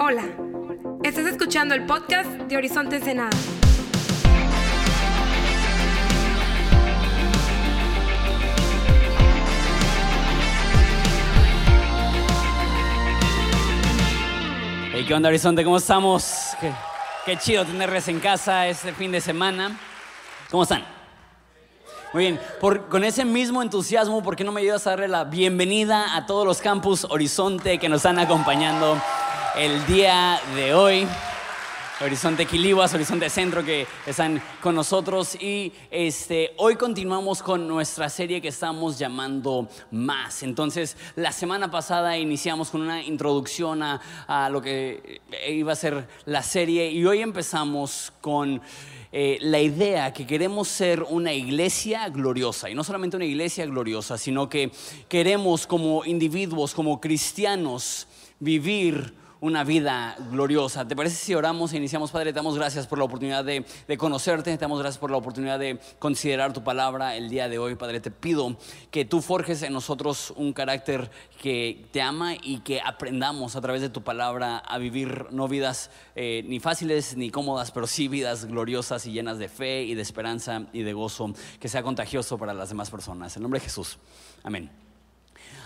Hola, 0.00 0.24
estás 1.02 1.26
escuchando 1.26 1.74
el 1.74 1.84
podcast 1.86 2.30
de 2.48 2.56
Horizonte 2.56 2.96
Ensenada. 2.96 3.30
Hey, 14.92 15.04
¿qué 15.06 15.14
onda, 15.14 15.28
Horizonte? 15.28 15.62
¿Cómo 15.64 15.76
estamos? 15.76 16.50
Qué, 16.60 16.72
qué 17.24 17.36
chido 17.36 17.64
tenerles 17.64 18.08
en 18.08 18.20
casa 18.20 18.66
este 18.66 18.92
fin 18.92 19.12
de 19.12 19.20
semana. 19.20 19.78
¿Cómo 20.50 20.62
están? 20.62 20.84
Muy 22.14 22.22
bien, 22.24 22.40
Por- 22.60 22.88
con 22.88 23.04
ese 23.04 23.24
mismo 23.26 23.60
entusiasmo, 23.62 24.22
¿por 24.22 24.34
qué 24.34 24.42
no 24.42 24.50
me 24.50 24.62
ayudas 24.62 24.86
a 24.86 24.90
darle 24.90 25.08
la 25.08 25.24
bienvenida 25.24 26.16
a 26.16 26.24
todos 26.24 26.46
los 26.46 26.62
campus 26.62 27.04
Horizonte 27.04 27.78
que 27.78 27.88
nos 27.90 27.98
están 27.98 28.18
acompañando 28.18 28.98
el 29.56 29.86
día 29.86 30.40
de 30.54 30.74
hoy? 30.74 31.06
Horizonte 32.00 32.46
Quiliguas, 32.46 32.94
Horizonte 32.94 33.28
Centro 33.28 33.64
que 33.64 33.84
están 34.06 34.40
con 34.60 34.76
nosotros 34.76 35.34
y 35.34 35.72
este, 35.90 36.52
hoy 36.56 36.76
continuamos 36.76 37.42
con 37.42 37.66
nuestra 37.66 38.08
serie 38.08 38.40
que 38.40 38.48
estamos 38.48 38.98
llamando 38.98 39.68
Más. 39.90 40.44
Entonces, 40.44 40.96
la 41.16 41.32
semana 41.32 41.70
pasada 41.70 42.16
iniciamos 42.16 42.70
con 42.70 42.82
una 42.82 43.02
introducción 43.02 43.82
a, 43.82 44.00
a 44.28 44.48
lo 44.48 44.62
que 44.62 45.20
iba 45.48 45.72
a 45.72 45.76
ser 45.76 46.06
la 46.24 46.44
serie 46.44 46.90
y 46.92 47.04
hoy 47.04 47.20
empezamos 47.20 48.12
con 48.20 48.62
eh, 49.10 49.38
la 49.40 49.58
idea 49.58 50.12
que 50.12 50.26
queremos 50.26 50.68
ser 50.68 51.02
una 51.02 51.32
iglesia 51.32 52.08
gloriosa 52.10 52.68
y 52.68 52.74
no 52.74 52.84
solamente 52.84 53.16
una 53.16 53.24
iglesia 53.24 53.64
gloriosa, 53.64 54.18
sino 54.18 54.48
que 54.48 54.70
queremos 55.08 55.66
como 55.66 56.04
individuos, 56.04 56.74
como 56.74 57.00
cristianos, 57.00 58.06
vivir 58.38 59.14
una 59.40 59.64
vida 59.64 60.16
gloriosa. 60.30 60.86
¿Te 60.86 60.96
parece 60.96 61.16
si 61.16 61.34
oramos 61.34 61.72
e 61.72 61.76
iniciamos, 61.76 62.10
Padre? 62.10 62.32
Te 62.32 62.36
damos 62.36 62.56
gracias 62.56 62.86
por 62.86 62.98
la 62.98 63.04
oportunidad 63.04 63.44
de, 63.44 63.64
de 63.86 63.98
conocerte, 63.98 64.50
te 64.50 64.58
damos 64.58 64.80
gracias 64.80 64.98
por 64.98 65.10
la 65.10 65.16
oportunidad 65.16 65.58
de 65.58 65.78
considerar 65.98 66.52
tu 66.52 66.64
palabra 66.64 67.16
el 67.16 67.28
día 67.28 67.48
de 67.48 67.58
hoy, 67.58 67.74
Padre. 67.74 68.00
Te 68.00 68.10
pido 68.10 68.56
que 68.90 69.04
tú 69.04 69.20
forjes 69.20 69.62
en 69.62 69.72
nosotros 69.72 70.32
un 70.36 70.52
carácter 70.52 71.10
que 71.40 71.86
te 71.92 72.02
ama 72.02 72.34
y 72.34 72.58
que 72.60 72.80
aprendamos 72.80 73.56
a 73.56 73.60
través 73.60 73.80
de 73.80 73.88
tu 73.88 74.02
palabra 74.02 74.58
a 74.58 74.78
vivir 74.78 75.26
no 75.30 75.48
vidas 75.48 75.90
eh, 76.16 76.42
ni 76.46 76.60
fáciles 76.60 77.16
ni 77.16 77.30
cómodas, 77.30 77.70
pero 77.70 77.86
sí 77.86 78.08
vidas 78.08 78.46
gloriosas 78.46 79.06
y 79.06 79.12
llenas 79.12 79.38
de 79.38 79.48
fe 79.48 79.82
y 79.84 79.94
de 79.94 80.02
esperanza 80.02 80.66
y 80.72 80.82
de 80.82 80.92
gozo, 80.92 81.32
que 81.60 81.68
sea 81.68 81.82
contagioso 81.82 82.38
para 82.38 82.54
las 82.54 82.70
demás 82.70 82.90
personas. 82.90 83.36
En 83.36 83.42
nombre 83.42 83.60
de 83.60 83.64
Jesús. 83.64 83.98
Amén. 84.42 84.87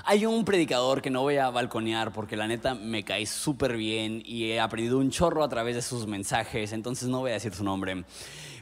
Hay 0.05 0.27
un 0.27 0.44
predicador 0.44 1.00
que 1.00 1.11
no 1.11 1.22
voy 1.22 1.36
a 1.36 1.50
balconear 1.50 2.12
porque 2.12 2.36
la 2.36 2.47
neta 2.47 2.75
me 2.75 3.05
cae 3.05 3.27
súper 3.27 3.77
bien 3.77 4.22
y 4.24 4.50
he 4.50 4.61
aprendido 4.61 4.98
un 4.98 5.11
chorro 5.11 5.44
a 5.44 5.48
través 5.48 5.77
de 5.77 5.83
sus 5.83 6.06
mensajes, 6.06 6.72
entonces 6.72 7.08
no 7.08 7.20
voy 7.20 7.30
a 7.30 7.34
decir 7.34 7.55
su 7.55 7.64
nombre. 7.64 8.05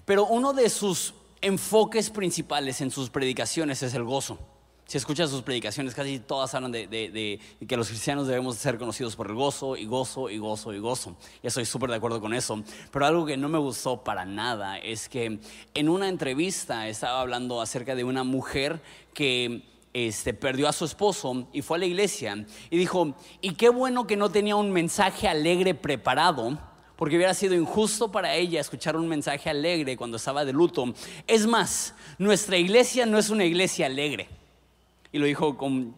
Pero 0.04 0.26
uno 0.26 0.52
de 0.52 0.68
sus 0.68 1.14
enfoques 1.40 2.10
principales 2.10 2.80
en 2.80 2.90
sus 2.90 3.10
predicaciones 3.10 3.82
es 3.82 3.94
el 3.94 4.04
gozo. 4.04 4.38
Si 4.90 4.98
escuchas 4.98 5.30
sus 5.30 5.42
predicaciones, 5.42 5.94
casi 5.94 6.18
todas 6.18 6.52
hablan 6.52 6.72
de, 6.72 7.40
que 7.68 7.76
los 7.76 7.86
cristianos 7.86 8.26
debemos 8.26 8.56
ser 8.56 8.76
conocidos 8.76 9.14
por 9.14 9.28
el 9.28 9.34
gozo 9.34 9.76
y 9.76 9.86
gozo 9.86 10.28
y 10.28 10.38
gozo 10.38 10.74
y 10.74 10.80
gozo. 10.80 11.14
Y 11.44 11.46
estoy 11.46 11.64
súper 11.64 11.90
de 11.90 11.96
acuerdo 11.96 12.20
con 12.20 12.34
eso. 12.34 12.60
Pero 12.90 13.06
algo 13.06 13.24
que 13.24 13.36
no 13.36 13.48
me 13.48 13.58
gustó 13.58 14.02
para 14.02 14.24
nada 14.24 14.78
es 14.78 15.08
que 15.08 15.38
en 15.74 15.88
una 15.88 16.08
entrevista 16.08 16.88
estaba 16.88 17.20
hablando 17.20 17.60
acerca 17.60 17.94
de 17.94 18.02
una 18.02 18.24
mujer 18.24 18.82
que 19.14 19.62
este, 19.92 20.34
perdió 20.34 20.68
a 20.68 20.72
su 20.72 20.84
esposo 20.84 21.48
y 21.52 21.62
fue 21.62 21.76
a 21.76 21.80
la 21.80 21.86
iglesia 21.86 22.44
y 22.70 22.78
dijo, 22.78 23.14
y 23.40 23.54
qué 23.54 23.68
bueno 23.68 24.06
que 24.06 24.16
no 24.16 24.30
tenía 24.30 24.56
un 24.56 24.70
mensaje 24.70 25.28
alegre 25.28 25.74
preparado, 25.74 26.58
porque 26.96 27.16
hubiera 27.16 27.32
sido 27.32 27.54
injusto 27.54 28.12
para 28.12 28.34
ella 28.34 28.60
escuchar 28.60 28.94
un 28.94 29.08
mensaje 29.08 29.48
alegre 29.48 29.96
cuando 29.96 30.18
estaba 30.18 30.44
de 30.44 30.52
luto. 30.52 30.92
Es 31.26 31.46
más, 31.46 31.94
nuestra 32.18 32.58
iglesia 32.58 33.06
no 33.06 33.18
es 33.18 33.30
una 33.30 33.46
iglesia 33.46 33.86
alegre. 33.86 34.28
Y 35.12 35.18
lo 35.18 35.26
dijo 35.26 35.56
con, 35.56 35.96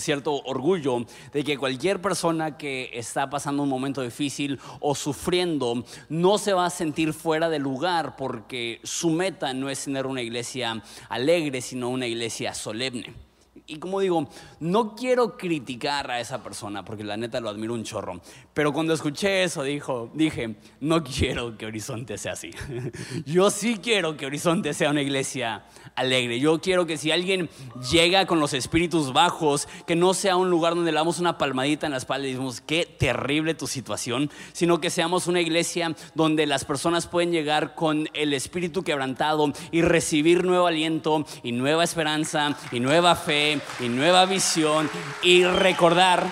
cierto 0.00 0.42
orgullo 0.44 1.04
de 1.32 1.44
que 1.44 1.58
cualquier 1.58 2.00
persona 2.00 2.56
que 2.56 2.90
está 2.92 3.30
pasando 3.30 3.62
un 3.62 3.68
momento 3.68 4.02
difícil 4.02 4.58
o 4.80 4.96
sufriendo 4.96 5.84
no 6.08 6.38
se 6.38 6.54
va 6.54 6.66
a 6.66 6.70
sentir 6.70 7.12
fuera 7.12 7.48
de 7.48 7.60
lugar 7.60 8.16
porque 8.16 8.80
su 8.82 9.10
meta 9.10 9.52
no 9.52 9.70
es 9.70 9.84
tener 9.84 10.06
una 10.06 10.22
iglesia 10.22 10.82
alegre, 11.08 11.60
sino 11.60 11.88
una 11.88 12.06
iglesia 12.06 12.52
solemne. 12.52 13.27
Y 13.70 13.78
como 13.78 14.00
digo, 14.00 14.26
no 14.60 14.94
quiero 14.96 15.36
criticar 15.36 16.10
a 16.10 16.20
esa 16.20 16.42
persona 16.42 16.86
porque 16.86 17.04
la 17.04 17.18
neta 17.18 17.38
lo 17.38 17.50
admiro 17.50 17.74
un 17.74 17.84
chorro. 17.84 18.18
Pero 18.54 18.72
cuando 18.72 18.94
escuché 18.94 19.42
eso 19.42 19.62
dijo, 19.62 20.10
dije, 20.14 20.56
no 20.80 21.04
quiero 21.04 21.58
que 21.58 21.66
Horizonte 21.66 22.16
sea 22.16 22.32
así. 22.32 22.50
Yo 23.26 23.50
sí 23.50 23.76
quiero 23.76 24.16
que 24.16 24.24
Horizonte 24.24 24.72
sea 24.72 24.90
una 24.90 25.02
iglesia 25.02 25.66
alegre. 25.96 26.40
Yo 26.40 26.62
quiero 26.62 26.86
que 26.86 26.96
si 26.96 27.10
alguien 27.10 27.50
llega 27.90 28.24
con 28.24 28.40
los 28.40 28.54
espíritus 28.54 29.12
bajos, 29.12 29.68
que 29.86 29.96
no 29.96 30.14
sea 30.14 30.36
un 30.36 30.48
lugar 30.48 30.74
donde 30.74 30.90
le 30.90 30.96
damos 30.96 31.18
una 31.18 31.36
palmadita 31.36 31.84
en 31.84 31.92
la 31.92 31.98
espalda 31.98 32.26
y 32.26 32.30
decimos, 32.30 32.62
qué 32.62 32.86
terrible 32.86 33.52
tu 33.52 33.66
situación, 33.66 34.30
sino 34.54 34.80
que 34.80 34.88
seamos 34.88 35.26
una 35.26 35.42
iglesia 35.42 35.94
donde 36.14 36.46
las 36.46 36.64
personas 36.64 37.06
pueden 37.06 37.32
llegar 37.32 37.74
con 37.74 38.08
el 38.14 38.32
espíritu 38.32 38.82
quebrantado 38.82 39.52
y 39.70 39.82
recibir 39.82 40.44
nuevo 40.44 40.66
aliento 40.66 41.26
y 41.42 41.52
nueva 41.52 41.84
esperanza 41.84 42.56
y 42.72 42.80
nueva 42.80 43.14
fe 43.14 43.57
y 43.80 43.88
nueva 43.88 44.26
visión 44.26 44.90
y 45.22 45.44
recordar 45.44 46.26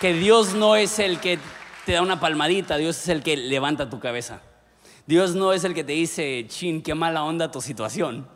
que 0.00 0.14
Dios 0.14 0.54
no 0.54 0.76
es 0.76 0.98
el 0.98 1.20
que 1.20 1.38
te 1.84 1.92
da 1.92 2.02
una 2.02 2.20
palmadita, 2.20 2.76
Dios 2.76 2.98
es 2.98 3.08
el 3.08 3.22
que 3.22 3.36
levanta 3.36 3.90
tu 3.90 4.00
cabeza. 4.00 4.40
Dios 5.06 5.34
no 5.34 5.52
es 5.52 5.64
el 5.64 5.74
que 5.74 5.84
te 5.84 5.92
dice, 5.92 6.46
chin, 6.48 6.82
qué 6.82 6.94
mala 6.94 7.24
onda 7.24 7.50
tu 7.50 7.60
situación. 7.60 8.28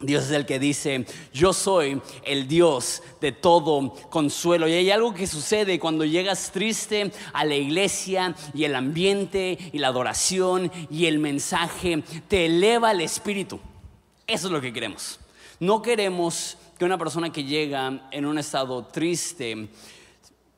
Dios 0.00 0.26
es 0.26 0.30
el 0.30 0.46
que 0.46 0.60
dice, 0.60 1.06
yo 1.32 1.52
soy 1.52 2.00
el 2.22 2.46
Dios 2.46 3.02
de 3.20 3.32
todo 3.32 3.94
consuelo. 4.10 4.68
Y 4.68 4.74
hay 4.74 4.90
algo 4.92 5.12
que 5.12 5.26
sucede 5.26 5.80
cuando 5.80 6.04
llegas 6.04 6.52
triste 6.52 7.10
a 7.32 7.44
la 7.44 7.56
iglesia 7.56 8.36
y 8.54 8.62
el 8.62 8.76
ambiente 8.76 9.58
y 9.72 9.78
la 9.78 9.88
adoración 9.88 10.70
y 10.88 11.06
el 11.06 11.18
mensaje 11.18 12.04
te 12.28 12.46
eleva 12.46 12.92
el 12.92 13.00
espíritu. 13.00 13.58
Eso 14.26 14.46
es 14.46 14.52
lo 14.52 14.60
que 14.60 14.72
queremos. 14.72 15.18
No 15.58 15.82
queremos 15.82 16.56
que 16.78 16.84
una 16.84 16.96
persona 16.98 17.30
que 17.32 17.44
llega 17.44 18.08
en 18.10 18.24
un 18.26 18.38
estado 18.38 18.84
triste, 18.86 19.68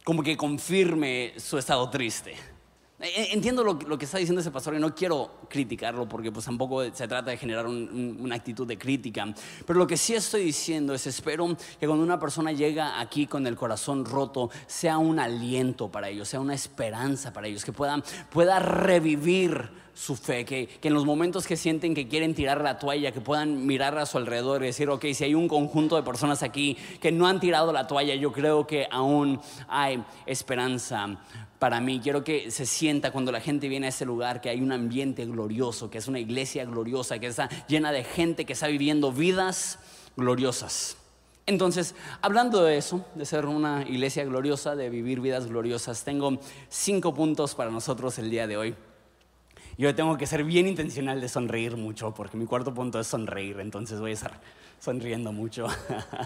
como 0.05 0.23
que 0.23 0.37
confirme 0.37 1.33
su 1.39 1.57
estado 1.59 1.89
triste. 1.89 2.35
E- 3.03 3.33
Entiendo 3.33 3.65
lo, 3.65 3.79
que 3.99 4.05
está 4.05 4.19
diciendo 4.19 4.43
ese 4.43 4.51
pastor 4.51 4.75
y 4.75 4.79
no 4.79 4.95
quiero 4.95 5.31
criticarlo 5.49 6.07
porque 6.07 6.31
pues 6.31 6.45
tampoco 6.45 6.85
se 6.85 7.09
trata 7.09 7.31
de 7.31 7.39
generar 7.39 7.67
un- 7.67 7.89
un- 7.91 8.19
una 8.21 8.35
actitud 8.35 8.67
de 8.67 8.77
crítica. 8.77 9.33
Pero 9.67 9.79
lo 9.79 9.87
que 9.87 9.97
sí 9.97 10.15
estoy 10.15 10.45
diciendo 10.45 10.93
es 10.93 11.07
espero 11.07 11.57
que 11.79 11.87
cuando 11.87 12.05
una 12.05 12.21
persona 12.21 12.53
llega 12.53 13.01
aquí 13.01 13.27
con 13.27 13.47
el 13.47 13.57
corazón 13.57 14.05
roto 14.05 14.51
sea 14.67 14.99
un 14.99 15.19
aliento 15.19 15.89
para 15.91 16.11
ellos, 16.11 16.29
sea 16.29 16.41
una 16.41 16.53
esperanza 16.55 17.33
para 17.33 17.47
ellos, 17.47 17.65
que 17.65 17.73
puedan, 17.73 18.05
pueda 18.31 18.59
revivir 18.59 19.71
su 19.95 20.17
fe, 20.17 20.45
que, 20.45 20.67
que 20.67 20.89
en 20.89 20.95
los 20.95 21.05
momentos 21.05 21.47
que 21.47 21.57
sienten 21.57 21.95
que 21.95 22.09
quieren 22.09 22.35
tirar 22.35 22.61
la 22.61 22.79
toalla, 22.79 23.13
que 23.13 23.21
puedan 23.21 23.67
mirar 23.67 23.97
a 23.99 24.07
su 24.07 24.19
alrededor 24.19 24.63
y 24.63 24.67
decir, 24.67 24.89
ok, 24.89 25.07
si 25.13 25.25
hay 25.25 25.35
un 25.35 25.49
conjunto 25.49 25.97
de 25.97 26.03
personas 26.03 26.43
aquí 26.43 26.77
que 27.01 27.13
no 27.13 27.27
han 27.27 27.41
tirado 27.41 27.73
la 27.73 27.87
toalla, 27.87 28.15
yo 28.15 28.33
creo 28.33 28.67
que 28.67 28.87
aún 28.91 29.41
hay 29.69 30.03
esperanza 30.27 31.19
para 31.59 31.81
mí. 31.81 32.01
Quiero 32.01 32.25
que 32.25 32.51
se 32.51 32.67
sienta 32.67 33.13
cuando 33.13 33.31
la 33.31 33.41
gente 33.41 33.69
viene 33.69 33.87
a 33.87 33.91
ese 33.91 34.05
lugar 34.05 34.41
que 34.41 34.49
hay 34.49 34.61
un 34.61 34.73
ambiente 34.73 35.25
glorioso, 35.27 35.91
que 35.91 35.99
es 35.99 36.09
una 36.09 36.19
iglesia 36.19 36.65
gloriosa, 36.65 37.19
que 37.19 37.27
está 37.27 37.49
llena 37.69 37.93
de 37.93 38.03
gente 38.03 38.45
que 38.45 38.55
está 38.55 38.67
viviendo 38.67 39.13
vidas 39.13 39.79
gloriosas. 40.17 40.97
Entonces, 41.47 41.95
hablando 42.23 42.63
de 42.63 42.77
eso, 42.77 43.05
de 43.15 43.25
ser 43.25 43.47
una 43.47 43.83
iglesia 43.83 44.25
gloriosa, 44.25 44.77
de 44.77 44.89
vivir 44.89 45.21
vidas 45.21 45.47
gloriosas, 45.47 46.05
tengo 46.05 46.39
cinco 46.69 47.15
puntos 47.15 47.55
para 47.55 47.71
nosotros 47.71 48.19
el 48.19 48.31
día 48.31 48.47
de 48.47 48.57
hoy. 48.57 48.75
Yo 49.81 49.95
tengo 49.95 50.19
que 50.19 50.27
ser 50.27 50.45
bien 50.45 50.67
intencional 50.67 51.23
de 51.23 51.29
sonreír 51.31 51.75
mucho, 51.79 52.13
porque 52.13 52.37
mi 52.37 52.45
cuarto 52.45 52.75
punto 52.75 53.01
es 53.01 53.07
sonreír, 53.07 53.61
entonces 53.61 53.99
voy 53.99 54.11
a 54.11 54.13
estar 54.13 54.39
sonriendo 54.79 55.33
mucho. 55.33 55.69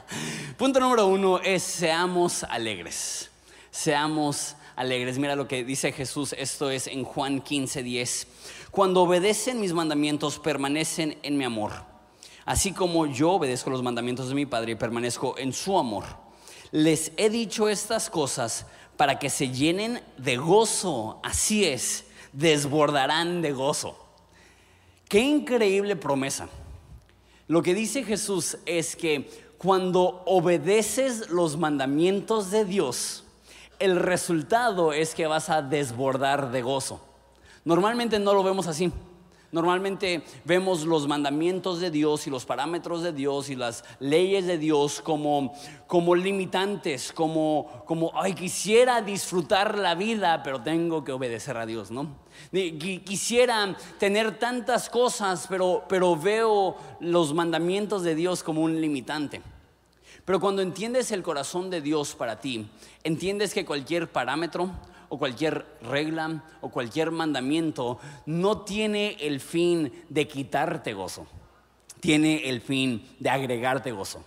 punto 0.58 0.80
número 0.80 1.06
uno 1.06 1.38
es 1.38 1.62
seamos 1.62 2.42
alegres. 2.42 3.30
Seamos 3.70 4.56
alegres. 4.74 5.20
Mira 5.20 5.36
lo 5.36 5.46
que 5.46 5.62
dice 5.62 5.92
Jesús, 5.92 6.34
esto 6.36 6.68
es 6.68 6.88
en 6.88 7.04
Juan 7.04 7.40
15, 7.40 7.84
10. 7.84 8.26
Cuando 8.72 9.02
obedecen 9.02 9.60
mis 9.60 9.72
mandamientos, 9.72 10.40
permanecen 10.40 11.16
en 11.22 11.38
mi 11.38 11.44
amor. 11.44 11.70
Así 12.44 12.72
como 12.72 13.06
yo 13.06 13.30
obedezco 13.30 13.70
los 13.70 13.84
mandamientos 13.84 14.30
de 14.30 14.34
mi 14.34 14.46
Padre 14.46 14.72
y 14.72 14.74
permanezco 14.74 15.38
en 15.38 15.52
su 15.52 15.78
amor. 15.78 16.06
Les 16.72 17.12
he 17.16 17.30
dicho 17.30 17.68
estas 17.68 18.10
cosas 18.10 18.66
para 18.96 19.20
que 19.20 19.30
se 19.30 19.50
llenen 19.50 20.02
de 20.18 20.38
gozo. 20.38 21.20
Así 21.22 21.64
es, 21.64 22.06
desbordarán 22.34 23.40
de 23.42 23.52
gozo. 23.52 23.96
Qué 25.08 25.20
increíble 25.20 25.96
promesa. 25.96 26.48
Lo 27.46 27.62
que 27.62 27.74
dice 27.74 28.04
Jesús 28.04 28.58
es 28.66 28.96
que 28.96 29.30
cuando 29.58 30.22
obedeces 30.26 31.30
los 31.30 31.56
mandamientos 31.56 32.50
de 32.50 32.64
Dios, 32.64 33.24
el 33.78 33.96
resultado 33.96 34.92
es 34.92 35.14
que 35.14 35.26
vas 35.26 35.50
a 35.50 35.62
desbordar 35.62 36.50
de 36.50 36.62
gozo. 36.62 37.00
Normalmente 37.64 38.18
no 38.18 38.34
lo 38.34 38.42
vemos 38.42 38.66
así. 38.66 38.92
Normalmente 39.54 40.24
vemos 40.44 40.84
los 40.84 41.06
mandamientos 41.06 41.78
de 41.78 41.92
Dios 41.92 42.26
y 42.26 42.30
los 42.30 42.44
parámetros 42.44 43.04
de 43.04 43.12
Dios 43.12 43.48
y 43.50 43.54
las 43.54 43.84
leyes 44.00 44.46
de 44.46 44.58
Dios 44.58 45.00
como, 45.00 45.54
como 45.86 46.16
limitantes, 46.16 47.12
como, 47.12 47.84
como, 47.86 48.10
ay, 48.20 48.34
quisiera 48.34 49.00
disfrutar 49.00 49.78
la 49.78 49.94
vida, 49.94 50.42
pero 50.42 50.60
tengo 50.60 51.04
que 51.04 51.12
obedecer 51.12 51.56
a 51.56 51.66
Dios, 51.66 51.92
¿no? 51.92 52.16
Quisiera 52.50 53.76
tener 54.00 54.40
tantas 54.40 54.90
cosas, 54.90 55.46
pero, 55.48 55.84
pero 55.88 56.16
veo 56.16 56.74
los 56.98 57.32
mandamientos 57.32 58.02
de 58.02 58.16
Dios 58.16 58.42
como 58.42 58.60
un 58.60 58.80
limitante. 58.80 59.40
Pero 60.24 60.40
cuando 60.40 60.62
entiendes 60.62 61.12
el 61.12 61.22
corazón 61.22 61.70
de 61.70 61.80
Dios 61.80 62.16
para 62.16 62.40
ti, 62.40 62.68
entiendes 63.04 63.54
que 63.54 63.64
cualquier 63.64 64.10
parámetro, 64.10 64.72
o 65.08 65.18
cualquier 65.18 65.66
regla 65.82 66.44
o 66.60 66.70
cualquier 66.70 67.10
mandamiento 67.10 67.98
no 68.26 68.62
tiene 68.62 69.16
el 69.20 69.40
fin 69.40 69.92
de 70.08 70.28
quitarte 70.28 70.92
gozo, 70.94 71.26
tiene 72.00 72.48
el 72.48 72.60
fin 72.60 73.06
de 73.18 73.30
agregarte 73.30 73.92
gozo, 73.92 74.24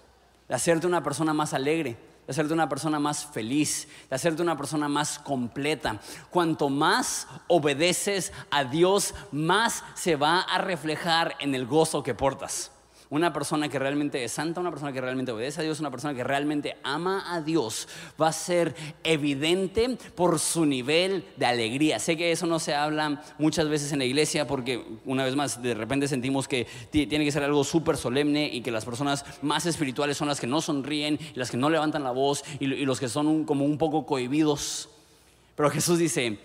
de 0.47 0.55
hacerte 0.55 0.87
una 0.87 1.03
persona 1.03 1.33
más 1.33 1.53
alegre, 1.53 1.97
de 2.27 2.31
hacerte 2.31 2.53
una 2.53 2.67
persona 2.67 2.99
más 2.99 3.25
feliz, 3.25 3.87
de 4.09 4.15
hacerte 4.15 4.41
una 4.41 4.57
persona 4.57 4.89
más 4.89 5.17
completa. 5.17 5.99
Cuanto 6.29 6.69
más 6.69 7.27
obedeces 7.47 8.33
a 8.51 8.65
Dios, 8.65 9.15
más 9.31 9.83
se 9.95 10.17
va 10.17 10.41
a 10.41 10.57
reflejar 10.57 11.35
en 11.39 11.55
el 11.55 11.65
gozo 11.65 12.03
que 12.03 12.13
portas. 12.13 12.71
Una 13.09 13.31
persona 13.31 13.69
que 13.69 13.79
realmente 13.79 14.23
es 14.23 14.33
santa, 14.33 14.59
una 14.59 14.69
persona 14.69 14.91
que 14.91 14.99
realmente 14.99 15.31
obedece 15.31 15.61
a 15.61 15.63
Dios, 15.63 15.79
una 15.79 15.91
persona 15.91 16.13
que 16.13 16.23
realmente 16.23 16.75
ama 16.83 17.33
a 17.33 17.41
Dios, 17.41 17.87
va 18.21 18.27
a 18.27 18.33
ser 18.33 18.75
evidente 19.03 19.97
por 20.13 20.39
su 20.39 20.65
nivel 20.65 21.23
de 21.37 21.45
alegría. 21.45 21.99
Sé 21.99 22.17
que 22.17 22.31
eso 22.31 22.45
no 22.47 22.59
se 22.59 22.75
habla 22.75 23.23
muchas 23.37 23.69
veces 23.69 23.93
en 23.93 23.99
la 23.99 24.05
iglesia 24.05 24.45
porque 24.45 24.83
una 25.05 25.23
vez 25.23 25.35
más 25.35 25.61
de 25.61 25.73
repente 25.73 26.07
sentimos 26.07 26.47
que 26.47 26.67
tiene 26.91 27.23
que 27.23 27.31
ser 27.31 27.43
algo 27.43 27.63
súper 27.63 27.95
solemne 27.95 28.49
y 28.51 28.61
que 28.61 28.71
las 28.71 28.83
personas 28.83 29.23
más 29.41 29.65
espirituales 29.65 30.17
son 30.17 30.27
las 30.27 30.41
que 30.41 30.47
no 30.47 30.59
sonríen, 30.61 31.17
las 31.35 31.49
que 31.49 31.57
no 31.57 31.69
levantan 31.69 32.03
la 32.03 32.11
voz 32.11 32.43
y, 32.59 32.67
los 32.67 32.99
que 32.99 33.07
son 33.07 33.45
como 33.45 33.63
un 33.63 33.77
poco 33.77 34.05
cohibidos. 34.05 34.89
Pero 35.55 35.69
Jesús 35.69 35.97
dice, 35.97 36.39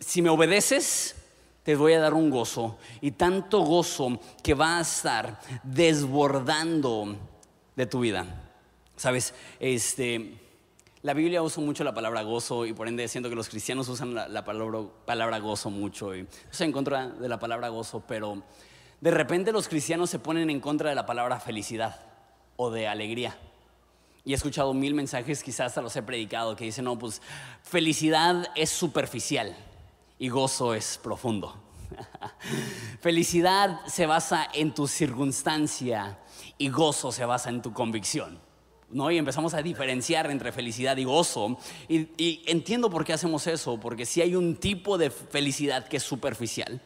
si 0.00 0.22
me 0.22 0.30
obedeces, 0.30 1.16
te 1.64 1.74
voy 1.76 1.94
a 1.94 2.00
dar 2.00 2.14
un 2.14 2.30
gozo 2.30 2.78
y 3.00 3.12
tanto 3.12 3.60
gozo 3.60 4.20
que 4.42 4.54
va 4.54 4.78
a 4.78 4.82
estar 4.82 5.40
desbordando 5.62 7.16
de 7.74 7.86
tu 7.86 8.00
vida. 8.00 8.26
Sabes, 8.96 9.34
este, 9.58 10.38
la 11.02 11.14
Biblia 11.14 11.42
usa 11.42 11.64
mucho 11.64 11.82
la 11.82 11.94
palabra 11.94 12.22
gozo 12.22 12.66
y 12.66 12.74
por 12.74 12.86
ende 12.86 13.08
siento 13.08 13.30
que 13.30 13.34
los 13.34 13.48
cristianos 13.48 13.88
usan 13.88 14.14
la, 14.14 14.44
palabra, 14.44 14.80
palabra, 15.06 15.38
gozo 15.38 15.70
mucho. 15.70 16.14
Y 16.14 16.28
estoy 16.50 16.66
en 16.66 16.72
contra 16.72 17.08
de 17.08 17.28
la 17.28 17.38
palabra 17.38 17.70
gozo, 17.70 18.04
pero 18.06 18.42
de 19.00 19.10
repente 19.10 19.50
los 19.50 19.66
cristianos 19.66 20.10
se 20.10 20.18
ponen 20.18 20.50
en 20.50 20.60
contra 20.60 20.90
de 20.90 20.94
la 20.94 21.06
palabra 21.06 21.40
felicidad 21.40 21.98
o 22.56 22.70
de 22.70 22.86
alegría. 22.86 23.38
Y 24.26 24.32
he 24.32 24.36
escuchado 24.36 24.74
mil 24.74 24.94
mensajes, 24.94 25.42
quizás 25.42 25.68
hasta 25.68 25.82
los 25.82 25.96
he 25.96 26.02
predicado, 26.02 26.56
que 26.56 26.64
dicen, 26.64 26.84
no, 26.84 26.98
pues 26.98 27.22
felicidad 27.62 28.48
es 28.54 28.68
superficial 28.68 29.56
y 30.18 30.28
gozo 30.28 30.74
es 30.74 30.98
profundo. 31.02 31.60
Felicidad 33.00 33.80
se 33.86 34.06
basa 34.06 34.48
en 34.52 34.74
tu 34.74 34.86
circunstancia 34.86 36.18
y 36.58 36.68
gozo 36.68 37.12
se 37.12 37.24
basa 37.24 37.50
en 37.50 37.62
tu 37.62 37.72
convicción. 37.72 38.40
¿no? 38.90 39.10
Y 39.10 39.18
empezamos 39.18 39.54
a 39.54 39.62
diferenciar 39.62 40.30
entre 40.30 40.52
felicidad 40.52 40.96
y 40.96 41.04
gozo. 41.04 41.58
Y, 41.88 42.42
entiendo 42.46 42.90
por 42.90 43.04
qué 43.04 43.12
hacemos 43.12 43.46
eso, 43.46 43.78
porque 43.78 44.06
si 44.06 44.22
hay 44.22 44.36
un 44.36 44.56
tipo 44.56 44.96
de 44.96 45.10
felicidad 45.10 45.86
que 45.88 45.96
es 45.96 46.02
superficial. 46.02 46.80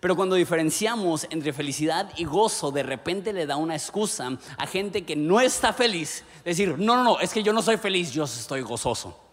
Pero 0.00 0.16
cuando 0.16 0.34
diferenciamos 0.34 1.26
entre 1.30 1.52
felicidad 1.52 2.10
y 2.16 2.24
gozo, 2.24 2.72
de 2.72 2.82
repente 2.82 3.32
le 3.32 3.46
da 3.46 3.56
una 3.56 3.74
excusa 3.74 4.36
a 4.58 4.66
gente 4.66 5.04
que 5.04 5.16
no 5.16 5.40
está 5.40 5.72
feliz. 5.72 6.24
Decir, 6.44 6.78
no, 6.78 6.96
no, 6.96 7.04
no, 7.04 7.20
es 7.20 7.32
que 7.32 7.42
yo 7.42 7.52
no 7.52 7.62
soy 7.62 7.76
feliz, 7.78 8.12
yo 8.12 8.24
estoy 8.24 8.60
gozoso. 8.62 9.23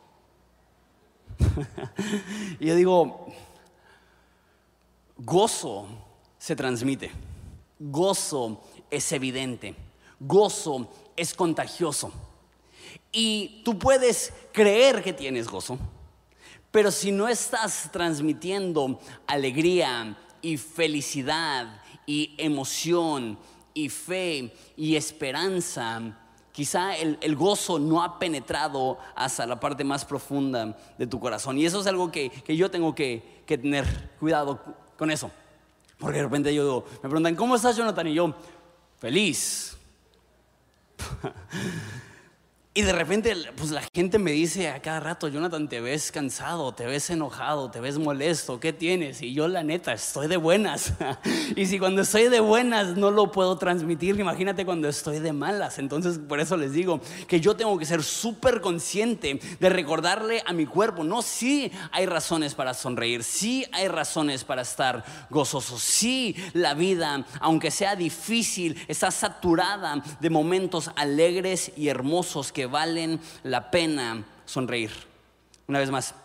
y 2.59 2.67
yo 2.67 2.75
digo, 2.75 3.27
gozo 5.17 5.88
se 6.38 6.55
transmite, 6.55 7.11
gozo 7.79 8.61
es 8.89 9.11
evidente, 9.11 9.75
gozo 10.19 10.89
es 11.15 11.33
contagioso. 11.33 12.11
Y 13.11 13.61
tú 13.63 13.77
puedes 13.77 14.33
creer 14.51 15.03
que 15.03 15.13
tienes 15.13 15.47
gozo, 15.47 15.77
pero 16.71 16.91
si 16.91 17.11
no 17.11 17.27
estás 17.27 17.89
transmitiendo 17.91 18.99
alegría 19.27 20.17
y 20.41 20.57
felicidad 20.57 21.81
y 22.05 22.33
emoción 22.38 23.38
y 23.73 23.89
fe 23.89 24.53
y 24.75 24.95
esperanza, 24.95 26.17
Quizá 26.51 26.98
el, 26.98 27.36
gozo 27.36 27.80
no 27.80 28.03
ha 28.03 28.19
penetrado 28.19 28.98
hasta 29.15 29.45
la 29.45 29.59
parte 29.59 29.83
más 29.83 30.03
profunda 30.03 30.77
de 30.98 31.07
tu 31.07 31.19
corazón. 31.19 31.57
Y 31.57 31.65
eso 31.65 31.80
es 31.80 31.88
algo 31.88 32.12
que, 32.12 32.31
yo 32.48 32.69
tengo 32.69 32.94
que, 32.94 33.42
que, 33.45 33.57
tener 33.57 33.86
cuidado 34.19 34.59
con 34.98 35.12
eso. 35.12 35.31
Porque 35.98 36.18
de 36.18 36.24
repente 36.24 36.53
yo 36.53 36.83
me 36.95 37.09
preguntan, 37.09 37.36
¿cómo 37.36 37.56
estás 37.56 37.77
Jonathan? 37.77 38.07
Y 38.07 38.15
yo, 38.15 38.33
feliz. 39.00 39.77
Y 42.73 42.83
de 42.83 42.94
repente, 42.94 43.35
pues 43.57 43.71
la 43.71 43.81
gente 43.94 44.18
me 44.18 44.31
dice 44.31 44.69
a 44.69 44.81
cada 44.81 45.01
rato, 45.01 45.27
Jonathan, 45.27 45.68
te 45.68 45.81
ves 45.81 46.09
cansado, 46.09 46.73
te 46.73 46.85
ves 46.85 47.09
enojado, 47.09 47.69
te 47.69 47.81
ves 47.81 47.97
molesto, 47.97 48.62
¿qué 48.62 48.71
tienes? 48.71 49.21
Y 49.21 49.33
yo 49.33 49.50
la 49.50 49.62
neta, 49.62 49.91
estoy 49.91 50.29
de 50.29 50.38
buenas. 50.38 50.94
y 51.57 51.65
si 51.65 51.79
cuando 51.79 52.03
estoy 52.03 52.29
de 52.29 52.39
buenas 52.39 52.95
no 52.95 53.12
lo 53.12 53.29
puedo 53.29 53.57
transmitir, 53.57 54.18
imagínate 54.18 54.63
cuando 54.63 54.88
estoy 54.88 55.19
de 55.19 55.33
malas. 55.33 55.79
Entonces, 55.79 56.18
por 56.18 56.39
eso 56.39 56.56
les 56.56 56.71
digo 56.71 57.01
que 57.27 57.41
yo 57.41 57.57
tengo 57.57 57.77
que 57.77 57.85
ser 57.85 58.03
súper 58.03 58.62
consciente 58.62 59.41
de 59.59 59.69
recordarle 59.69 60.41
a 60.45 60.53
mi 60.53 60.65
cuerpo, 60.65 61.03
no, 61.03 61.21
sí 61.21 61.74
hay 61.91 62.06
razones 62.06 62.56
para 62.56 62.74
sonreír, 62.74 63.25
sí 63.25 63.65
hay 63.74 63.89
razones 63.89 64.45
para 64.45 64.62
estar 64.62 65.03
gozoso, 65.29 65.77
sí 65.77 66.38
la 66.53 66.74
vida, 66.74 67.25
aunque 67.41 67.69
sea 67.69 67.97
difícil, 67.97 68.77
está 68.88 69.12
saturada 69.12 70.01
de 70.21 70.29
momentos 70.29 70.89
alegres 70.95 71.74
y 71.75 71.89
hermosos 71.89 72.53
que 72.53 72.61
valen 72.66 73.19
la 73.44 73.72
pena 73.72 74.25
sonreír. 74.46 74.92
Una 75.68 75.80
vez 75.80 75.90
más, 75.90 76.16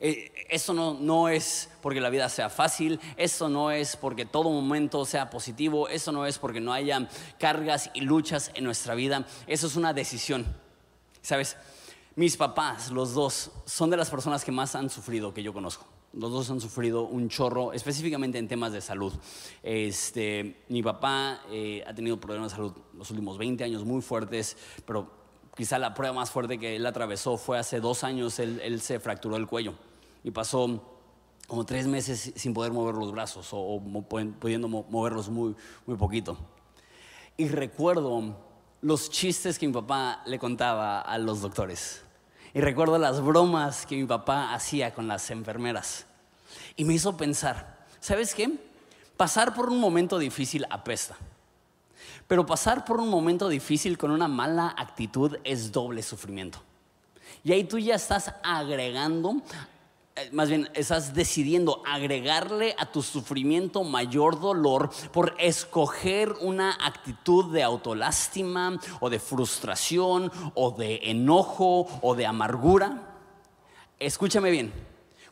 eh, 0.00 0.32
eso 0.50 0.74
no, 0.74 0.94
no, 0.94 1.28
es 1.28 1.70
porque 1.80 2.00
la 2.00 2.10
vida 2.10 2.28
sea 2.28 2.50
fácil, 2.50 3.00
eso 3.16 3.48
no 3.48 3.70
es 3.70 3.96
porque 3.96 4.26
todo 4.26 4.50
momento 4.50 5.04
sea 5.04 5.30
positivo, 5.30 5.88
eso 5.88 6.12
no 6.12 6.26
es 6.26 6.38
porque 6.38 6.60
no 6.60 6.72
haya 6.72 7.08
cargas 7.38 7.90
y 7.94 8.02
luchas 8.02 8.50
en 8.54 8.64
nuestra 8.64 8.94
vida, 8.94 9.26
eso 9.46 9.66
es 9.66 9.76
una 9.76 9.92
decisión. 9.92 10.44
¿Sabes? 11.22 11.56
Mis 12.16 12.36
papás, 12.36 12.90
los 12.90 13.14
dos, 13.14 13.50
son 13.64 13.90
de 13.90 13.96
las 13.96 14.10
personas 14.10 14.44
que 14.44 14.52
más 14.52 14.74
han 14.74 14.90
sufrido 14.90 15.32
que 15.32 15.42
yo 15.42 15.52
conozco. 15.52 15.86
Los 16.12 16.30
dos 16.30 16.50
han 16.50 16.60
sufrido 16.60 17.02
un 17.02 17.28
chorro, 17.28 17.72
específicamente 17.72 18.38
en 18.38 18.46
temas 18.46 18.72
de 18.72 18.80
salud. 18.80 19.12
Este, 19.62 20.64
mi 20.68 20.82
papá 20.82 21.40
eh, 21.50 21.82
ha 21.86 21.92
tenido 21.92 22.20
problemas 22.20 22.52
de 22.52 22.56
salud 22.56 22.72
los 22.96 23.10
últimos 23.10 23.36
20 23.36 23.64
años 23.64 23.84
muy 23.84 24.00
fuertes, 24.00 24.56
pero 24.86 25.23
quizá 25.54 25.78
la 25.78 25.94
prueba 25.94 26.14
más 26.14 26.30
fuerte 26.30 26.58
que 26.58 26.76
él 26.76 26.86
atravesó 26.86 27.36
fue 27.36 27.58
hace 27.58 27.80
dos 27.80 28.04
años, 28.04 28.38
él, 28.38 28.80
se 28.80 28.98
fracturó 29.00 29.36
el 29.36 29.46
cuello 29.46 29.74
y 30.22 30.30
pasó 30.30 30.82
como 31.46 31.64
tres 31.64 31.86
meses 31.86 32.32
sin 32.36 32.54
poder 32.54 32.72
mover 32.72 32.94
los 32.94 33.12
brazos 33.12 33.48
o, 33.52 33.80
pudiendo 34.40 34.68
moverlos 34.68 35.28
muy, 35.28 35.54
muy 35.86 35.96
poquito. 35.96 36.38
Y 37.36 37.48
recuerdo 37.48 38.36
los 38.80 39.10
chistes 39.10 39.58
que 39.58 39.66
mi 39.66 39.72
papá 39.72 40.22
le 40.26 40.38
contaba 40.38 41.00
a 41.00 41.18
los 41.18 41.40
doctores. 41.40 42.02
Y 42.52 42.60
recuerdo 42.60 42.98
las 42.98 43.20
bromas 43.20 43.84
que 43.84 43.96
mi 43.96 44.04
papá 44.04 44.54
hacía 44.54 44.94
con 44.94 45.08
las 45.08 45.30
enfermeras. 45.30 46.06
Y 46.76 46.84
me 46.84 46.94
hizo 46.94 47.16
pensar, 47.16 47.86
¿sabes 47.98 48.34
qué? 48.34 48.50
Pasar 49.16 49.54
por 49.54 49.68
un 49.68 49.80
momento 49.80 50.18
difícil 50.18 50.64
apesta. 50.70 51.16
Pero 52.26 52.46
pasar 52.46 52.84
por 52.84 53.00
un 53.00 53.08
momento 53.08 53.48
difícil 53.48 53.98
con 53.98 54.10
una 54.10 54.28
mala 54.28 54.74
actitud 54.76 55.36
es 55.44 55.72
doble 55.72 56.02
sufrimiento. 56.02 56.62
Y 57.42 57.52
ahí 57.52 57.64
tú 57.64 57.78
ya 57.78 57.94
estás 57.94 58.32
agregando, 58.42 59.36
eh, 60.16 60.30
más 60.32 60.48
bien 60.48 60.70
estás 60.74 61.12
decidiendo 61.12 61.82
agregarle 61.86 62.74
a 62.78 62.86
tu 62.86 63.02
sufrimiento 63.02 63.84
mayor 63.84 64.40
dolor 64.40 64.90
por 65.12 65.34
escoger 65.38 66.32
una 66.40 66.72
actitud 66.80 67.52
de 67.52 67.62
autolástima 67.62 68.78
o 69.00 69.10
de 69.10 69.18
frustración 69.18 70.32
o 70.54 70.70
de 70.70 71.00
enojo 71.04 71.86
o 72.00 72.14
de 72.14 72.26
amargura. 72.26 73.14
Escúchame 73.98 74.50
bien, 74.50 74.72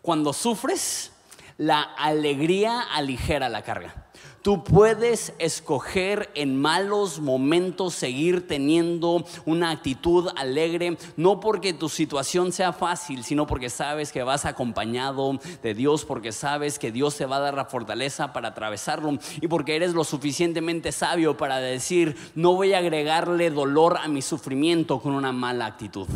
cuando 0.02 0.32
sufres, 0.32 1.12
La 1.58 1.82
alegría 1.82 2.80
aligera 2.80 3.48
la 3.48 3.62
carga. 3.62 4.06
Tú 4.42 4.64
puedes 4.64 5.34
escoger 5.38 6.28
en 6.34 6.60
malos 6.60 7.20
momentos 7.20 7.94
seguir 7.94 8.48
teniendo 8.48 9.24
una 9.46 9.70
actitud 9.70 10.28
alegre, 10.36 10.98
no 11.16 11.38
porque 11.38 11.72
tu 11.72 11.88
situación 11.88 12.50
sea 12.50 12.72
fácil, 12.72 13.22
sino 13.22 13.46
porque 13.46 13.70
sabes 13.70 14.10
que 14.10 14.24
vas 14.24 14.44
acompañado 14.44 15.38
de 15.62 15.74
Dios, 15.74 16.04
porque 16.04 16.32
sabes 16.32 16.80
que 16.80 16.90
Dios 16.90 17.16
te 17.16 17.24
va 17.24 17.36
a 17.36 17.40
dar 17.40 17.54
la 17.54 17.66
fortaleza 17.66 18.32
para 18.32 18.48
atravesarlo 18.48 19.16
y 19.40 19.46
porque 19.46 19.76
eres 19.76 19.94
lo 19.94 20.02
suficientemente 20.02 20.90
sabio 20.90 21.36
para 21.36 21.58
decir, 21.58 22.16
no 22.34 22.54
voy 22.54 22.72
a 22.72 22.78
agregarle 22.78 23.48
dolor 23.50 23.96
a 24.02 24.08
mi 24.08 24.22
sufrimiento 24.22 25.00
con 25.00 25.14
una 25.14 25.30
mala 25.30 25.66
actitud. 25.66 26.08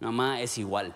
mamá 0.00 0.40
es 0.40 0.56
igual. 0.56 0.94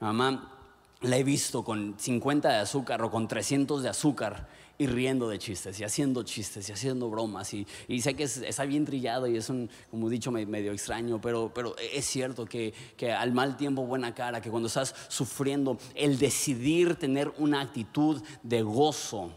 mamá 0.00 0.59
la 1.02 1.16
he 1.16 1.24
visto 1.24 1.64
con 1.64 1.94
50 1.98 2.48
de 2.48 2.56
azúcar 2.56 3.02
o 3.02 3.10
con 3.10 3.26
300 3.26 3.82
de 3.82 3.88
azúcar 3.88 4.48
y 4.76 4.86
riendo 4.86 5.28
de 5.28 5.38
chistes 5.38 5.78
y 5.80 5.84
haciendo 5.84 6.22
chistes 6.22 6.68
y 6.68 6.72
haciendo 6.72 7.10
bromas. 7.10 7.52
Y, 7.54 7.66
sé 8.00 8.14
que 8.14 8.24
está 8.24 8.64
bien 8.64 8.84
trillado 8.84 9.26
y 9.26 9.36
es 9.36 9.50
un, 9.50 9.70
como 9.90 10.08
dicho, 10.08 10.30
medio 10.30 10.72
extraño, 10.72 11.20
pero, 11.20 11.52
pero 11.54 11.76
es 11.78 12.04
cierto 12.06 12.46
que, 12.46 12.72
que 12.96 13.12
al 13.12 13.32
mal 13.32 13.56
tiempo 13.56 13.84
buena 13.84 14.14
cara, 14.14 14.40
que 14.40 14.50
cuando 14.50 14.68
estás 14.68 14.94
sufriendo, 15.08 15.78
el 15.94 16.18
decidir 16.18 16.96
tener 16.96 17.32
una 17.38 17.60
actitud 17.60 18.22
de 18.42 18.62
gozo 18.62 19.32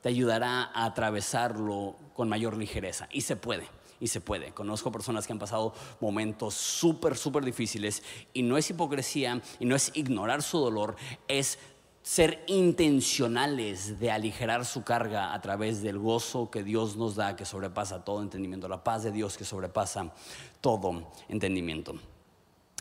te 0.00 0.10
ayudará 0.10 0.70
a 0.72 0.84
atravesarlo 0.84 1.96
con 2.14 2.28
mayor 2.28 2.56
ligereza. 2.56 3.08
Y 3.10 3.22
se 3.22 3.36
puede 3.36 3.77
y 4.00 4.08
se 4.08 4.20
puede. 4.20 4.52
Conozco 4.52 4.92
personas 4.92 5.26
que 5.26 5.32
han 5.32 5.38
pasado 5.38 5.74
momentos 6.00 6.54
súper, 6.54 7.16
súper 7.16 7.44
difíciles 7.44 8.02
y 8.32 8.42
no 8.42 8.56
es 8.56 8.70
hipocresía 8.70 9.42
y 9.58 9.64
no 9.66 9.76
es 9.76 9.90
ignorar 9.94 10.42
su 10.42 10.58
dolor, 10.58 10.96
es 11.26 11.58
ser 12.02 12.42
intencionales 12.46 14.00
de 14.00 14.10
aligerar 14.10 14.64
su 14.64 14.82
carga 14.82 15.34
a 15.34 15.40
través 15.42 15.82
del 15.82 15.98
gozo 15.98 16.50
que 16.50 16.62
Dios 16.62 16.96
nos 16.96 17.16
da, 17.16 17.36
que 17.36 17.44
sobrepasa 17.44 18.04
todo 18.04 18.22
entendimiento, 18.22 18.66
la 18.68 18.82
paz 18.82 19.02
de 19.02 19.12
Dios 19.12 19.36
que 19.36 19.44
sobrepasa 19.44 20.14
todo 20.60 21.10
entendimiento. 21.28 21.94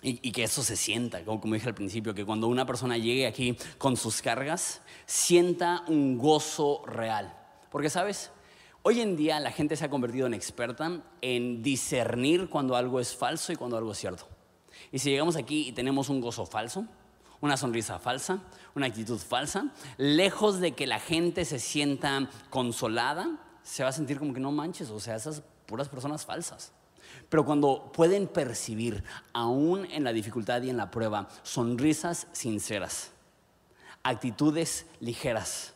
Y, 0.04 0.32
que 0.32 0.44
eso 0.44 0.62
se 0.62 0.78
sienta, 0.78 1.26
como, 1.26 1.42
como 1.42 1.56
dije 1.56 1.68
al 1.68 1.74
principio, 1.74 2.14
que 2.14 2.24
cuando 2.24 2.48
una 2.48 2.68
persona 2.68 2.98
llegue 2.98 3.26
aquí 3.26 3.58
con 3.80 3.98
sus 3.98 4.22
cargas, 4.22 4.82
sienta 5.08 5.84
un 5.88 6.20
gozo 6.20 6.84
real. 6.86 7.36
Porque, 7.72 7.90
¿sabes? 7.90 8.32
Hoy 8.90 9.02
en 9.02 9.18
día 9.18 9.42
la 9.42 9.52
gente 9.52 9.76
se 9.76 9.84
ha 9.84 9.90
convertido 9.90 10.28
en 10.28 10.34
experta 10.34 11.02
en 11.20 11.62
discernir 11.62 12.50
cuando 12.50 12.78
algo 12.78 13.02
es 13.02 13.14
falso 13.14 13.52
y 13.52 13.58
cuando 13.58 13.76
algo 13.76 13.92
es 13.92 13.98
cierto. 13.98 14.26
Y 14.94 15.00
si 15.00 15.10
llegamos 15.10 15.36
aquí 15.36 15.68
y 15.68 15.74
tenemos 15.74 16.08
un 16.08 16.22
gozo 16.22 16.46
falso, 16.46 16.86
una 17.42 17.58
sonrisa 17.58 18.00
falsa, 18.00 18.40
una 18.76 18.86
actitud 18.86 19.18
falsa, 19.18 19.74
lejos 19.98 20.62
de 20.62 20.72
que 20.72 20.88
la 20.88 21.02
gente 21.02 21.44
se 21.44 21.60
sienta 21.60 22.30
consolada, 22.50 23.28
se 23.62 23.84
va 23.84 23.90
a 23.90 23.92
sentir 23.92 24.20
como 24.20 24.34
que 24.34 24.40
no 24.40 24.54
manches, 24.54 24.90
o 24.90 25.02
sea, 25.02 25.18
esas 25.18 25.44
puras 25.66 25.90
personas 25.90 26.26
falsas. 26.26 26.72
Pero 27.28 27.44
cuando 27.44 27.92
pueden 27.92 28.26
percibir, 28.26 29.04
aún 29.34 29.84
en 29.92 30.06
la 30.06 30.14
dificultad 30.14 30.62
y 30.62 30.70
en 30.70 30.78
la 30.78 30.92
prueba, 30.92 31.28
sonrisas 31.44 32.28
sinceras, 32.32 33.12
actitudes 34.04 34.86
ligeras, 35.02 35.74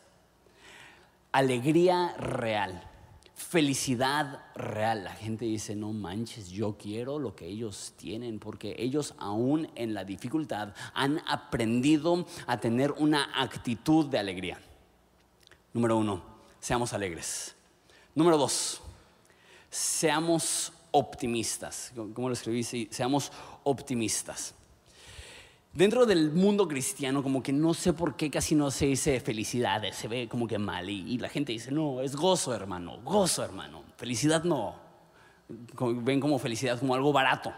alegría 1.30 2.14
real, 2.16 2.88
felicidad 3.34 4.44
real. 4.54 5.04
La 5.04 5.14
gente 5.14 5.44
dice, 5.44 5.74
no 5.74 5.92
manches, 5.92 6.50
yo 6.50 6.76
quiero 6.78 7.18
lo 7.18 7.34
que 7.34 7.46
ellos 7.46 7.94
tienen, 7.96 8.38
porque 8.38 8.74
ellos 8.78 9.14
aún 9.18 9.70
en 9.74 9.94
la 9.94 10.04
dificultad 10.04 10.74
han 10.94 11.22
aprendido 11.26 12.26
a 12.46 12.58
tener 12.58 12.92
una 12.92 13.30
actitud 13.34 14.06
de 14.06 14.18
alegría. 14.18 14.60
Número 15.72 15.96
uno, 15.96 16.22
seamos 16.60 16.92
alegres. 16.92 17.54
Número 18.14 18.36
dos, 18.36 18.80
seamos 19.70 20.72
optimistas. 20.90 21.92
¿Cómo 21.94 22.28
lo 22.28 22.34
escribí? 22.34 22.62
seamos 22.90 23.32
optimistas. 23.64 24.54
Dentro 25.74 26.04
del 26.04 26.30
mundo 26.32 26.68
cristiano, 26.68 27.22
como 27.22 27.42
que 27.42 27.50
no 27.50 27.72
sé 27.72 27.94
por 27.94 28.14
qué 28.14 28.30
casi 28.30 28.54
no 28.54 28.70
se 28.70 28.86
dice 28.86 29.18
felicidades, 29.20 29.96
se 29.96 30.06
ve 30.06 30.28
como 30.28 30.46
que 30.46 30.58
mal. 30.58 30.90
Y, 30.90 31.16
la 31.16 31.30
gente 31.30 31.52
dice, 31.52 31.70
no, 31.70 32.02
es 32.02 32.14
gozo, 32.14 32.54
hermano, 32.54 32.98
gozo, 33.02 33.42
hermano. 33.42 33.82
Felicidad 33.96 34.44
no. 34.44 34.76
Ven 35.48 36.20
como 36.20 36.38
felicidad 36.38 36.78
como 36.78 36.94
algo 36.94 37.10
barato 37.10 37.54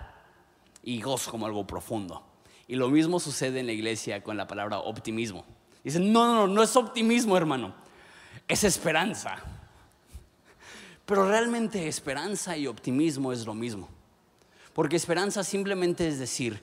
y 0.85 1.01
gozo 1.01 1.33
como 1.33 1.47
algo 1.47 1.67
profundo. 1.67 2.25
Y 2.69 2.77
lo 2.77 2.89
mismo 2.89 3.19
sucede 3.19 3.61
en 3.61 3.67
la 3.67 3.73
iglesia 3.73 4.23
con 4.23 4.37
la 4.37 4.47
palabra 4.47 4.79
optimismo. 4.79 5.45
Dicen, 5.83 6.13
no, 6.13 6.25
no, 6.25 6.35
no, 6.35 6.47
no 6.47 6.63
es 6.63 6.77
optimismo, 6.77 7.37
hermano, 7.37 7.75
es 8.47 8.63
esperanza. 8.63 9.39
Pero 11.05 11.29
realmente 11.29 11.89
esperanza 11.89 12.57
y 12.57 12.69
optimismo 12.69 13.33
es 13.33 13.45
lo 13.45 13.55
mismo. 13.55 13.89
Porque 14.73 14.95
esperanza 14.95 15.43
simplemente 15.43 16.07
es 16.07 16.21
decir, 16.21 16.63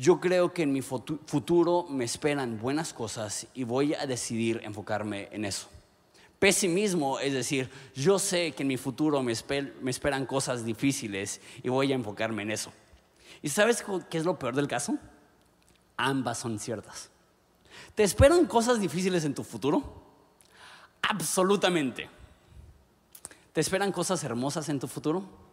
yo 0.00 0.18
creo 0.18 0.54
que 0.54 0.62
en 0.62 0.72
mi 0.72 0.80
futuro 0.80 1.86
me 1.90 2.06
esperan 2.06 2.58
buenas 2.58 2.94
cosas 2.94 3.46
y 3.52 3.64
voy 3.64 3.92
a 3.92 4.06
decidir 4.06 4.62
enfocarme 4.64 5.28
en 5.30 5.44
eso. 5.44 5.68
Pesimismo 6.38 7.18
es 7.18 7.34
decir, 7.34 7.70
yo 7.94 8.18
sé 8.18 8.52
que 8.52 8.62
en 8.62 8.68
mi 8.68 8.78
futuro 8.78 9.22
me, 9.22 9.32
esperan 9.32 10.24
cosas 10.24 10.64
difíciles 10.64 11.42
y 11.62 11.68
voy 11.68 11.92
a 11.92 11.96
enfocarme 11.96 12.44
en 12.44 12.50
eso. 12.50 12.72
¿Y 13.42 13.50
sabes 13.50 13.84
qué 14.08 14.16
es 14.16 14.24
lo 14.24 14.38
peor 14.38 14.54
del 14.54 14.66
caso? 14.66 14.96
Ambas 15.98 16.38
son 16.38 16.58
ciertas. 16.58 17.10
¿Te 17.94 18.02
esperan 18.02 18.46
cosas 18.46 18.80
difíciles 18.80 19.26
en 19.26 19.34
tu 19.34 19.44
futuro? 19.44 20.02
Absolutamente. 21.02 22.08
¿Te 23.52 23.60
esperan 23.60 23.92
cosas 23.92 24.24
hermosas 24.24 24.66
en 24.70 24.80
tu 24.80 24.88
futuro? 24.88 25.49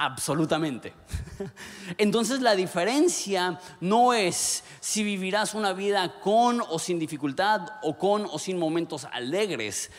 Absolutamente. 0.00 0.94
Entonces 1.98 2.40
la 2.40 2.54
diferencia 2.54 3.58
no 3.80 4.14
es 4.14 4.62
si 4.78 5.02
vivirás 5.02 5.54
una 5.54 5.72
vida 5.72 6.20
con 6.20 6.60
o 6.60 6.78
sin 6.78 7.00
dificultad 7.00 7.62
o 7.82 7.98
con 7.98 8.24
o 8.30 8.38
sin 8.38 8.60
momentos 8.60 9.06
alegres. 9.10 9.90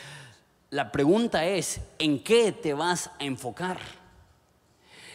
La 0.70 0.90
pregunta 0.94 1.46
es, 1.46 1.82
¿en 2.00 2.24
qué 2.24 2.54
te 2.54 2.74
vas 2.74 3.08
a 3.20 3.26
enfocar? 3.26 3.78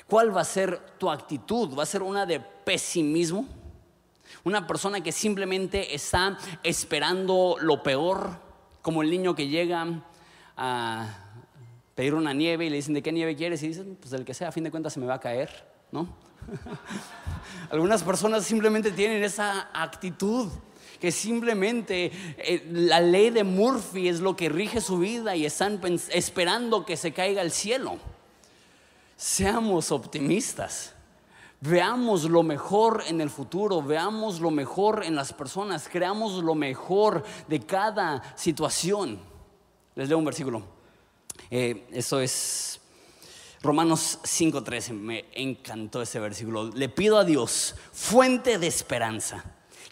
¿Cuál 0.07 0.37
va 0.37 0.43
a 0.43 0.45
ser 0.45 0.79
tu 0.99 1.11
actitud? 1.11 1.75
¿Va 1.75 1.85
a 1.85 1.87
ser 1.87 2.03
una 2.03 2.27
de 2.27 2.41
pesimismo? 2.41 3.47
Una 4.43 4.67
persona 4.67 5.01
que 5.01 5.13
simplemente 5.13 5.95
está 5.95 6.37
esperando 6.63 7.57
lo 7.59 7.83
peor, 7.83 8.39
como 8.83 9.01
el 9.01 9.09
niño 9.09 9.35
que 9.35 9.49
llega 9.49 9.87
a 10.59 11.24
pedir 11.95 12.15
una 12.15 12.33
nieve 12.33 12.67
y 12.67 12.71
le 12.71 12.77
dicen, 12.77 12.95
¿de 12.95 13.03
qué 13.03 13.13
nieve 13.13 13.37
quieres? 13.37 13.63
Y 13.63 13.69
dicen, 13.69 13.97
pues 14.01 14.11
del 14.11 14.25
que 14.25 14.35
sea, 14.35 14.49
a 14.49 14.53
fin 14.53 14.65
de 14.65 14.71
cuentas 14.71 14.93
se 14.93 15.01
me 15.01 15.07
va 15.07 15.15
a 15.15 15.21
caer, 15.21 15.67
¿no? 15.93 16.09
Algunas 17.71 18.03
personas 18.03 18.45
simplemente 18.45 18.91
tienen 18.91 19.23
esa 19.23 19.71
actitud 19.73 20.49
que 21.01 21.13
simplemente 21.13 22.11
eh, 22.39 22.67
la 22.73 23.01
ley 23.01 23.31
de 23.31 23.45
Murphy 23.45 24.09
es 24.09 24.21
lo 24.21 24.37
que 24.37 24.49
rige 24.49 24.81
su 24.81 24.99
vida 24.99 25.37
y 25.37 25.45
están 25.45 25.81
esperando 26.13 26.85
que 26.85 26.97
se 26.97 27.13
caiga 27.13 27.43
el 27.43 27.51
cielo. 27.51 27.99
Seamos 29.17 29.93
optimistas. 29.93 30.95
Veamos 31.61 32.25
lo 32.25 32.43
mejor 32.43 33.05
en 33.07 33.23
el 33.23 33.31
futuro, 33.31 33.81
veamos 33.81 34.41
lo 34.41 34.51
mejor 34.51 35.03
en 35.05 35.15
las 35.15 35.33
personas, 35.33 35.89
creamos 35.91 36.43
lo 36.45 36.55
mejor 36.55 37.25
de 37.49 37.61
cada 37.61 38.23
situación. 38.37 39.19
Les 39.95 40.09
leo 40.09 40.19
un 40.19 40.27
versículo. 40.27 40.74
Eh, 41.51 41.87
eso 41.93 42.21
es 42.21 42.81
Romanos 43.65 44.19
5:13, 44.25 44.93
me 44.93 45.25
encantó 45.35 46.03
ese 46.03 46.21
versículo. 46.21 46.71
Le 46.71 46.91
pido 46.91 47.19
a 47.19 47.25
Dios, 47.25 47.75
fuente 47.93 48.59
de 48.59 48.67
esperanza, 48.67 49.43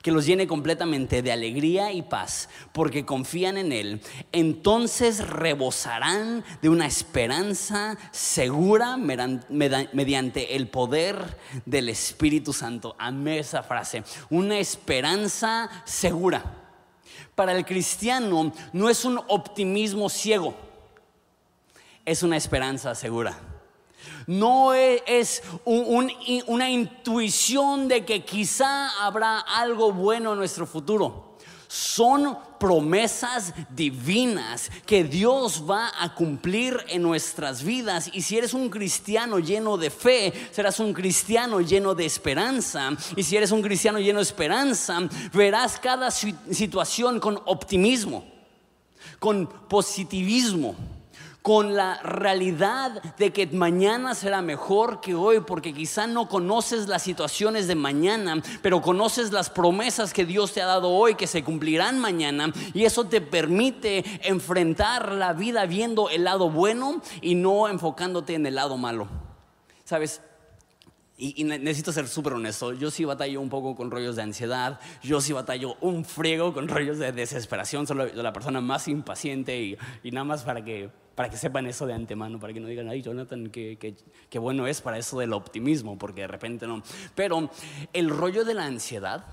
que 0.03 0.13
los 0.13 0.27
llene 0.27 0.47
completamente 0.47 1.23
de 1.23 1.33
alegría 1.33 1.91
y 1.91 2.03
paz, 2.03 2.51
porque 2.73 3.07
confían 3.07 3.57
en 3.57 3.73
Él. 3.73 4.03
Entonces 4.31 5.27
rebosarán 5.27 6.45
de 6.61 6.69
una 6.69 6.85
esperanza 6.85 7.97
segura 8.11 8.99
mediante 8.99 10.55
el 10.55 10.69
poder 10.69 11.39
del 11.65 11.89
Espíritu 11.89 12.53
Santo. 12.53 12.95
Amé 12.99 13.39
esa 13.39 13.63
frase, 13.63 14.05
una 14.29 14.59
esperanza 14.59 15.71
segura. 15.87 16.59
Para 17.35 17.53
el 17.57 17.65
cristiano 17.65 18.53
no 18.75 18.91
es 18.91 19.07
un 19.07 19.19
optimismo 19.29 20.11
ciego 20.11 20.72
es 22.05 22.23
una 22.23 22.37
esperanza 22.37 22.95
segura. 22.95 23.39
No 24.27 24.75
e, 24.75 25.03
es 25.07 25.43
una 25.65 26.71
intuición 26.71 27.89
de 27.89 28.05
que 28.05 28.25
quizá 28.25 29.05
habrá 29.05 29.41
algo 29.41 29.93
bueno 29.93 30.33
en 30.33 30.39
nuestro 30.39 30.67
futuro. 30.67 31.33
Son 31.69 32.37
promesas 32.61 33.55
divinas 33.71 34.71
que 34.85 35.05
Dios 35.05 35.65
va 35.69 35.91
a 35.99 36.15
cumplir 36.15 36.77
en 36.89 37.03
nuestras 37.03 37.63
vidas. 37.63 38.11
Y 38.13 38.21
si 38.21 38.37
eres 38.37 38.53
un 38.53 38.69
cristiano 38.69 39.39
lleno 39.39 39.79
de 39.79 39.89
fe, 39.89 40.33
serás 40.53 40.79
un 40.81 40.93
cristiano 40.93 41.63
lleno 41.63 41.95
de 41.95 42.05
esperanza. 42.05 42.91
Y 43.17 43.23
si 43.23 43.39
eres 43.39 43.53
un 43.53 43.63
cristiano 43.63 43.99
lleno 43.99 44.19
de 44.19 44.25
esperanza, 44.25 44.99
verás 45.33 45.79
cada 45.79 46.11
situación 46.11 47.19
con 47.19 47.41
optimismo. 47.47 48.31
con 49.19 49.47
positivismo, 49.47 50.77
con 51.43 51.75
la 51.75 52.01
realidad 52.03 53.03
de 53.19 53.33
que 53.33 53.47
mañana 53.49 54.15
será 54.15 54.41
mejor 54.43 55.01
que 55.01 55.15
hoy, 55.15 55.41
porque 55.41 55.75
quizá 55.75 56.07
no 56.07 56.29
conoces 56.29 56.89
las 56.89 57.03
situaciones 57.03 57.67
de 57.67 57.75
mañana, 57.75 58.41
pero 58.63 58.81
conoces 58.81 59.33
las 59.33 59.51
promesas 59.51 60.13
que 60.13 60.25
Dios 60.25 60.53
te 60.53 60.63
ha 60.63 60.67
dado 60.67 60.91
hoy 60.91 61.17
que 61.17 61.27
se 61.27 61.43
cumplirán 61.43 61.99
mañana, 61.99 62.53
y 62.73 62.85
eso 62.85 63.05
te 63.05 63.21
permite 63.21 64.05
enfrentar 64.23 65.13
la 65.13 65.33
vida 65.33 65.67
viendo 65.67 66.09
el 66.09 66.25
lado 66.25 66.49
bueno 66.49 67.03
y 67.21 67.35
no 67.35 67.69
enfocándote 67.69 68.35
en 68.35 68.47
el 68.47 68.55
lado 68.55 68.77
malo. 68.77 69.09
¿Sabes? 69.85 70.23
Y, 71.19 71.45
necesito 71.45 71.93
ser 71.93 72.09
súper 72.09 72.33
honesto, 72.33 72.73
yo 72.73 72.91
sí 72.91 73.05
batallo 73.05 73.41
un 73.41 73.49
poco 73.49 73.77
con 73.77 73.91
rollos 73.91 74.17
de 74.17 74.23
ansiedad, 74.23 74.81
yo 75.03 75.21
sí 75.21 75.33
batallo 75.33 75.77
un 75.81 76.05
friego 76.05 76.53
con 76.53 76.67
rollos 76.69 76.99
de 76.99 77.13
desesperación, 77.13 77.87
soy 77.87 78.13
la 78.13 78.33
persona 78.33 78.61
más 78.61 78.89
impaciente 78.89 79.61
y, 79.61 79.77
y 80.03 80.11
nada 80.11 80.25
más 80.25 80.43
para 80.43 80.65
que, 80.65 80.91
para 81.15 81.29
que 81.29 81.37
sepan 81.37 81.67
eso 81.67 81.87
de 81.87 81.95
antemano, 81.95 82.39
para 82.41 82.53
que 82.53 82.61
no 82.61 82.69
digan, 82.69 82.89
ay 82.89 83.03
Jonathan, 83.03 83.51
qué, 83.51 83.77
qué, 84.31 84.39
bueno 84.39 84.67
es 84.67 84.81
para 84.81 84.99
eso 84.99 85.19
del 85.19 85.33
optimismo, 85.33 85.99
porque 85.99 86.23
de 86.23 86.29
repente 86.29 86.67
no. 86.67 86.83
Pero 87.15 87.51
el 87.93 88.11
rollo 88.11 88.45
de 88.45 88.55
la 88.55 88.65
ansiedad, 88.65 89.25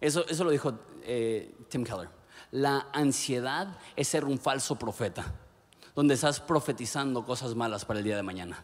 eso, 0.00 0.26
eso 0.28 0.44
lo 0.44 0.50
dijo 0.50 0.78
eh, 1.04 1.54
Tim 1.68 1.84
Keller, 1.84 2.08
la 2.50 2.88
ansiedad 2.92 3.78
es 3.96 4.08
ser 4.08 4.24
un 4.24 4.38
falso 4.38 4.76
profeta, 4.78 5.32
donde 5.94 6.14
estás 6.14 6.40
profetizando 6.40 7.24
cosas 7.24 7.54
malas 7.54 7.84
para 7.84 8.00
el 8.00 8.04
día 8.04 8.16
de 8.16 8.22
mañana 8.22 8.62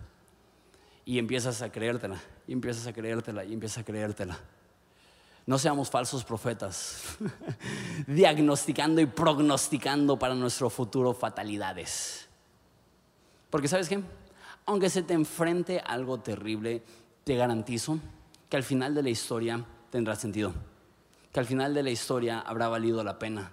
y 1.09 1.19
empiezas 1.19 1.63
a 1.63 1.73
creértela, 1.73 2.21
y 2.47 2.53
empiezas 2.53 2.87
a 2.87 2.93
creértela, 2.93 3.43
y 3.43 3.55
empiezas 3.55 3.79
a 3.79 3.83
creértela. 3.83 4.39
No 5.49 5.59
seamos 5.59 5.89
falsos 5.89 6.25
profetas, 6.25 7.17
diagnosticando 8.07 9.01
y 9.01 9.07
prognosticando 9.07 10.19
para 10.19 10.35
nuestro 10.35 10.69
futuro 10.69 11.15
fatalidades. 11.15 12.29
Porque 13.49 13.67
sabes 13.67 13.89
qué, 13.89 14.03
aunque 14.67 14.91
se 14.91 15.03
te 15.03 15.15
enfrente 15.15 15.81
algo 15.81 16.21
terrible, 16.21 16.83
te 17.25 17.35
garantizo 17.35 17.99
que 18.51 18.59
al 18.59 18.63
final 18.63 18.95
de 18.95 19.03
la 19.03 19.09
historia 19.09 19.65
tendrá 19.91 20.17
sentido, 20.17 20.53
que 21.33 21.41
al 21.41 21.47
final 21.47 21.73
de 21.73 21.83
la 21.83 21.91
historia 21.93 22.41
habrá 22.41 22.69
valido 22.69 23.03
la 23.03 23.19
pena 23.19 23.51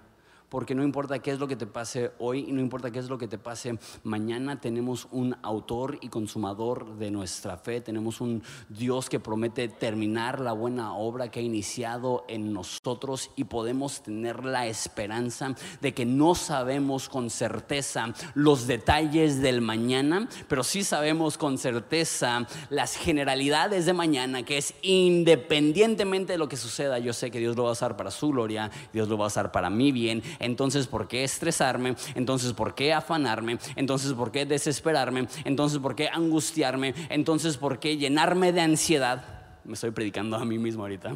porque 0.55 0.73
no 0.73 0.85
importa 0.85 1.19
qué 1.19 1.31
es 1.31 1.39
lo 1.39 1.49
que 1.49 1.57
te 1.57 1.67
pase 1.67 2.13
hoy 2.17 2.45
y 2.47 2.53
no 2.53 2.61
importa 2.61 2.89
qué 2.89 2.99
es 2.99 3.09
lo 3.09 3.17
que 3.17 3.27
te 3.27 3.37
pase 3.37 3.77
mañana, 4.05 4.61
tenemos 4.61 5.09
un 5.11 5.35
autor 5.41 5.97
y 5.99 6.07
consumador 6.07 6.97
de 6.97 7.11
nuestra 7.11 7.57
fe, 7.57 7.81
tenemos 7.81 8.21
un 8.21 8.41
Dios 8.69 9.09
que 9.09 9.19
promete 9.19 9.67
terminar 9.67 10.39
la 10.39 10.53
buena 10.53 10.95
obra 10.95 11.29
que 11.29 11.41
ha 11.41 11.43
iniciado 11.43 12.23
en 12.29 12.53
nosotros 12.53 13.31
y 13.35 13.43
podemos 13.43 14.01
tener 14.01 14.45
la 14.45 14.65
esperanza 14.65 15.53
de 15.81 15.93
que 15.93 16.05
no 16.05 16.35
sabemos 16.35 17.09
con 17.09 17.29
certeza 17.29 18.13
los 18.33 18.65
detalles 18.65 19.41
del 19.41 19.59
mañana, 19.59 20.29
pero 20.47 20.63
sí 20.63 20.85
sabemos 20.85 21.37
con 21.37 21.57
certeza 21.57 22.47
las 22.69 22.95
generalidades 22.95 23.85
de 23.85 23.91
mañana, 23.91 24.43
que 24.43 24.57
es 24.57 24.73
independientemente 24.83 26.31
de 26.31 26.39
lo 26.39 26.47
que 26.47 26.55
suceda, 26.55 26.97
yo 26.99 27.11
sé 27.11 27.29
que 27.29 27.39
Dios 27.39 27.57
lo 27.57 27.63
va 27.63 27.69
a 27.71 27.73
usar 27.73 27.97
para 27.97 28.09
su 28.09 28.29
gloria, 28.29 28.71
Dios 28.93 29.09
lo 29.09 29.17
va 29.17 29.25
a 29.25 29.27
usar 29.27 29.51
para 29.51 29.69
mi 29.69 29.91
bien 29.91 30.23
entonces 30.45 30.87
¿por 30.87 31.07
qué 31.07 31.23
estresarme? 31.23 31.95
Entonces 32.15 32.53
¿por 32.53 32.75
qué 32.75 32.93
afanarme? 32.93 33.57
Entonces 33.75 34.13
¿por 34.13 34.31
qué 34.31 34.45
desesperarme? 34.45 35.27
Entonces 35.43 35.79
¿por 35.79 35.95
qué 35.95 36.07
angustiarme? 36.07 36.93
Entonces 37.09 37.57
¿por 37.57 37.79
qué 37.79 37.97
llenarme 37.97 38.51
de 38.51 38.61
ansiedad? 38.61 39.59
Me 39.63 39.73
estoy 39.73 39.91
predicando 39.91 40.37
a 40.37 40.45
mí 40.45 40.57
mismo 40.57 40.83
ahorita. 40.83 41.15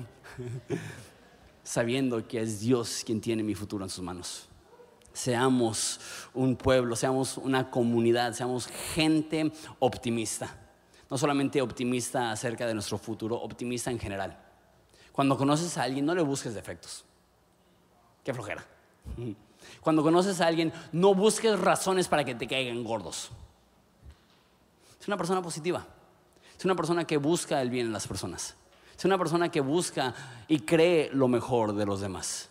Sabiendo 1.63 2.27
que 2.27 2.41
es 2.41 2.59
Dios 2.59 3.03
quien 3.05 3.21
tiene 3.21 3.43
mi 3.43 3.55
futuro 3.55 3.83
en 3.83 3.89
sus 3.89 4.03
manos. 4.03 4.49
Seamos 5.13 5.99
un 6.33 6.55
pueblo, 6.55 6.95
seamos 6.95 7.37
una 7.37 7.69
comunidad, 7.69 8.33
seamos 8.33 8.67
gente 8.95 9.51
optimista. 9.79 10.55
No 11.09 11.17
solamente 11.17 11.61
optimista 11.61 12.31
acerca 12.31 12.65
de 12.65 12.73
nuestro 12.73 12.97
futuro, 12.97 13.35
optimista 13.35 13.91
en 13.91 13.99
general. 13.99 14.39
Cuando 15.11 15.37
conoces 15.37 15.77
a 15.77 15.83
alguien, 15.83 16.05
no 16.05 16.15
le 16.15 16.21
busques 16.21 16.53
defectos. 16.53 17.03
Qué 18.23 18.33
flojera. 18.33 18.65
Cuando 19.81 20.03
conoces 20.03 20.41
a 20.41 20.47
alguien, 20.47 20.73
no 20.91 21.13
busques 21.13 21.59
razones 21.59 22.07
para 22.07 22.23
que 22.23 22.35
te 22.35 22.47
caigan 22.47 22.83
gordos. 22.83 23.31
Es 24.99 25.07
una 25.07 25.17
persona 25.17 25.41
positiva. 25.41 25.85
Es 26.57 26.65
una 26.65 26.75
persona 26.75 27.05
que 27.05 27.17
busca 27.17 27.61
el 27.61 27.69
bien 27.69 27.87
en 27.87 27.93
las 27.93 28.07
personas. 28.07 28.55
Es 28.97 29.05
una 29.05 29.17
persona 29.17 29.49
que 29.49 29.61
busca 29.61 30.13
y 30.47 30.59
cree 30.59 31.09
lo 31.13 31.29
mejor 31.29 31.73
de 31.73 31.85
los 31.85 32.01
demás. 32.01 32.49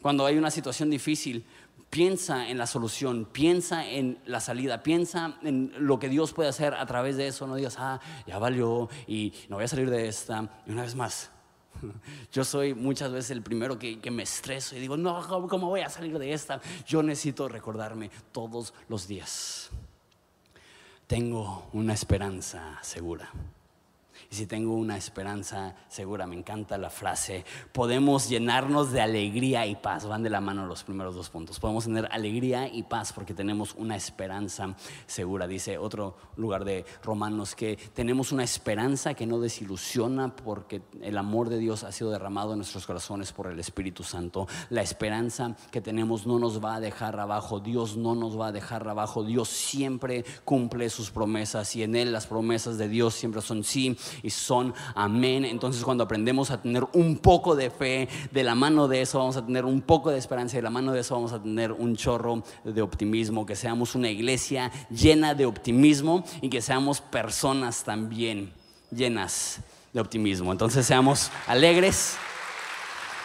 Cuando 0.00 0.24
hay 0.24 0.36
una 0.36 0.52
situación 0.52 0.90
difícil, 0.90 1.44
piensa 1.90 2.48
en 2.48 2.58
la 2.58 2.66
solución, 2.66 3.26
piensa 3.30 3.84
en 3.84 4.18
la 4.26 4.38
salida, 4.38 4.82
piensa 4.82 5.38
en 5.42 5.72
lo 5.78 5.98
que 5.98 6.08
Dios 6.08 6.32
puede 6.32 6.48
hacer 6.48 6.74
a 6.74 6.86
través 6.86 7.16
de 7.16 7.26
eso. 7.26 7.48
No 7.48 7.56
digas, 7.56 7.76
ah, 7.78 8.00
ya 8.26 8.38
valió 8.38 8.88
y 9.08 9.32
no 9.48 9.56
voy 9.56 9.64
a 9.64 9.68
salir 9.68 9.90
de 9.90 10.06
esta. 10.06 10.62
Y 10.66 10.70
una 10.70 10.82
vez 10.82 10.94
más, 10.94 11.32
Yo 12.32 12.44
soy 12.44 12.74
muchas 12.74 13.12
veces 13.12 13.30
el 13.32 13.42
primero 13.42 13.78
que, 13.78 13.98
me 14.10 14.22
estreso 14.22 14.76
y 14.76 14.80
digo, 14.80 14.96
no, 14.96 15.26
¿cómo 15.48 15.68
voy 15.68 15.80
a 15.80 15.88
salir 15.88 16.18
de 16.18 16.32
esta? 16.32 16.60
Yo 16.86 17.02
necesito 17.02 17.48
recordarme 17.48 18.10
todos 18.32 18.72
los 18.88 19.06
días. 19.06 19.70
Tengo 21.06 21.68
una 21.72 21.92
esperanza 21.92 22.78
segura. 22.82 23.30
Si 24.36 24.44
tengo 24.44 24.74
una 24.74 24.98
esperanza 24.98 25.74
segura, 25.88 26.26
me 26.26 26.36
encanta 26.36 26.76
la 26.76 26.90
frase, 26.90 27.46
podemos 27.72 28.28
llenarnos 28.28 28.92
de 28.92 29.00
alegría 29.00 29.64
y 29.64 29.76
paz. 29.76 30.04
Van 30.04 30.22
de 30.22 30.28
la 30.28 30.42
mano 30.42 30.66
los 30.66 30.84
primeros 30.84 31.14
dos 31.14 31.30
puntos. 31.30 31.58
Podemos 31.58 31.84
tener 31.84 32.06
alegría 32.12 32.68
y 32.68 32.82
paz 32.82 33.14
porque 33.14 33.32
tenemos 33.32 33.74
una 33.76 33.96
esperanza 33.96 34.76
segura. 35.06 35.46
Dice 35.46 35.78
otro 35.78 36.18
lugar 36.36 36.66
de 36.66 36.84
Romanos 37.02 37.54
que 37.54 37.78
tenemos 37.94 38.30
una 38.30 38.44
esperanza 38.44 39.14
que 39.14 39.24
no 39.24 39.40
desilusiona 39.40 40.36
porque 40.36 40.82
el 41.00 41.16
amor 41.16 41.48
de 41.48 41.56
Dios 41.56 41.82
ha 41.82 41.90
sido 41.90 42.10
derramado 42.10 42.52
en 42.52 42.58
nuestros 42.58 42.86
corazones 42.86 43.32
por 43.32 43.46
el 43.46 43.58
Espíritu 43.58 44.02
Santo. 44.02 44.46
La 44.68 44.82
esperanza 44.82 45.56
que 45.70 45.80
tenemos 45.80 46.26
no 46.26 46.38
nos 46.38 46.62
va 46.62 46.74
a 46.74 46.80
dejar 46.80 47.18
abajo. 47.18 47.58
Dios 47.58 47.96
no 47.96 48.14
nos 48.14 48.38
va 48.38 48.48
a 48.48 48.52
dejar 48.52 48.86
abajo. 48.86 49.24
Dios 49.24 49.48
siempre 49.48 50.26
cumple 50.44 50.90
sus 50.90 51.10
promesas 51.10 51.74
y 51.74 51.84
en 51.84 51.96
Él 51.96 52.12
las 52.12 52.26
promesas 52.26 52.76
de 52.76 52.90
Dios 52.90 53.14
siempre 53.14 53.40
son 53.40 53.64
sí 53.64 53.96
y 54.26 54.30
son 54.30 54.74
amén. 54.96 55.44
Entonces 55.44 55.84
cuando 55.84 56.02
aprendemos 56.02 56.50
a 56.50 56.60
tener 56.60 56.84
un 56.94 57.18
poco 57.18 57.54
de 57.54 57.70
fe, 57.70 58.08
de 58.32 58.42
la 58.42 58.56
mano 58.56 58.88
de 58.88 59.02
eso 59.02 59.20
vamos 59.20 59.36
a 59.36 59.46
tener 59.46 59.64
un 59.64 59.80
poco 59.80 60.10
de 60.10 60.18
esperanza 60.18 60.56
de 60.56 60.62
la 60.62 60.70
mano 60.70 60.92
de 60.92 61.00
eso 61.00 61.14
vamos 61.14 61.32
a 61.32 61.40
tener 61.40 61.70
un 61.70 61.96
chorro 61.96 62.42
de 62.64 62.82
optimismo, 62.82 63.46
que 63.46 63.54
seamos 63.54 63.94
una 63.94 64.10
iglesia 64.10 64.72
llena 64.90 65.34
de 65.34 65.46
optimismo 65.46 66.24
y 66.40 66.48
que 66.48 66.60
seamos 66.60 67.00
personas 67.00 67.84
también 67.84 68.52
llenas 68.90 69.60
de 69.92 70.00
optimismo. 70.00 70.50
Entonces 70.50 70.84
seamos 70.84 71.30
alegres, 71.46 72.16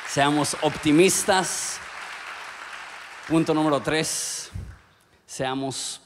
seamos 0.08 0.56
optimistas. 0.62 1.80
Punto 3.28 3.54
número 3.54 3.82
tres, 3.82 4.52
seamos 5.26 6.02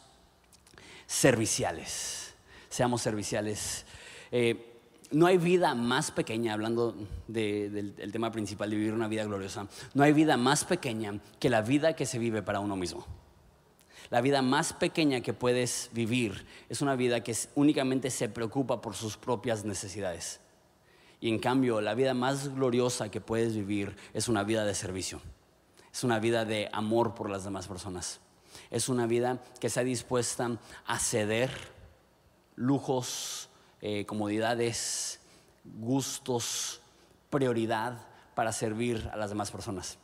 serviciales. 1.06 2.34
Seamos 2.70 3.02
serviciales. 3.02 3.86
Eh, 4.32 4.75
no 5.16 5.28
hay 5.28 5.38
vida 5.38 5.74
más 5.76 6.12
pequeña, 6.12 6.52
hablando 6.52 6.94
del, 7.30 7.96
tema 8.12 8.34
principal 8.34 8.70
de 8.70 8.76
vivir 8.76 8.94
una 8.94 9.08
vida 9.08 9.24
gloriosa, 9.24 9.66
no 9.94 10.04
hay 10.04 10.12
vida 10.12 10.36
más 10.36 10.66
pequeña 10.66 11.22
que 11.40 11.50
la 11.50 11.62
vida 11.62 11.96
que 11.96 12.06
se 12.06 12.20
vive 12.20 12.42
para 12.42 12.60
uno 12.60 12.76
mismo. 12.76 13.06
La 14.10 14.20
vida 14.20 14.42
más 14.42 14.74
pequeña 14.74 15.22
que 15.22 15.32
puedes 15.32 15.90
vivir 15.94 16.46
es 16.68 16.82
una 16.82 16.98
vida 16.98 17.24
que 17.24 17.34
únicamente 17.56 18.12
se 18.12 18.28
preocupa 18.28 18.82
por 18.82 18.94
sus 18.94 19.16
propias 19.16 19.64
necesidades. 19.64 20.42
Y 21.22 21.30
en 21.30 21.40
cambio, 21.40 21.80
la 21.80 21.94
vida 21.94 22.14
más 22.14 22.54
gloriosa 22.54 23.10
que 23.10 23.22
puedes 23.22 23.56
vivir 23.56 23.96
es 24.14 24.28
una 24.28 24.44
vida 24.44 24.66
de 24.66 24.76
servicio. 24.76 25.22
Es 25.94 26.04
una 26.04 26.20
vida 26.20 26.44
de 26.44 26.68
amor 26.74 27.16
por 27.16 27.30
las 27.30 27.46
demás 27.46 27.70
personas. 27.70 28.20
Es 28.70 28.90
una 28.90 29.08
vida 29.08 29.42
que 29.62 29.68
está 29.68 29.82
dispuesta 29.86 30.60
a 30.86 31.00
ceder 31.00 31.52
lujos, 32.58 33.50
eh, 33.88 34.04
comodidades, 34.08 35.20
gustos, 35.64 36.82
prioridad 37.30 38.02
para 38.34 38.52
servir 38.52 39.08
a 39.14 39.16
las 39.16 39.30
demás 39.30 39.52
personas. 39.52 40.00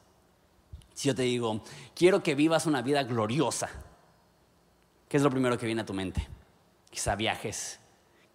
Si 0.94 1.08
yo 1.08 1.16
te 1.16 1.24
digo, 1.24 1.64
quiero 1.96 2.22
que 2.22 2.36
vivas 2.36 2.68
una 2.68 2.84
vida 2.84 3.02
gloriosa, 3.02 3.70
¿qué 5.10 5.18
es 5.18 5.24
lo 5.24 5.32
primero 5.32 5.58
que 5.58 5.66
viene 5.66 5.82
a 5.82 5.86
tu 5.88 5.96
mente? 5.96 6.28
Quizá 6.92 7.16
viajes, 7.16 7.80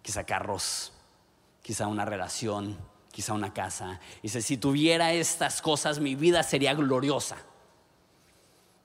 quizá 0.01 0.25
carros, 0.25 0.91
quizá 1.61 1.87
una 1.87 2.03
relación, 2.03 2.77
quizá 3.13 3.31
una 3.31 3.53
casa. 3.53 4.01
Dice, 4.21 4.41
si 4.41 4.57
tuviera 4.57 5.13
estas 5.13 5.61
cosas, 5.61 6.01
mi 6.01 6.15
vida 6.15 6.43
sería 6.43 6.73
gloriosa. 6.73 7.37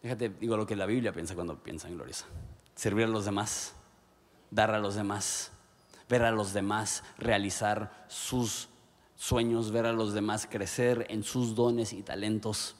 Déjate, 0.00 0.28
digo 0.28 0.56
lo 0.56 0.64
que 0.64 0.76
la 0.76 0.86
Biblia 0.86 1.12
piensa 1.12 1.34
cuando 1.34 1.60
piensa 1.60 1.88
en 1.88 1.96
gloriosa. 1.96 2.26
Servir 2.76 3.06
a 3.06 3.08
los 3.08 3.24
demás, 3.24 3.74
dar 4.52 4.70
a 4.70 4.78
los 4.78 4.94
demás, 4.94 5.51
ver 6.12 6.24
a 6.24 6.30
los 6.30 6.52
demás 6.52 7.04
realizar 7.16 8.04
sus 8.06 8.68
sueños, 9.16 9.70
ver 9.70 9.86
a 9.86 9.94
los 9.94 10.12
demás 10.12 10.46
crecer 10.46 11.06
en 11.08 11.22
sus 11.22 11.54
dones 11.54 11.94
y 11.94 12.02
talentos. 12.02 12.76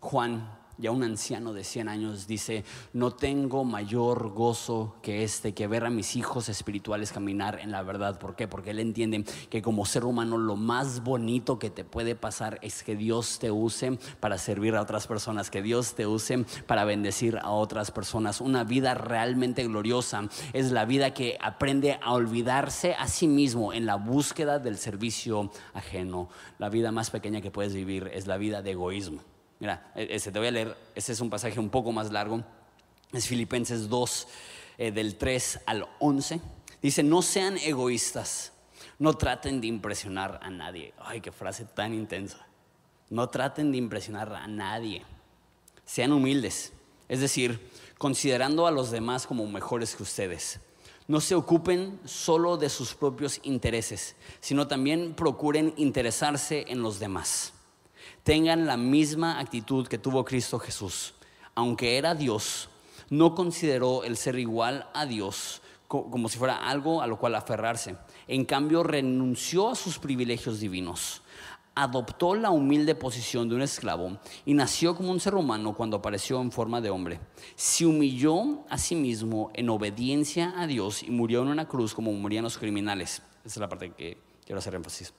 Juan 0.00 0.58
ya 0.80 0.90
un 0.90 1.02
anciano 1.02 1.52
de 1.52 1.64
100 1.64 1.88
años, 1.88 2.26
dice, 2.26 2.64
no 2.92 3.10
tengo 3.12 3.64
mayor 3.64 4.30
gozo 4.30 4.96
que 5.02 5.22
este, 5.22 5.52
que 5.52 5.66
ver 5.66 5.84
a 5.84 5.90
mis 5.90 6.16
hijos 6.16 6.48
espirituales 6.48 7.12
caminar 7.12 7.60
en 7.60 7.70
la 7.70 7.82
verdad. 7.82 8.18
¿Por 8.18 8.34
qué? 8.34 8.48
Porque 8.48 8.70
él 8.70 8.80
entiende 8.80 9.24
que 9.48 9.62
como 9.62 9.86
ser 9.86 10.04
humano 10.04 10.38
lo 10.38 10.56
más 10.56 11.02
bonito 11.02 11.58
que 11.58 11.70
te 11.70 11.84
puede 11.84 12.14
pasar 12.14 12.58
es 12.62 12.82
que 12.82 12.96
Dios 12.96 13.38
te 13.38 13.50
use 13.50 13.98
para 14.20 14.38
servir 14.38 14.74
a 14.74 14.82
otras 14.82 15.06
personas, 15.06 15.50
que 15.50 15.62
Dios 15.62 15.94
te 15.94 16.06
use 16.06 16.44
para 16.66 16.84
bendecir 16.84 17.38
a 17.38 17.50
otras 17.50 17.90
personas. 17.90 18.40
Una 18.40 18.64
vida 18.64 18.94
realmente 18.94 19.64
gloriosa 19.64 20.28
es 20.52 20.72
la 20.72 20.84
vida 20.84 21.12
que 21.12 21.36
aprende 21.40 21.98
a 22.02 22.12
olvidarse 22.12 22.94
a 22.94 23.06
sí 23.06 23.28
mismo 23.28 23.72
en 23.72 23.86
la 23.86 23.96
búsqueda 23.96 24.58
del 24.58 24.78
servicio 24.78 25.50
ajeno. 25.74 26.28
La 26.58 26.68
vida 26.68 26.92
más 26.92 27.10
pequeña 27.10 27.40
que 27.40 27.50
puedes 27.50 27.74
vivir 27.74 28.10
es 28.12 28.26
la 28.26 28.38
vida 28.38 28.62
de 28.62 28.72
egoísmo. 28.72 29.22
Mira, 29.60 29.92
e-, 29.94 30.08
ese 30.10 30.32
te 30.32 30.38
voy 30.38 30.48
a 30.48 30.50
leer, 30.50 30.76
ese 30.94 31.12
es 31.12 31.20
un 31.20 31.30
pasaje 31.30 31.60
un 31.60 31.70
poco 31.70 31.92
más 31.92 32.10
largo. 32.10 32.42
Es 33.12 33.26
Filipenses 33.26 33.88
2, 33.88 34.28
eh, 34.78 34.90
del 34.90 35.16
3 35.16 35.60
al 35.66 35.86
11. 36.00 36.40
Dice, 36.82 37.02
no 37.02 37.22
sean 37.22 37.58
egoístas, 37.58 38.52
no 38.98 39.14
traten 39.14 39.60
de 39.60 39.66
impresionar 39.66 40.40
a 40.42 40.50
nadie. 40.50 40.94
Ay, 40.98 41.20
qué 41.20 41.30
frase 41.30 41.66
tan 41.66 41.92
intensa. 41.94 42.46
No 43.10 43.28
traten 43.28 43.70
de 43.70 43.78
impresionar 43.78 44.32
a 44.32 44.46
nadie. 44.46 45.04
Sean 45.84 46.12
humildes, 46.12 46.72
es 47.08 47.20
decir, 47.20 47.70
considerando 47.98 48.66
a 48.66 48.70
los 48.70 48.90
demás 48.90 49.26
como 49.26 49.46
mejores 49.46 49.94
que 49.96 50.04
ustedes. 50.04 50.60
No 51.08 51.20
se 51.20 51.34
ocupen 51.34 51.98
solo 52.04 52.56
de 52.56 52.68
sus 52.68 52.94
propios 52.94 53.40
intereses, 53.42 54.14
sino 54.38 54.68
también 54.68 55.14
procuren 55.14 55.74
interesarse 55.76 56.64
en 56.68 56.82
los 56.82 57.00
demás 57.00 57.52
tengan 58.30 58.64
la 58.64 58.76
misma 58.76 59.40
actitud 59.40 59.88
que 59.88 59.98
tuvo 59.98 60.24
Cristo 60.24 60.60
Jesús. 60.60 61.14
Aunque 61.56 61.98
era 61.98 62.14
Dios, 62.14 62.68
no 63.08 63.34
consideró 63.34 64.04
el 64.04 64.16
ser 64.16 64.38
igual 64.38 64.88
a 64.94 65.04
Dios 65.04 65.62
como 65.88 66.28
si 66.28 66.38
fuera 66.38 66.68
algo 66.68 67.02
a 67.02 67.08
lo 67.08 67.18
cual 67.18 67.34
aferrarse. 67.34 67.96
En 68.28 68.44
cambio, 68.44 68.84
renunció 68.84 69.70
a 69.70 69.74
sus 69.74 69.98
privilegios 69.98 70.60
divinos. 70.60 71.22
Adoptó 71.74 72.36
la 72.36 72.52
humilde 72.52 72.94
posición 72.94 73.48
de 73.48 73.56
un 73.56 73.62
esclavo 73.62 74.18
y 74.46 74.54
nació 74.54 74.94
como 74.94 75.10
un 75.10 75.18
ser 75.18 75.34
humano 75.34 75.74
cuando 75.74 75.96
apareció 75.96 76.40
en 76.40 76.52
forma 76.52 76.80
de 76.80 76.90
hombre. 76.90 77.18
Se 77.56 77.84
humilló 77.84 78.64
a 78.68 78.78
sí 78.78 78.94
mismo 78.94 79.50
en 79.54 79.68
obediencia 79.70 80.54
a 80.56 80.68
Dios 80.68 81.02
y 81.02 81.10
murió 81.10 81.42
en 81.42 81.48
una 81.48 81.66
cruz 81.66 81.94
como 81.94 82.12
morían 82.12 82.44
los 82.44 82.58
criminales. 82.58 83.22
Esa 83.44 83.54
es 83.54 83.56
la 83.56 83.68
parte 83.68 83.90
que 83.90 84.18
quiero 84.44 84.60
hacer 84.60 84.76
énfasis. 84.76 85.12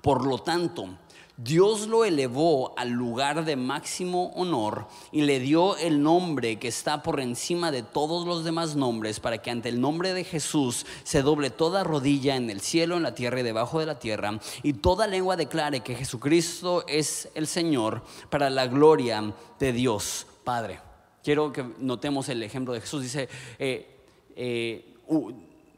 Por 0.00 0.26
lo 0.26 0.38
tanto, 0.38 0.96
Dios 1.40 1.86
lo 1.86 2.04
elevó 2.04 2.74
al 2.76 2.90
lugar 2.90 3.44
de 3.44 3.54
máximo 3.54 4.32
honor 4.34 4.88
y 5.12 5.20
le 5.20 5.38
dio 5.38 5.76
el 5.76 6.02
nombre 6.02 6.58
que 6.58 6.66
está 6.66 7.00
por 7.04 7.20
encima 7.20 7.70
de 7.70 7.84
todos 7.84 8.26
los 8.26 8.42
demás 8.42 8.74
nombres 8.74 9.20
para 9.20 9.38
que 9.38 9.52
ante 9.52 9.68
el 9.68 9.80
nombre 9.80 10.14
de 10.14 10.24
Jesús 10.24 10.84
se 11.04 11.22
doble 11.22 11.50
toda 11.50 11.84
rodilla 11.84 12.34
en 12.34 12.50
el 12.50 12.60
cielo, 12.60 12.96
en 12.96 13.04
la 13.04 13.14
tierra 13.14 13.38
y 13.38 13.44
debajo 13.44 13.78
de 13.78 13.86
la 13.86 14.00
tierra 14.00 14.40
y 14.64 14.72
toda 14.72 15.06
lengua 15.06 15.36
declare 15.36 15.78
que 15.78 15.94
Jesucristo 15.94 16.84
es 16.88 17.28
el 17.36 17.46
Señor 17.46 18.02
para 18.30 18.50
la 18.50 18.66
gloria 18.66 19.32
de 19.60 19.72
Dios 19.72 20.26
Padre. 20.42 20.80
Quiero 21.22 21.52
que 21.52 21.64
notemos 21.78 22.28
el 22.30 22.42
ejemplo 22.42 22.74
de 22.74 22.80
Jesús. 22.80 23.02
Dice, 23.02 23.28
eh, 23.60 24.00
eh, 24.34 24.96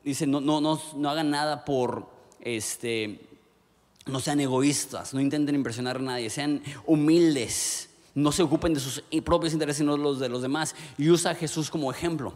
dice 0.03 0.27
no, 0.27 0.41
no, 0.41 0.63
no, 0.63 0.81
no 0.97 1.11
hagan 1.11 1.29
nada 1.29 1.67
por 1.67 2.09
este 2.41 3.30
no 4.07 4.21
sean 4.21 4.41
egoístas, 4.41 5.15
no 5.15 5.21
intenten 5.21 5.55
impresionar 5.55 5.97
a 5.97 6.01
nadie, 6.01 6.31
sean 6.31 6.63
humildes, 6.87 7.91
no 8.15 8.33
se 8.33 8.43
ocupen 8.43 8.75
de 8.75 8.81
sus 8.81 9.03
propios 9.25 9.53
intereses 9.53 9.79
sino 9.79 9.97
los 9.97 10.19
de 10.19 10.29
los 10.29 10.43
demás. 10.43 10.75
Y 10.99 11.11
usa 11.11 11.33
a 11.33 11.35
Jesús 11.35 11.71
como 11.71 11.91
ejemplo. 11.91 12.33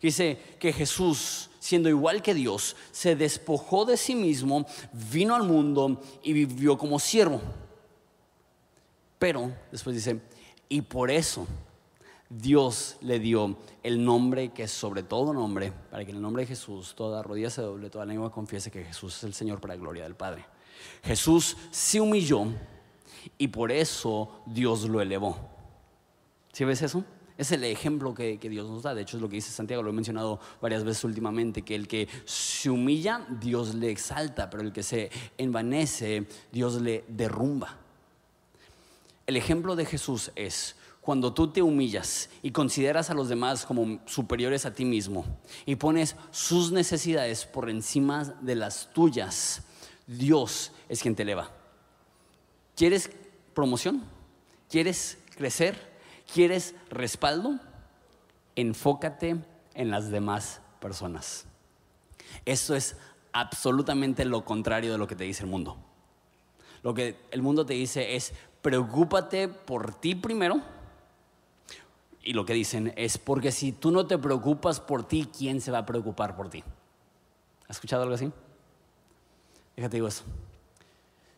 Dice 0.00 0.38
que 0.58 0.72
Jesús, 0.72 1.50
siendo 1.60 1.88
igual 1.88 2.22
que 2.22 2.34
Dios, 2.34 2.76
se 2.90 3.14
despojó 3.14 3.84
de 3.84 3.96
sí 3.96 4.14
mismo, 4.14 4.66
vino 5.12 5.34
al 5.34 5.44
mundo 5.44 6.00
y 6.22 6.32
vivió 6.32 6.76
como 6.76 6.98
siervo. 6.98 7.40
Pero 9.18 9.52
después 9.70 9.94
dice, 9.94 10.20
y 10.68 10.82
por 10.82 11.10
eso 11.10 11.46
Dios 12.28 12.96
le 13.00 13.20
dio 13.20 13.56
el 13.82 14.04
nombre 14.04 14.52
que 14.52 14.64
es 14.64 14.72
sobre 14.72 15.02
todo 15.02 15.32
nombre, 15.32 15.72
para 15.90 16.04
que 16.04 16.10
en 16.10 16.16
el 16.16 16.22
nombre 16.22 16.42
de 16.42 16.48
Jesús 16.48 16.94
toda 16.96 17.22
rodilla 17.22 17.50
se 17.50 17.62
doble, 17.62 17.90
toda 17.90 18.06
lengua 18.06 18.32
confiese 18.32 18.70
que 18.70 18.84
Jesús 18.84 19.18
es 19.18 19.24
el 19.24 19.34
Señor 19.34 19.60
para 19.60 19.74
la 19.74 19.80
gloria 19.80 20.02
del 20.04 20.16
Padre. 20.16 20.44
Jesús 21.02 21.56
se 21.70 22.00
humilló 22.00 22.46
y 23.38 23.48
por 23.48 23.72
eso 23.72 24.42
Dios 24.46 24.88
lo 24.88 25.00
elevó. 25.00 25.36
¿Sí 26.52 26.64
ves 26.64 26.82
eso? 26.82 27.04
Es 27.38 27.50
el 27.50 27.64
ejemplo 27.64 28.14
que, 28.14 28.38
Dios 28.38 28.68
nos 28.68 28.82
da. 28.82 28.94
De 28.94 29.02
hecho, 29.02 29.16
es 29.16 29.22
lo 29.22 29.28
que 29.28 29.36
dice 29.36 29.50
Santiago, 29.50 29.82
lo 29.82 29.90
he 29.90 29.94
mencionado 29.94 30.38
varias 30.60 30.84
veces 30.84 31.02
últimamente, 31.04 31.62
que 31.62 31.74
el 31.74 31.88
que 31.88 32.08
se 32.24 32.70
humilla, 32.70 33.26
Dios 33.40 33.74
le 33.74 33.90
exalta, 33.90 34.50
pero 34.50 34.62
el 34.62 34.72
que 34.72 34.82
se 34.82 35.10
envanece, 35.38 36.26
Dios 36.52 36.80
le 36.80 37.04
derrumba. 37.08 37.78
El 39.26 39.36
ejemplo 39.36 39.76
de 39.76 39.86
Jesús 39.86 40.30
es 40.36 40.76
cuando 41.00 41.32
tú 41.34 41.48
te 41.48 41.62
humillas 41.62 42.30
y 42.42 42.52
consideras 42.52 43.10
a 43.10 43.14
los 43.14 43.28
demás 43.28 43.66
como 43.66 43.98
superiores 44.06 44.66
a 44.66 44.72
ti 44.74 44.84
mismo 44.84 45.24
y 45.66 45.76
pones 45.76 46.16
sus 46.30 46.70
necesidades 46.70 47.44
por 47.44 47.68
encima 47.68 48.24
de 48.40 48.54
las 48.54 48.92
tuyas, 48.92 49.62
Dios 50.18 50.72
es 50.88 51.02
quien 51.02 51.14
te 51.14 51.22
eleva. 51.22 51.50
¿Quieres 52.76 53.10
promoción? 53.54 54.02
¿Quieres 54.68 55.18
crecer? 55.36 55.92
¿Quieres 56.32 56.74
respaldo? 56.90 57.58
Enfócate 58.56 59.36
en 59.74 59.90
las 59.90 60.10
demás 60.10 60.60
personas. 60.80 61.46
Esto 62.44 62.74
es 62.74 62.96
absolutamente 63.32 64.24
lo 64.24 64.44
contrario 64.44 64.92
de 64.92 64.98
lo 64.98 65.06
que 65.06 65.16
te 65.16 65.24
dice 65.24 65.44
el 65.44 65.50
mundo. 65.50 65.76
Lo 66.82 66.94
que 66.94 67.16
el 67.30 67.42
mundo 67.42 67.64
te 67.64 67.74
dice 67.74 68.16
es, 68.16 68.32
preocúpate 68.60 69.48
por 69.48 69.94
ti 69.94 70.14
primero. 70.14 70.60
Y 72.24 72.34
lo 72.34 72.44
que 72.44 72.54
dicen 72.54 72.92
es, 72.96 73.18
porque 73.18 73.50
si 73.50 73.72
tú 73.72 73.90
no 73.90 74.06
te 74.06 74.18
preocupas 74.18 74.80
por 74.80 75.06
ti, 75.06 75.28
¿quién 75.36 75.60
se 75.60 75.70
va 75.70 75.78
a 75.78 75.86
preocupar 75.86 76.36
por 76.36 76.48
ti? 76.48 76.62
¿Has 77.68 77.76
escuchado 77.76 78.02
algo 78.02 78.14
así? 78.14 78.30
Déjate 79.82 79.96
digo 79.96 80.06
eso. 80.06 80.22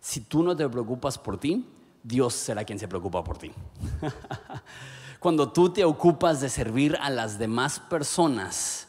Si 0.02 0.20
tú 0.20 0.42
no 0.42 0.54
te 0.54 0.68
preocupas 0.68 1.16
por 1.16 1.40
ti, 1.40 1.66
Dios 2.02 2.34
será 2.34 2.62
quien 2.62 2.78
se 2.78 2.86
preocupa 2.86 3.24
por 3.24 3.38
ti. 3.38 3.50
Cuando 5.18 5.50
tú 5.50 5.70
te 5.70 5.82
ocupas 5.82 6.42
de 6.42 6.50
servir 6.50 6.94
a 7.00 7.08
las 7.08 7.38
demás 7.38 7.80
personas, 7.80 8.86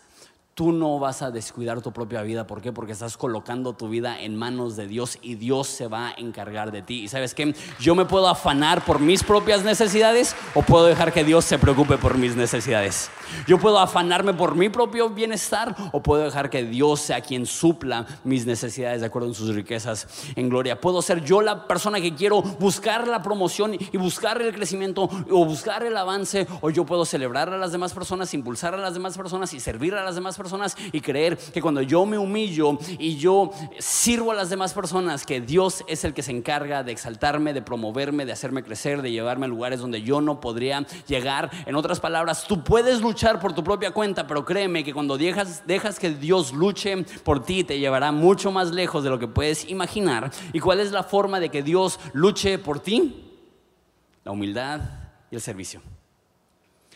tú 0.55 0.71
no 0.71 0.99
vas 0.99 1.21
a 1.21 1.31
descuidar 1.31 1.81
tu 1.81 1.91
propia 1.91 2.21
vida. 2.21 2.47
¿Por 2.47 2.61
qué? 2.61 2.71
Porque 2.71 2.93
estás 2.93 3.17
colocando 3.17 3.73
tu 3.73 3.89
vida 3.89 4.21
en 4.21 4.37
manos 4.37 4.77
de 4.77 4.87
Dios 4.87 5.19
y 5.21 5.35
Dios 5.35 5.67
se 5.67 5.87
va 5.87 6.07
a 6.07 6.13
encargar 6.13 6.71
de 6.71 6.81
ti. 6.81 7.03
Y 7.03 7.07
sabes 7.09 7.33
qué? 7.33 7.53
Yo 7.77 7.93
me 7.93 8.05
puedo 8.05 8.29
afanar 8.29 8.85
por 8.85 9.01
mis 9.01 9.21
propias 9.21 9.65
necesidades 9.65 10.33
o 10.53 10.61
puedo 10.61 10.85
dejar 10.85 11.11
que 11.11 11.25
Dios 11.25 11.43
se 11.43 11.59
preocupe 11.59 11.97
por 11.97 12.17
mis 12.17 12.37
necesidades. 12.37 13.11
Yo 13.47 13.59
puedo 13.59 13.79
afanarme 13.79 14.33
por 14.33 14.55
mi 14.55 14.69
propio 14.69 15.09
bienestar 15.09 15.75
o 15.91 16.01
puedo 16.01 16.23
dejar 16.23 16.49
que 16.49 16.63
Dios 16.63 17.01
sea 17.01 17.19
quien 17.19 17.45
supla 17.45 18.05
mis 18.23 18.45
necesidades 18.45 19.01
de 19.01 19.07
acuerdo 19.07 19.27
con 19.27 19.35
sus 19.35 19.53
riquezas 19.53 20.07
en 20.37 20.47
gloria. 20.47 20.79
Puedo 20.79 21.01
ser 21.01 21.21
yo 21.25 21.41
la 21.41 21.67
persona 21.67 21.99
que 21.99 22.15
quiero 22.15 22.41
buscar 22.41 23.09
la 23.09 23.21
promoción 23.21 23.73
y 23.73 23.97
buscar 23.97 24.41
el 24.41 24.55
crecimiento 24.55 25.09
o 25.29 25.45
buscar 25.45 25.83
el 25.83 25.97
avance 25.97 26.47
o 26.61 26.69
yo 26.69 26.85
puedo 26.85 27.03
celebrar 27.03 27.49
a 27.49 27.57
las 27.57 27.73
demás 27.73 27.91
personas, 27.91 28.33
impulsar 28.33 28.73
a 28.73 28.77
las 28.77 28.93
demás 28.93 29.17
personas 29.17 29.53
y 29.53 29.59
servir 29.59 29.93
a 29.95 30.03
las 30.05 30.15
demás 30.15 30.37
personas 30.37 30.44
y 30.91 31.01
creer 31.01 31.37
que 31.37 31.61
cuando 31.61 31.81
yo 31.81 32.05
me 32.05 32.17
humillo 32.17 32.77
y 32.99 33.17
yo 33.17 33.51
sirvo 33.79 34.31
a 34.31 34.35
las 34.35 34.49
demás 34.49 34.73
personas, 34.73 35.25
que 35.25 35.41
Dios 35.41 35.83
es 35.87 36.03
el 36.03 36.13
que 36.13 36.21
se 36.21 36.31
encarga 36.31 36.83
de 36.83 36.91
exaltarme, 36.91 37.53
de 37.53 37.61
promoverme, 37.61 38.25
de 38.25 38.31
hacerme 38.31 38.63
crecer, 38.63 39.01
de 39.01 39.11
llevarme 39.11 39.45
a 39.45 39.49
lugares 39.49 39.79
donde 39.79 40.01
yo 40.01 40.21
no 40.21 40.39
podría 40.39 40.85
llegar. 41.07 41.49
En 41.65 41.75
otras 41.75 41.99
palabras, 41.99 42.45
tú 42.47 42.63
puedes 42.63 43.01
luchar 43.01 43.39
por 43.39 43.53
tu 43.53 43.63
propia 43.63 43.91
cuenta, 43.91 44.27
pero 44.27 44.45
créeme 44.45 44.83
que 44.83 44.93
cuando 44.93 45.17
dejas, 45.17 45.65
dejas 45.65 45.99
que 45.99 46.11
Dios 46.11 46.53
luche 46.53 47.03
por 47.23 47.43
ti, 47.43 47.63
te 47.63 47.79
llevará 47.79 48.11
mucho 48.11 48.51
más 48.51 48.71
lejos 48.71 49.03
de 49.03 49.09
lo 49.09 49.19
que 49.19 49.27
puedes 49.27 49.67
imaginar. 49.69 50.31
¿Y 50.53 50.59
cuál 50.59 50.79
es 50.79 50.91
la 50.91 51.03
forma 51.03 51.39
de 51.39 51.49
que 51.49 51.63
Dios 51.63 51.99
luche 52.13 52.57
por 52.59 52.79
ti? 52.79 53.31
La 54.23 54.31
humildad 54.31 54.81
y 55.31 55.35
el 55.35 55.41
servicio. 55.41 55.81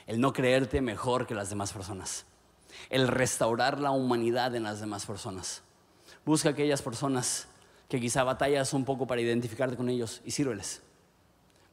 El 0.08 0.20
no 0.20 0.34
creerte 0.34 0.82
mejor 0.82 1.28
que 1.28 1.36
las 1.36 1.50
demás 1.50 1.72
personas 1.72 2.26
el 2.90 3.08
restaurar 3.08 3.80
la 3.80 3.92
humanidad 3.92 4.56
en 4.56 4.64
las 4.64 4.80
demás 4.80 5.06
personas. 5.06 5.62
Busca 6.26 6.50
aquellas 6.50 6.82
personas 6.82 7.48
que 7.88 8.00
quizá 8.00 8.24
batallas 8.24 8.74
un 8.74 8.86
poco 8.86 9.08
para 9.08 9.20
identificarte 9.20 9.76
con 9.76 9.90
ellos 9.90 10.22
y 10.24 10.32
sírveles. 10.32 10.82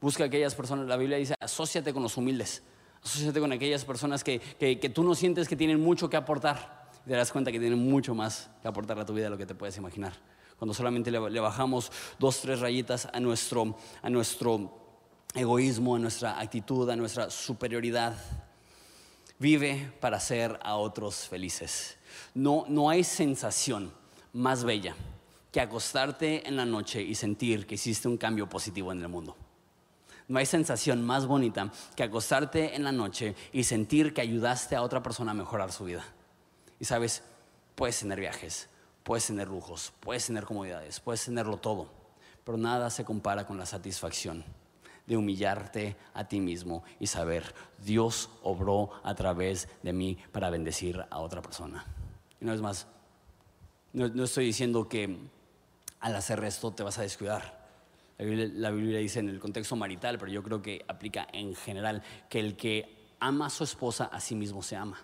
Busca 0.01 0.25
aquellas 0.25 0.55
personas, 0.55 0.87
la 0.87 0.97
Biblia 0.97 1.19
dice, 1.19 1.35
asóciate 1.41 1.93
con 1.93 2.03
los 2.03 2.17
humildes, 2.17 2.63
asóciate 3.03 3.41
con 3.41 3.53
aquellas 3.53 3.85
personas 3.85 4.25
que, 4.25 4.41
que, 4.41 4.91
tú 4.91 5.05
no 5.05 5.15
sientes 5.15 5.49
que 5.49 5.57
tienen 5.57 5.81
mucho 5.81 6.09
que 6.09 6.17
aportar. 6.17 6.89
Y 7.05 7.11
te 7.11 7.17
das 7.17 7.33
cuenta 7.33 7.53
que 7.53 7.61
tienen 7.61 7.79
mucho 7.79 8.15
más 8.15 8.51
que 8.63 8.69
aportar 8.69 8.99
a 8.99 9.05
tu 9.05 9.15
vida 9.15 9.25
de 9.25 9.31
lo 9.31 9.39
que 9.39 9.47
te 9.47 9.55
puedes 9.55 9.77
imaginar. 9.77 10.15
Cuando 10.59 10.75
solamente 10.75 11.11
le, 11.11 11.41
bajamos 11.41 11.93
dos, 12.19 12.41
tres 12.41 12.61
rayitas 12.61 13.09
a 13.13 13.21
nuestro, 13.21 13.77
a 14.03 14.09
nuestro 14.09 14.71
egoísmo, 15.35 15.97
a 15.97 15.99
nuestra 15.99 16.41
actitud, 16.41 16.89
a 16.89 16.97
nuestra 16.97 17.31
superioridad. 17.31 18.15
Vive 19.39 19.93
para 20.01 20.17
hacer 20.17 20.59
a 20.63 20.77
otros 20.77 21.29
felices. 21.29 21.99
No, 22.35 22.65
no 22.69 22.89
hay 22.89 23.05
sensación 23.05 23.93
más 24.33 24.65
bella 24.65 24.97
que 25.53 25.61
acostarte 25.61 26.49
en 26.49 26.57
la 26.57 26.65
noche 26.65 27.03
y 27.03 27.15
sentir 27.15 27.67
que 27.67 27.75
hiciste 27.75 28.09
un 28.09 28.17
cambio 28.17 28.49
positivo 28.49 28.93
en 28.93 29.03
el 29.03 29.09
mundo. 29.09 29.37
No 30.29 30.39
hay 30.39 30.47
sensación 30.47 31.05
más 31.05 31.27
bonita 31.27 31.71
que 31.95 32.03
acostarte 32.03 32.75
en 32.75 32.83
la 32.83 32.93
noche 32.93 33.35
y 33.53 33.65
sentir 33.65 34.13
que 34.13 34.23
ayudaste 34.23 34.75
a 34.75 34.83
otra 34.83 35.03
persona 35.03 35.33
a 35.33 35.35
mejorar 35.35 35.71
su 35.71 35.85
vida. 35.85 36.05
Y 36.81 36.85
sabes, 36.87 37.23
puedes 37.75 37.99
tener 38.01 38.19
viajes, 38.19 38.69
puedes 39.03 39.27
tener 39.27 39.49
lujos, 39.49 39.93
puedes 40.01 40.27
tener 40.27 40.45
comodidades, 40.45 40.99
puedes 40.99 41.25
tenerlo 41.25 41.59
todo, 41.59 41.89
pero 42.45 42.59
nada 42.59 42.91
se 42.91 43.05
compara 43.05 43.47
con 43.47 43.59
la 43.59 43.67
satisfacción 43.67 44.45
de 45.07 45.17
humillarte 45.17 45.97
a 46.15 46.25
ti 46.25 46.41
mismo 46.41 46.83
y 46.99 47.07
saber, 47.07 47.55
Dios 47.85 48.31
obró 48.43 48.91
a 49.03 49.15
través 49.15 49.69
de 49.83 49.93
mí 49.93 50.19
para 50.33 50.51
bendecir 50.51 51.05
a 51.11 51.21
otra 51.21 51.43
persona. 51.43 51.85
Y 52.41 52.45
no 52.45 52.53
es 52.53 52.61
más, 52.61 52.87
no, 53.93 54.25
estoy 54.25 54.47
diciendo 54.47 54.89
que 54.89 55.17
al 56.01 56.15
hacer 56.15 56.43
esto 56.45 56.73
te 56.73 56.83
vas 56.83 56.99
a 56.99 57.03
descuidar. 57.03 57.67
La 58.19 58.71
Biblia, 58.71 58.99
dice 58.99 59.21
en 59.21 59.29
el 59.29 59.39
contexto 59.39 59.77
marital, 59.77 60.19
pero 60.19 60.33
yo 60.33 60.43
creo 60.43 60.63
que 60.63 60.85
aplica 60.89 61.27
en 61.33 61.55
general 61.55 62.03
que 62.29 62.41
el 62.41 62.57
que 62.57 63.15
ama 63.21 63.47
a 63.47 63.51
su 63.51 63.65
esposa 63.65 64.07
a 64.07 64.21
sí 64.21 64.35
mismo 64.35 64.63
se 64.63 64.77
ama 64.77 64.99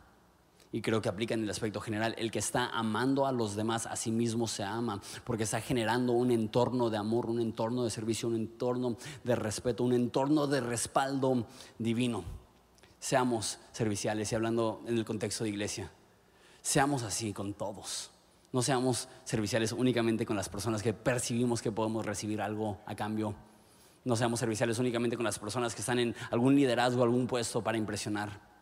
y 0.73 0.81
creo 0.81 1.03
que 1.03 1.11
aplica 1.11 1.35
en 1.35 1.43
el 1.43 1.51
aspecto 1.51 1.81
general, 1.81 2.15
el 2.19 2.31
que 2.31 2.39
está 2.39 2.67
amando 2.71 3.27
a 3.27 3.33
los 3.33 3.55
demás 3.55 3.87
a 3.87 3.95
sí 3.95 4.11
mismo 4.11 4.49
se 4.49 4.65
ama, 4.65 5.01
porque 5.25 5.45
está 5.45 5.61
generando 5.61 6.13
un 6.13 6.31
entorno 6.31 6.89
de 6.89 6.97
amor, 6.97 7.27
un 7.27 7.41
entorno 7.41 7.85
de 7.85 7.91
servicio, 7.91 8.29
un 8.29 8.37
entorno 8.37 8.97
de 9.23 9.37
respeto, 9.37 9.85
un 9.85 9.93
entorno 9.93 10.47
de 10.47 10.61
respaldo 10.61 11.47
divino. 11.79 12.25
Seamos 12.99 13.59
serviciales 13.73 14.33
y 14.33 14.35
hablando 14.35 14.81
en 14.87 14.97
el 14.97 15.05
contexto 15.05 15.45
de 15.45 15.51
iglesia, 15.51 15.91
seamos 16.63 17.03
así 17.03 17.33
con 17.33 17.53
todos. 17.53 18.11
No 18.53 18.63
seamos 18.63 19.09
serviciales 19.25 19.73
únicamente 19.73 20.25
con 20.25 20.37
las 20.37 20.49
personas 20.49 20.83
que 20.83 20.95
percibimos 20.95 21.61
que 21.61 21.73
podemos 21.73 22.07
recibir 22.07 22.41
algo 22.41 22.79
a 22.87 22.95
cambio. 22.95 23.35
No 24.05 24.17
seamos 24.17 24.41
serviciales 24.41 24.79
únicamente 24.79 25.17
con 25.17 25.25
las 25.25 25.39
personas 25.39 25.75
que 25.75 25.81
están 25.81 25.99
en 25.99 26.15
algún 26.31 26.55
liderazgo, 26.55 27.03
algún 27.03 27.27
puesto 27.27 27.63
para 27.63 27.79
impresionar 27.79 28.53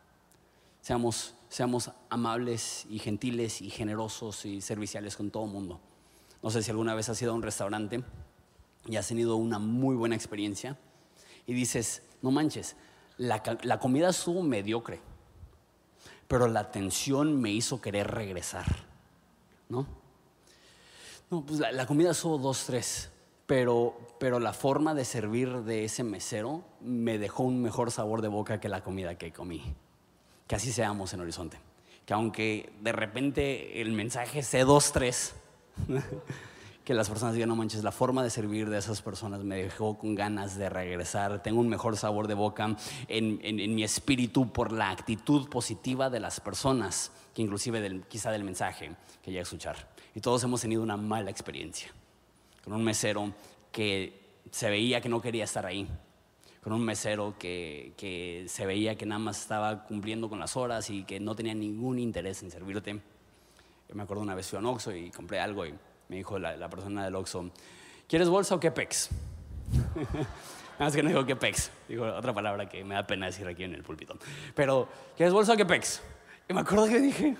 Seamos, 0.81 1.35
seamos 1.51 1.91
amables 2.09 2.87
y 2.89 2.97
gentiles 2.99 3.61
y 3.61 3.69
generosos 3.69 4.45
y 4.45 4.61
serviciales 4.61 5.17
con 5.17 5.31
todo 5.31 5.43
el 5.43 5.51
mundo. 5.51 5.81
No 6.41 6.49
sé 6.49 6.63
si 6.63 6.71
alguna 6.71 6.95
vez 6.95 7.09
has 7.09 7.21
ido 7.21 7.33
a 7.33 7.35
un 7.35 7.41
restaurante 7.41 8.01
y 8.87 8.95
has 8.95 9.09
tenido 9.09 9.35
una 9.35 9.59
muy 9.59 9.97
buena 9.97 10.15
experiencia 10.15 10.79
y 11.45 11.53
dices, 11.53 12.03
no 12.21 12.31
manches, 12.31 12.77
la, 13.17 13.43
comida 13.81 14.09
estuvo 14.09 14.41
mediocre, 14.41 15.01
pero 16.29 16.47
la 16.47 16.61
atención 16.61 17.41
me 17.41 17.51
hizo 17.51 17.81
querer 17.81 18.09
regresar, 18.09 18.85
¿no? 19.67 19.85
No, 21.29 21.45
pues 21.45 21.59
la, 21.59 21.73
la 21.73 21.85
comida 21.85 22.11
estuvo 22.11 22.37
dos, 22.37 22.63
tres, 22.65 23.11
pero, 23.45 23.97
pero 24.21 24.39
la 24.39 24.53
forma 24.53 24.93
de 24.93 25.03
servir 25.03 25.63
de 25.63 25.83
ese 25.83 26.05
mesero 26.05 26.63
me 26.79 27.17
dejó 27.17 27.43
un 27.43 27.61
mejor 27.61 27.91
sabor 27.91 28.21
de 28.21 28.29
boca 28.29 28.61
que 28.61 28.69
la 28.69 28.85
comida 28.85 29.17
que 29.17 29.33
comí 29.33 29.75
que 30.47 30.55
así 30.55 30.71
seamos 30.71 31.13
en 31.13 31.21
Horizonte. 31.21 31.57
Que 32.05 32.13
aunque 32.13 32.73
de 32.81 32.91
repente 32.91 33.81
el 33.81 33.91
mensaje 33.91 34.43
sea 34.43 34.65
dos, 34.65 34.91
tres, 34.91 35.33
que 36.83 36.93
las 36.93 37.09
personas 37.09 37.35
digan, 37.35 37.49
no 37.49 37.55
manches, 37.55 37.83
la 37.83 37.91
forma 37.91 38.23
de 38.23 38.29
servir 38.29 38.69
de 38.69 38.77
esas 38.77 39.01
personas 39.01 39.43
me 39.43 39.55
dejó 39.55 39.97
con 39.97 40.15
ganas 40.15 40.57
de 40.57 40.69
regresar, 40.69 41.43
tengo 41.43 41.59
un 41.59 41.69
mejor 41.69 41.95
sabor 41.95 42.27
de 42.27 42.33
boca 42.33 42.75
en, 43.07 43.39
en, 43.43 43.75
mi 43.75 43.83
espíritu 43.83 44.51
por 44.51 44.71
la 44.71 44.89
actitud 44.89 45.47
positiva 45.47 46.09
de 46.09 46.19
las 46.19 46.39
personas, 46.39 47.11
que 47.35 47.43
inclusive 47.43 48.01
quizá 48.09 48.31
del 48.31 48.43
mensaje 48.43 48.91
que 49.23 49.31
ya 49.31 49.39
a 49.39 49.43
escuchar. 49.43 49.89
Y 50.15 50.21
todos 50.21 50.43
hemos 50.43 50.61
tenido 50.61 50.81
una 50.81 50.97
mala 50.97 51.29
experiencia 51.29 51.91
con 52.63 52.73
un 52.73 52.83
mesero 52.83 53.31
que 53.71 54.19
se 54.51 54.69
veía 54.69 55.01
que 55.01 55.09
no 55.09 55.21
quería 55.21 55.43
estar 55.43 55.65
ahí, 55.65 55.87
con 56.61 56.73
un 56.73 56.85
mesero 56.85 57.35
que, 57.39 57.93
que, 57.97 58.45
se 58.47 58.65
veía 58.65 58.95
que 58.95 59.05
nada 59.05 59.19
más 59.19 59.41
estaba 59.41 59.83
cumpliendo 59.83 60.29
con 60.29 60.39
las 60.39 60.55
horas 60.55 60.89
y 60.89 61.03
que 61.03 61.19
no 61.19 61.35
tenía 61.35 61.55
ningún 61.55 61.97
interés 61.97 62.43
en 62.43 62.51
servirte. 62.51 63.01
Yo 63.89 63.95
me 63.95 64.03
acuerdo 64.03 64.21
una 64.21 64.35
vez 64.35 64.47
fui 64.47 64.57
a 64.57 64.59
un 64.59 64.67
Oxxo 64.67 64.95
y 64.95 65.09
compré 65.09 65.39
algo 65.39 65.65
y 65.65 65.73
me 66.07 66.17
dijo 66.17 66.37
la, 66.37 66.69
persona 66.69 67.03
del 67.03 67.15
Oxxo, 67.15 67.49
¿quieres 68.07 68.29
bolsa 68.29 68.55
o 68.55 68.59
qué 68.59 68.69
pex? 68.69 69.09
nada 69.95 70.27
más 70.77 70.95
que 70.95 71.01
no 71.01 71.09
dijo 71.09 71.25
qué 71.25 71.35
pex, 71.35 71.71
dijo 71.87 72.03
otra 72.03 72.33
palabra 72.33 72.69
que 72.69 72.83
me 72.83 72.95
da 72.95 73.07
pena 73.07 73.25
decir 73.25 73.47
aquí 73.47 73.63
en 73.63 73.73
el 73.73 73.83
púlpito. 73.83 74.17
Pero, 74.53 74.87
¿quieres 75.17 75.33
bolsa 75.33 75.53
o 75.53 75.57
qué 75.57 75.65
pex? 75.65 76.01
Y 76.47 76.53
me 76.53 76.61
acuerdo 76.61 76.87
que 76.87 76.99
dije, 76.99 77.35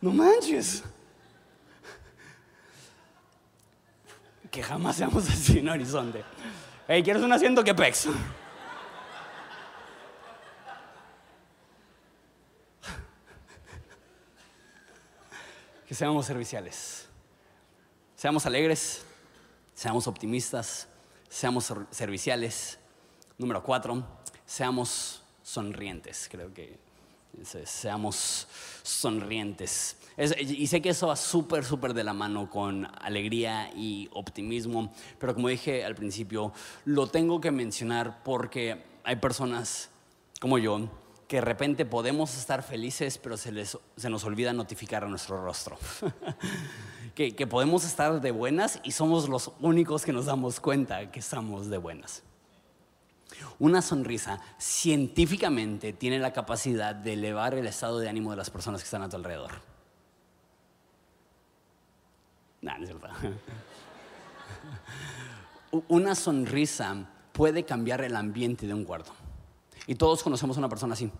no 0.00 0.12
manches. 0.12 0.84
Que 4.54 4.62
jamás 4.62 4.94
seamos 4.94 5.28
así 5.28 5.58
en 5.58 5.68
Horizonte. 5.68 6.24
Hey, 6.86 7.02
¿quieres 7.02 7.22
un 7.24 7.32
asiento 7.32 7.64
que 7.64 7.74
pex? 7.74 8.06
Que 15.88 15.94
seamos 15.94 16.24
serviciales, 16.24 17.06
seamos 18.16 18.46
alegres, 18.46 19.04
seamos 19.74 20.06
optimistas, 20.06 20.88
seamos 21.28 21.74
serviciales. 21.90 22.78
Número 23.36 23.62
cuatro, 23.62 24.02
seamos 24.46 25.22
sonrientes. 25.42 26.26
Creo 26.30 26.54
que 26.54 26.78
seamos 27.64 28.46
sonrientes. 28.82 29.96
y 30.38 30.66
sé 30.66 30.80
que 30.80 30.90
eso 30.90 31.08
va 31.08 31.16
súper, 31.16 31.64
súper 31.64 31.94
de 31.94 32.04
la 32.04 32.12
mano 32.12 32.48
con 32.50 32.86
alegría 33.00 33.70
y 33.74 34.08
optimismo, 34.12 34.92
pero 35.18 35.34
como 35.34 35.48
dije 35.48 35.84
al 35.84 35.94
principio, 35.94 36.52
lo 36.84 37.06
tengo 37.08 37.40
que 37.40 37.50
mencionar 37.50 38.22
porque 38.22 38.82
hay 39.04 39.16
personas 39.16 39.90
como 40.40 40.58
yo 40.58 40.88
que 41.28 41.36
de 41.36 41.42
repente 41.42 41.86
podemos 41.86 42.36
estar 42.36 42.62
felices, 42.62 43.18
pero 43.18 43.36
se, 43.36 43.50
les, 43.50 43.78
se 43.96 44.10
nos 44.10 44.24
olvida 44.24 44.52
notificar 44.52 45.04
a 45.04 45.08
nuestro 45.08 45.42
rostro. 45.42 45.78
que, 47.14 47.34
que 47.34 47.46
podemos 47.46 47.84
estar 47.84 48.20
de 48.20 48.30
buenas 48.30 48.80
y 48.84 48.92
somos 48.92 49.28
los 49.28 49.52
únicos 49.60 50.04
que 50.04 50.12
nos 50.12 50.26
damos 50.26 50.60
cuenta 50.60 51.10
que 51.10 51.20
estamos 51.20 51.70
de 51.70 51.78
buenas. 51.78 52.22
Una 53.58 53.82
sonrisa 53.82 54.40
científicamente 54.58 55.92
tiene 55.92 56.18
la 56.18 56.32
capacidad 56.32 56.94
de 56.94 57.14
elevar 57.14 57.54
el 57.54 57.66
estado 57.66 57.98
de 57.98 58.08
ánimo 58.08 58.30
de 58.30 58.36
las 58.36 58.50
personas 58.50 58.80
que 58.80 58.84
están 58.84 59.02
a 59.02 59.08
tu 59.08 59.16
alrededor. 59.16 59.52
Una 65.88 66.14
sonrisa 66.14 67.06
puede 67.32 67.64
cambiar 67.64 68.02
el 68.02 68.16
ambiente 68.16 68.66
de 68.66 68.74
un 68.74 68.84
cuarto. 68.84 69.12
Y 69.86 69.96
todos 69.96 70.22
conocemos 70.22 70.56
a 70.56 70.60
una 70.60 70.68
persona 70.68 70.94
así, 70.94 71.10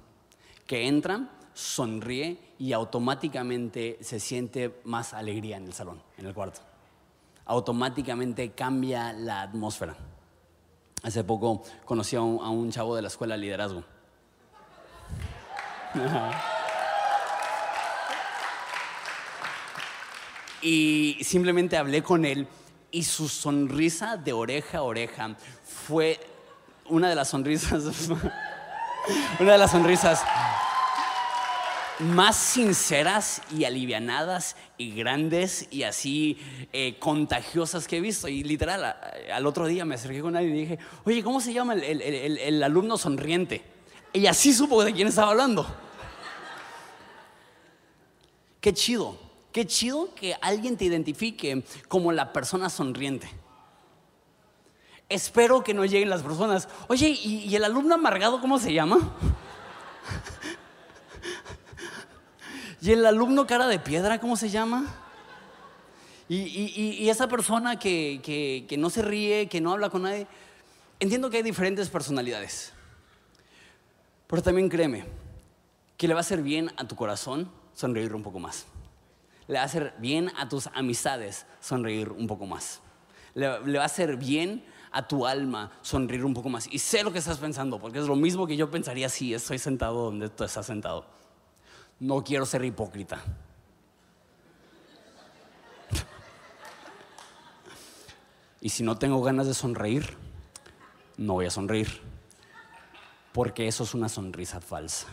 que 0.66 0.86
entra, 0.86 1.28
sonríe 1.52 2.38
y 2.58 2.72
automáticamente 2.72 3.98
se 4.00 4.18
siente 4.20 4.80
más 4.84 5.12
alegría 5.12 5.58
en 5.58 5.66
el 5.66 5.74
salón, 5.74 6.02
en 6.16 6.26
el 6.26 6.34
cuarto. 6.34 6.60
Automáticamente 7.46 8.52
cambia 8.52 9.12
la 9.12 9.42
atmósfera. 9.42 9.96
Hace 11.04 11.22
poco 11.22 11.62
conocí 11.84 12.16
a 12.16 12.22
un, 12.22 12.72
chavo 12.72 12.96
de 12.96 13.02
la 13.02 13.08
escuela 13.08 13.34
de 13.34 13.40
liderazgo. 13.42 13.84
y 20.62 21.18
simplemente 21.22 21.76
hablé 21.76 22.02
con 22.02 22.24
él 22.24 22.48
y 22.90 23.04
su 23.04 23.28
sonrisa 23.28 24.16
de 24.16 24.32
oreja 24.32 24.78
a 24.78 24.82
oreja 24.82 25.36
fue 25.62 26.18
una 26.88 27.10
de 27.10 27.14
las 27.14 27.28
sonrisas, 27.28 28.08
una 29.38 29.52
de 29.52 29.58
las 29.58 29.70
sonrisas 29.70 30.24
más 32.00 32.36
sinceras 32.36 33.42
y 33.56 33.64
alivianadas 33.64 34.56
y 34.76 34.92
grandes 34.94 35.68
y 35.70 35.84
así 35.84 36.38
eh, 36.72 36.96
contagiosas 36.98 37.86
que 37.86 37.98
he 37.98 38.00
visto. 38.00 38.28
Y 38.28 38.42
literal, 38.42 38.96
al 39.32 39.46
otro 39.46 39.66
día 39.66 39.84
me 39.84 39.94
acerqué 39.94 40.20
con 40.20 40.36
alguien 40.36 40.56
y 40.56 40.60
dije, 40.60 40.78
oye, 41.04 41.22
¿cómo 41.22 41.40
se 41.40 41.52
llama 41.52 41.74
el, 41.74 42.62
alumno 42.62 42.98
sonriente? 42.98 43.62
Y 44.12 44.26
así 44.26 44.52
supo 44.52 44.82
de 44.84 44.92
quién 44.92 45.08
estaba 45.08 45.30
hablando. 45.30 45.66
Qué 48.60 48.72
chido, 48.72 49.18
qué 49.52 49.66
chido 49.66 50.14
que 50.14 50.34
alguien 50.40 50.76
te 50.76 50.86
identifique 50.86 51.64
como 51.88 52.12
la 52.12 52.32
persona 52.32 52.70
sonriente. 52.70 53.28
Espero 55.08 55.62
que 55.62 55.74
no 55.74 55.84
lleguen 55.84 56.08
las 56.08 56.22
personas, 56.22 56.68
oye, 56.88 57.08
y 57.08 57.54
el 57.54 57.62
alumno 57.62 57.94
amargado 57.94 58.40
cómo 58.40 58.58
se 58.58 58.72
llama? 58.72 59.14
¿Y 62.84 62.92
el 62.92 63.06
alumno 63.06 63.46
cara 63.46 63.66
de 63.66 63.78
piedra, 63.78 64.20
cómo 64.20 64.36
se 64.36 64.50
llama? 64.50 64.84
Y, 66.28 67.08
esa 67.08 67.28
persona 67.28 67.78
que 67.78 68.76
no 68.76 68.90
se 68.90 69.00
ríe, 69.00 69.48
que 69.48 69.62
no 69.62 69.72
habla 69.72 69.88
con 69.88 70.02
nadie, 70.02 70.26
entiendo 71.00 71.30
que 71.30 71.38
hay 71.38 71.42
diferentes 71.42 71.88
personalidades. 71.88 72.74
Pero 74.26 74.42
también 74.42 74.68
créeme 74.68 75.06
que 75.96 76.06
le 76.06 76.12
va 76.12 76.20
a 76.20 76.28
hacer 76.28 76.42
bien 76.42 76.72
a 76.76 76.86
tu 76.86 76.94
corazón 76.94 77.50
sonreír 77.72 78.14
un 78.14 78.22
poco 78.22 78.38
más. 78.38 78.66
Le 79.46 79.54
va 79.54 79.62
a 79.62 79.64
hacer 79.64 79.94
bien 79.98 80.30
a 80.36 80.50
tus 80.50 80.66
amistades 80.74 81.46
sonreír 81.60 82.10
un 82.10 82.26
poco 82.26 82.44
más. 82.44 82.82
Le, 83.32 83.60
le 83.66 83.78
va 83.78 83.84
a 83.84 83.86
hacer 83.86 84.18
bien 84.18 84.62
a 84.92 85.08
tu 85.08 85.26
alma 85.26 85.72
sonreír 85.80 86.26
un 86.26 86.34
poco 86.34 86.50
más. 86.50 86.68
Y 86.70 86.78
sé 86.80 87.02
lo 87.02 87.12
que 87.12 87.18
estás 87.20 87.38
pensando, 87.38 87.78
porque 87.78 87.98
es 87.98 88.06
lo 88.06 88.14
mismo 88.14 88.46
que 88.46 88.58
yo 88.58 88.70
pensaría 88.70 89.08
si 89.08 89.32
estoy 89.32 89.58
sentado 89.58 90.04
donde 90.04 90.28
tú 90.28 90.44
estás 90.44 90.66
sentado. 90.66 91.23
No 92.04 92.22
quiero 92.22 92.44
ser 92.44 92.62
hipócrita. 92.62 93.18
Y 98.60 98.68
si 98.68 98.82
no 98.82 98.98
tengo 98.98 99.22
ganas 99.22 99.46
de 99.46 99.54
sonreír, 99.54 100.14
no 101.16 101.32
voy 101.32 101.46
a 101.46 101.50
sonreír. 101.50 102.02
Porque 103.32 103.66
eso 103.66 103.84
es 103.84 103.94
una 103.94 104.10
sonrisa 104.10 104.60
falsa. 104.60 105.06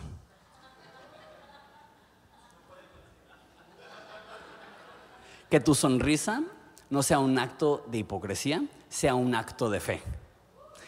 Que 5.48 5.60
tu 5.60 5.74
sonrisa 5.74 6.42
no 6.90 7.02
sea 7.02 7.20
un 7.20 7.38
acto 7.38 7.86
de 7.86 7.98
hipocresía, 7.98 8.64
sea 8.90 9.14
un 9.14 9.34
acto 9.34 9.70
de 9.70 9.80
fe. 9.80 10.02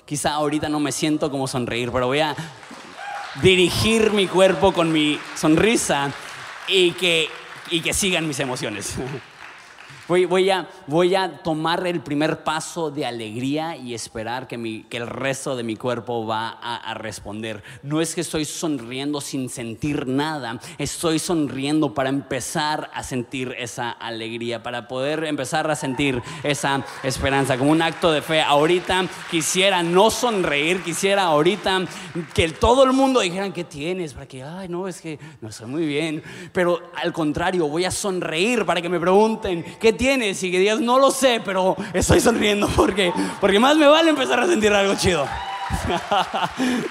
Quizá 0.05 0.35
ahorita 0.35 0.69
no 0.69 0.81
me 0.81 0.93
siento 0.93 1.31
como 1.31 1.49
sonreír, 1.49 1.91
pero 1.91 2.09
voy 2.09 2.21
a 2.21 2.37
dirigir 3.43 4.13
mi 4.13 4.27
cuerpo 4.27 4.73
con 4.73 4.93
mi 4.93 5.19
sonrisa 5.35 6.13
y 6.69 6.93
que, 6.93 7.29
y 7.71 7.81
que 7.81 7.93
sigan 7.93 8.27
mis 8.27 8.41
emociones. 8.41 8.95
Voy, 10.07 10.27
voy, 10.27 10.51
a, 10.51 10.69
voy 10.87 11.15
a 11.15 11.39
tomar 11.43 11.87
el 11.87 12.01
primer 12.01 12.45
paso 12.45 12.91
de 12.91 13.07
alegría 13.07 13.75
y 13.77 13.95
esperar 13.95 14.47
que, 14.47 14.59
mi- 14.59 14.83
que 14.83 14.99
el 14.99 15.07
resto 15.07 15.57
de 15.57 15.63
mi 15.63 15.77
cuerpo 15.77 16.27
va 16.27 16.51
a, 16.61 16.77
a 16.77 16.93
responder. 16.93 17.63
No 17.83 18.03
es 18.03 18.15
que 18.15 18.21
estoy 18.21 18.45
sonriendo 18.45 19.23
sin 19.23 19.49
sentir 19.49 20.07
nada, 20.07 20.61
estoy 20.77 21.19
sonriendo 21.19 21.95
para 21.95 22.11
empezar 22.11 22.91
a 22.93 23.03
sentir 23.03 23.55
esa 23.59 23.93
alegría, 23.93 24.63
para 24.63 24.89
poder 24.89 25.25
empezar 25.25 25.71
a 25.71 25.75
sentir 25.75 26.21
esa 26.43 26.85
esperanza, 27.03 27.57
como 27.57 27.71
un 27.71 27.81
acto 27.81 28.13
de 28.13 28.21
fe. 28.21 28.43
Ahorita 28.43 29.07
quisiera 29.31 29.83
no 29.83 30.11
sonreír, 30.11 30.83
quisiera 30.83 31.23
ahorita 31.25 31.81
que 32.35 32.51
todo 32.51 32.85
el 32.85 32.93
mundo 32.93 33.21
dijeran, 33.21 33.53
¿qué 33.55 33.65
tienes? 33.65 34.13
Para 34.13 34.27
que, 34.27 34.43
ay, 34.43 34.69
no, 34.69 34.87
es 34.87 35.01
que 35.01 35.19
no 35.41 35.49
estoy 35.49 35.67
muy 35.67 35.87
bien. 35.87 36.23
Pero 36.53 36.91
al 37.03 37.13
contrario, 37.15 37.67
voy 37.69 37.87
a 37.87 37.91
sonreír 37.91 38.67
para 38.67 38.83
que 38.83 38.91
me 38.91 39.01
pregunten, 39.01 39.65
¿qué 39.81 39.94
tienes? 39.95 40.43
Y 40.43 40.51
que 40.51 40.59
digas, 40.59 40.81
no 40.81 40.99
lo 40.99 41.11
sé, 41.11 41.41
pero 41.45 41.77
estoy 41.93 42.21
sonriendo 42.21 42.69
porque, 42.69 43.13
porque 43.41 43.59
más 43.59 43.77
me 43.77 43.87
vale 43.87 44.11
empezar 44.11 44.41
a 44.41 44.47
sentir 44.47 44.73
algo 44.73 44.95
chido. 44.97 45.27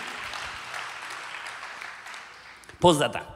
Postdata. 2.80 3.30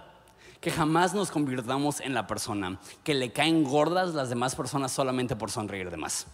Que 0.60 0.72
jamás 0.72 1.14
nos 1.14 1.30
convirtamos 1.32 2.02
en 2.02 2.14
la 2.14 2.28
persona 2.28 2.80
que 3.04 3.14
le 3.14 3.32
caen 3.32 3.64
gordas 3.64 4.14
las 4.16 4.30
demás 4.30 4.56
personas 4.56 4.92
solamente 4.92 5.36
por 5.36 5.52
sonreír 5.52 5.90
de 5.92 5.98
más. 5.98 6.28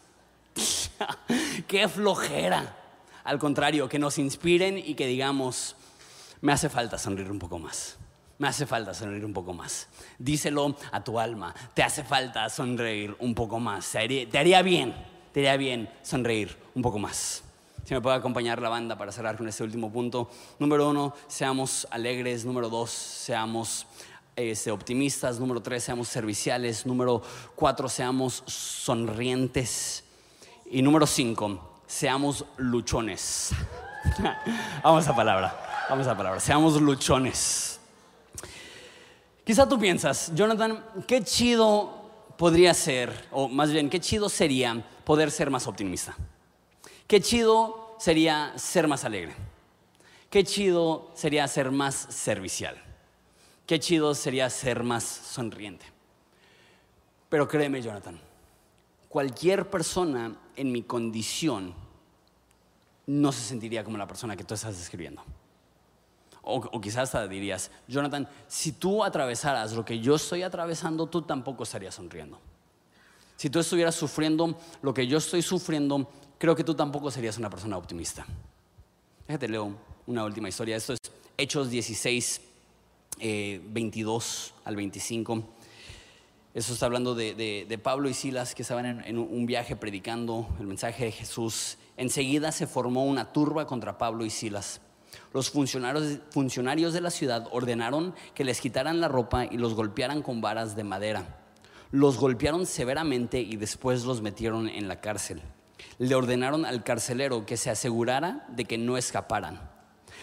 ¡Qué 1.67 1.87
flojera! 1.87 2.77
Al 3.23 3.37
contrario, 3.39 3.87
que 3.87 3.99
nos 3.99 4.17
inspiren 4.17 4.77
y 4.77 4.95
que 4.95 5.07
digamos, 5.07 5.75
me 6.41 6.51
hace 6.51 6.69
falta 6.69 6.97
sonreír 6.97 7.31
un 7.31 7.39
poco 7.39 7.59
más. 7.59 7.97
Me 8.39 8.47
hace 8.47 8.65
falta 8.65 8.93
sonreír 8.93 9.25
un 9.25 9.33
poco 9.33 9.53
más. 9.53 9.87
Díselo 10.17 10.75
a 10.91 11.03
tu 11.03 11.19
alma. 11.19 11.53
Te 11.73 11.83
hace 11.83 12.03
falta 12.03 12.49
sonreír 12.49 13.15
un 13.19 13.35
poco 13.35 13.59
más. 13.59 13.89
Te 13.91 14.37
haría, 14.37 14.61
bien, 14.61 14.93
te 15.31 15.41
haría 15.41 15.57
bien 15.57 15.89
sonreír 16.01 16.57
un 16.73 16.81
poco 16.81 16.99
más. 16.99 17.43
Si 17.85 17.93
me 17.93 18.01
puede 18.01 18.15
acompañar 18.15 18.61
la 18.61 18.69
banda 18.69 18.97
para 18.97 19.11
cerrar 19.11 19.37
con 19.37 19.47
este 19.47 19.63
último 19.63 19.91
punto. 19.91 20.29
Número 20.57 20.89
uno, 20.89 21.13
seamos 21.27 21.87
alegres. 21.91 22.43
Número 22.43 22.69
dos, 22.69 22.89
seamos 22.89 23.85
este, 24.35 24.71
optimistas. 24.71 25.39
Número 25.39 25.61
tres, 25.61 25.83
seamos 25.83 26.07
serviciales. 26.07 26.85
Número 26.85 27.21
cuatro, 27.55 27.87
seamos 27.87 28.43
sonrientes. 28.47 30.03
Y 30.65 30.81
número 30.81 31.05
cinco, 31.05 31.81
seamos 31.85 32.45
luchones. 32.57 33.51
Vamos 34.83 35.07
a 35.07 35.15
palabra, 35.15 35.85
vamos 35.89 36.07
a 36.07 36.17
palabra. 36.17 36.39
Seamos 36.39 36.81
luchones. 36.81 37.72
Quizá 39.43 39.67
tú 39.67 39.77
piensas, 39.77 40.31
Jonathan, 40.33 40.83
qué 41.05 41.21
chido 41.23 42.03
podría 42.37 42.73
ser, 42.73 43.27
o 43.31 43.49
más 43.49 43.71
bien, 43.71 43.89
qué 43.89 43.99
chido 43.99 44.29
sería 44.29 44.85
poder 45.03 45.31
ser 45.31 45.49
más 45.49 45.67
optimista. 45.67 46.15
Qué 47.07 47.19
chido 47.19 47.95
sería 47.99 48.53
ser 48.57 48.87
más 48.87 49.03
alegre. 49.03 49.33
Qué 50.29 50.43
chido 50.43 51.11
sería 51.13 51.47
ser 51.47 51.71
más 51.71 51.93
servicial. 51.95 52.81
Qué 53.67 53.79
chido 53.79 54.15
sería 54.15 54.49
ser 54.49 54.83
más 54.83 55.03
sonriente. 55.03 55.85
Pero 57.29 57.47
créeme, 57.47 57.81
Jonathan, 57.81 58.19
cualquier 59.09 59.69
persona 59.69 60.35
en 60.55 60.71
mi 60.71 60.83
condición 60.83 61.73
no 63.05 63.31
se 63.31 63.41
sentiría 63.41 63.83
como 63.83 63.97
la 63.97 64.07
persona 64.07 64.35
que 64.35 64.43
tú 64.43 64.53
estás 64.53 64.77
describiendo. 64.77 65.23
O, 66.45 66.57
o 66.57 66.81
quizás 66.81 67.03
hasta 67.03 67.25
dirías, 67.27 67.71
Jonathan, 67.87 68.27
si 68.47 68.73
tú 68.73 69.03
atravesaras 69.03 69.71
lo 69.73 69.85
que 69.85 69.99
yo 69.99 70.15
estoy 70.15 70.43
atravesando, 70.43 71.07
tú 71.07 71.21
tampoco 71.21 71.63
estarías 71.63 71.95
sonriendo. 71.95 72.37
Si 73.37 73.49
tú 73.49 73.59
estuvieras 73.59 73.95
sufriendo 73.95 74.57
lo 74.81 74.93
que 74.93 75.07
yo 75.07 75.17
estoy 75.17 75.41
sufriendo, 75.41 76.09
creo 76.37 76.55
que 76.55 76.63
tú 76.63 76.75
tampoco 76.75 77.09
serías 77.11 77.37
una 77.37 77.49
persona 77.49 77.77
optimista. 77.77 78.25
Déjate 79.27 79.47
leo 79.47 79.73
una 80.05 80.23
última 80.25 80.49
historia. 80.49 80.75
Esto 80.75 80.93
es 80.93 80.99
Hechos 81.37 81.69
16, 81.69 82.41
eh, 83.19 83.61
22 83.69 84.53
al 84.65 84.75
25. 84.75 85.43
Eso 86.53 86.73
está 86.73 86.85
hablando 86.85 87.15
de, 87.15 87.33
de- 87.35 87.65
de 87.67 87.77
Pablo 87.77 88.09
y 88.09 88.13
Silas 88.13 88.53
que 88.53 88.61
estaban 88.61 88.85
en, 88.85 89.03
en 89.05 89.17
un 89.17 89.45
viaje 89.45 89.75
predicando 89.75 90.47
el 90.59 90.67
mensaje 90.67 91.05
de 91.05 91.11
Jesús. 91.11 91.77
Enseguida 91.97 92.51
se 92.51 92.67
formó 92.67 93.05
una 93.05 93.31
turba 93.31 93.65
contra 93.65 93.97
Pablo 93.97 94.25
y 94.25 94.29
Silas. 94.29 94.81
Los 95.33 95.49
funcionarios, 95.49 96.19
funcionarios 96.29 96.93
de 96.93 97.01
la 97.01 97.09
ciudad 97.09 97.47
ordenaron 97.51 98.13
que 98.35 98.43
les 98.43 98.61
quitaran 98.61 99.01
la 99.01 99.07
ropa 99.07 99.45
y 99.45 99.57
los 99.57 99.73
golpearan 99.73 100.21
con 100.21 100.41
varas 100.41 100.75
de 100.75 100.83
madera. 100.83 101.41
Los 101.91 102.17
golpearon 102.17 102.65
severamente 102.65 103.39
y 103.39 103.55
después 103.55 104.05
los 104.05 104.21
metieron 104.21 104.69
en 104.69 104.87
la 104.87 105.01
cárcel. 105.01 105.41
Le 105.97 106.15
ordenaron 106.15 106.65
al 106.65 106.83
carcelero 106.83 107.45
que 107.45 107.57
se 107.57 107.69
asegurara 107.69 108.45
de 108.49 108.65
que 108.65 108.77
no 108.77 108.95
escaparan. 108.95 109.73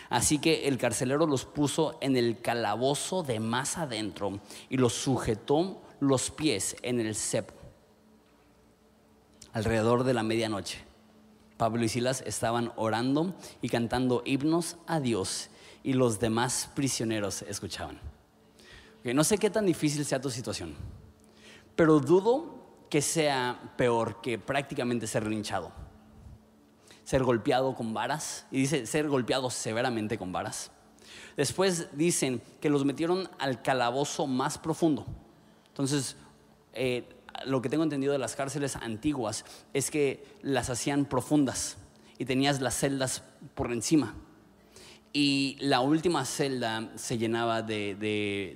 Así 0.08 0.38
que 0.38 0.68
el 0.68 0.78
carcelero 0.78 1.26
los 1.26 1.44
puso 1.44 1.98
en 2.00 2.16
el 2.16 2.40
calabozo 2.40 3.22
de 3.22 3.40
más 3.40 3.78
adentro 3.78 4.40
y 4.68 4.76
los 4.76 4.94
sujetó 4.94 5.82
los 6.00 6.30
pies 6.30 6.76
en 6.82 7.00
el 7.00 7.14
cepo. 7.14 7.54
Alrededor 9.52 10.04
de 10.04 10.14
la 10.14 10.22
medianoche, 10.22 10.89
Pablo 11.60 11.84
y 11.84 11.90
Silas 11.90 12.22
estaban 12.24 12.72
orando 12.76 13.34
y 13.60 13.68
cantando 13.68 14.22
himnos 14.24 14.78
a 14.86 14.98
Dios 14.98 15.50
y 15.82 15.92
los 15.92 16.18
demás 16.18 16.70
prisioneros 16.74 17.42
escuchaban. 17.42 18.00
Ok, 19.00 19.12
no 19.12 19.24
sé 19.24 19.36
qué 19.36 19.50
tan 19.50 19.66
difícil 19.66 20.06
sea 20.06 20.22
tu 20.22 20.30
situación, 20.30 20.74
pero 21.76 22.00
dudo 22.00 22.86
que 22.88 23.02
sea 23.02 23.74
peor 23.76 24.22
que 24.22 24.38
prácticamente 24.38 25.06
ser 25.06 25.26
linchado 25.26 25.70
ser 27.04 27.24
golpeado 27.24 27.74
con 27.74 27.92
varas, 27.92 28.46
y 28.52 28.58
dice 28.58 28.86
ser 28.86 29.08
golpeado 29.08 29.50
severamente 29.50 30.16
con 30.16 30.30
varas. 30.30 30.70
Después 31.36 31.88
dicen 31.92 32.40
que 32.60 32.70
los 32.70 32.84
metieron 32.84 33.28
al 33.40 33.62
calabozo 33.62 34.28
más 34.28 34.58
profundo. 34.58 35.04
Entonces, 35.66 36.14
eh, 36.72 37.04
lo 37.46 37.62
que 37.62 37.68
tengo 37.68 37.84
entendido 37.84 38.12
de 38.12 38.18
las 38.18 38.36
cárceles 38.36 38.76
antiguas 38.76 39.44
es 39.72 39.90
que 39.90 40.24
las 40.42 40.70
hacían 40.70 41.04
profundas 41.04 41.76
y 42.18 42.24
tenías 42.24 42.60
las 42.60 42.74
celdas 42.76 43.22
por 43.54 43.72
encima. 43.72 44.14
Y 45.12 45.56
la 45.60 45.80
última 45.80 46.24
celda 46.24 46.92
se 46.94 47.18
llenaba 47.18 47.62
de, 47.62 47.96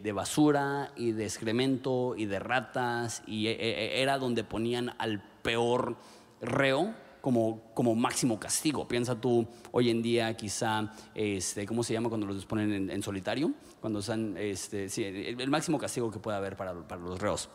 de- 0.02 0.12
basura 0.12 0.92
y 0.94 1.10
de 1.10 1.24
excremento 1.24 2.14
y 2.16 2.26
de 2.26 2.38
ratas 2.38 3.22
y 3.26 3.48
e- 3.48 3.56
e- 3.58 4.02
era 4.02 4.18
donde 4.18 4.44
ponían 4.44 4.94
al 4.98 5.20
peor 5.42 5.96
reo 6.40 6.94
como, 7.20 7.60
como 7.74 7.96
máximo 7.96 8.38
castigo. 8.38 8.86
Piensa 8.86 9.20
tú 9.20 9.48
hoy 9.72 9.90
en 9.90 10.00
día 10.00 10.36
quizá, 10.36 10.92
este, 11.14 11.66
¿cómo 11.66 11.82
se 11.82 11.92
llama 11.94 12.08
cuando 12.08 12.26
los 12.26 12.46
ponen 12.46 12.88
en, 12.90 13.02
solitario? 13.02 13.50
Cuando 13.80 13.98
están, 13.98 14.36
el 14.36 15.50
máximo 15.50 15.78
castigo 15.78 16.10
que 16.12 16.20
puede 16.20 16.36
haber 16.36 16.54
para, 16.56 16.86
para 16.86 17.00
los 17.00 17.18
reos. 17.18 17.48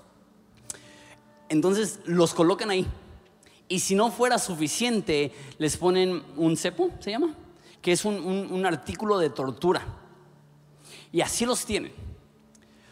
Entonces 1.49 1.99
los 2.05 2.33
colocan 2.33 2.69
ahí. 2.69 2.85
Y 3.67 3.79
si 3.79 3.93
no 3.95 4.11
fuera 4.11 4.39
suficiente, 4.39 5.31
les 5.57 5.77
ponen 5.77 6.23
un 6.37 6.55
cepo, 6.57 6.89
¿se 6.99 7.11
llama? 7.11 7.35
Que 7.81 7.91
es 7.91 8.05
un, 8.05 8.15
un- 8.15 8.51
un 8.51 8.65
artículo 8.65 9.17
de 9.19 9.29
tortura. 9.29 9.81
Y 11.11 11.21
así 11.21 11.45
los 11.45 11.65
tienen. 11.65 11.91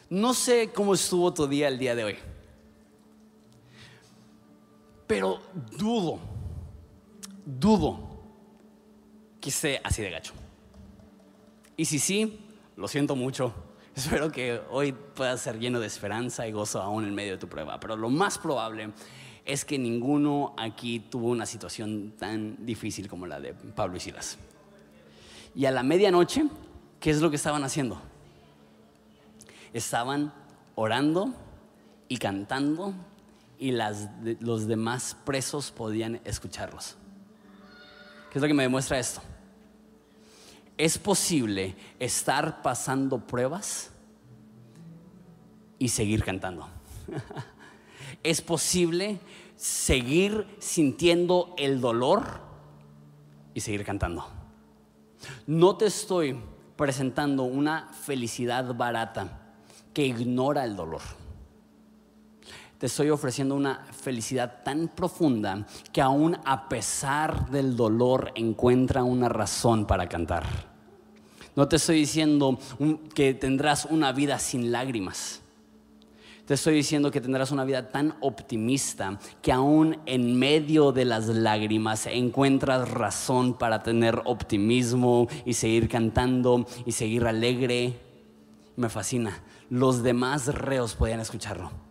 No 0.10 0.34
sé 0.34 0.72
cómo 0.74 0.94
estuvo 0.94 1.34
tu 1.34 1.48
día 1.48 1.68
el 1.68 1.78
día 1.78 1.96
de 1.96 2.04
hoy. 2.04 2.16
Pero 5.08 5.40
dudo, 5.78 6.20
dudo 7.46 8.00
que 9.40 9.50
esté 9.50 9.80
así 9.84 10.02
de 10.02 10.10
gacho. 10.12 10.34
Y 11.78 11.86
si 11.86 12.00
sí, 12.00 12.40
lo 12.76 12.88
siento 12.88 13.16
mucho. 13.16 13.54
Espero 13.98 14.32
que 14.32 14.62
hoy 14.70 14.92
pueda 14.92 15.36
ser 15.38 15.58
lleno 15.58 15.80
de 15.80 15.88
esperanza 15.88 16.48
y 16.48 16.52
gozo 16.52 16.80
aún 16.80 17.06
en 17.06 17.16
medio 17.16 17.32
de 17.32 17.40
tu 17.40 17.48
prueba. 17.48 17.80
Pero 17.80 17.98
lo 17.98 18.12
más 18.12 18.38
probable 18.38 18.92
es 19.44 19.66
que 19.66 19.80
ninguno 19.80 20.54
aquí 20.56 21.00
tuvo 21.00 21.30
una 21.30 21.48
situación 21.48 22.14
tan 22.16 22.64
difícil 22.64 23.08
como 23.08 23.26
la 23.26 23.40
de 23.40 23.56
Pablo 23.56 23.98
y 23.98 24.00
Silas. 24.00 24.38
Y 25.56 25.66
a 25.66 25.72
la 25.72 25.82
medianoche, 25.82 26.46
¿qué 27.00 27.10
es 27.10 27.22
lo 27.22 27.32
que 27.32 27.38
estaban 27.38 27.64
haciendo? 27.64 28.00
Estaban 29.74 30.32
orando 30.76 31.34
y 32.08 32.18
cantando 32.18 32.94
y 33.58 33.72
los 33.72 34.68
demás 34.68 35.18
presos 35.26 35.72
podían 35.72 36.22
escucharlos. 36.24 36.98
¿Qué 38.32 38.38
es 38.38 38.42
lo 38.44 38.48
que 38.48 38.54
me 38.54 38.62
demuestra 38.62 39.00
esto? 39.00 39.24
Es 40.78 40.98
posible 40.98 41.76
estar 42.00 42.62
pasando 42.62 43.20
pruebas 43.20 43.92
y 45.80 45.90
seguir 45.90 46.24
cantando. 46.24 46.68
es 48.24 48.42
posible 48.42 49.20
seguir 49.56 50.46
sintiendo 50.60 51.56
el 51.58 51.82
dolor 51.82 52.42
y 53.54 53.62
seguir 53.62 53.84
cantando. 53.84 54.28
No 55.48 55.78
te 55.78 55.88
estoy 55.88 56.40
presentando 56.76 57.44
una 57.44 57.92
felicidad 57.92 58.76
barata 58.76 59.56
que 59.94 60.06
ignora 60.06 60.64
el 60.64 60.76
dolor 60.76 61.02
te 62.78 62.86
estoy 62.86 63.10
ofreciendo 63.10 63.56
una 63.56 63.86
felicidad 63.92 64.62
tan 64.64 64.88
profunda 64.90 65.66
que 65.92 66.02
aún 66.02 66.38
a 66.46 66.70
pesar 66.70 67.50
del 67.50 67.76
dolor 67.76 68.32
encuentra 68.36 69.04
una 69.04 69.30
razón 69.30 69.88
para 69.88 70.08
cantar. 70.08 70.46
No 71.56 71.68
te 71.68 71.78
estoy 71.78 71.98
diciendo 71.98 72.60
que 73.16 73.34
tendrás 73.34 73.86
una 73.86 74.12
vida 74.12 74.38
sin 74.38 74.72
lágrimas. 74.72 75.42
Te 76.46 76.54
estoy 76.54 76.76
diciendo 76.76 77.10
que 77.10 77.20
tendrás 77.20 77.52
una 77.52 77.66
vida 77.66 77.90
tan 77.90 78.16
optimista 78.22 79.20
que 79.42 79.52
aún 79.52 79.98
en 80.06 80.38
medio 80.38 80.92
de 80.92 81.04
las 81.04 81.28
lágrimas 81.28 82.06
encuentras 82.06 82.90
razón 82.90 83.56
para 83.56 83.82
tener 83.82 84.22
optimismo 84.26 85.28
y 85.46 85.56
seguir 85.56 85.90
cantando 85.90 86.68
y 86.86 86.92
seguir 86.92 87.26
alegre. 87.26 88.00
Me 88.76 88.88
fascina. 88.88 89.42
Los 89.70 90.04
demás 90.04 90.46
reos 90.46 90.94
podían 90.94 91.20
escucharlo. 91.20 91.87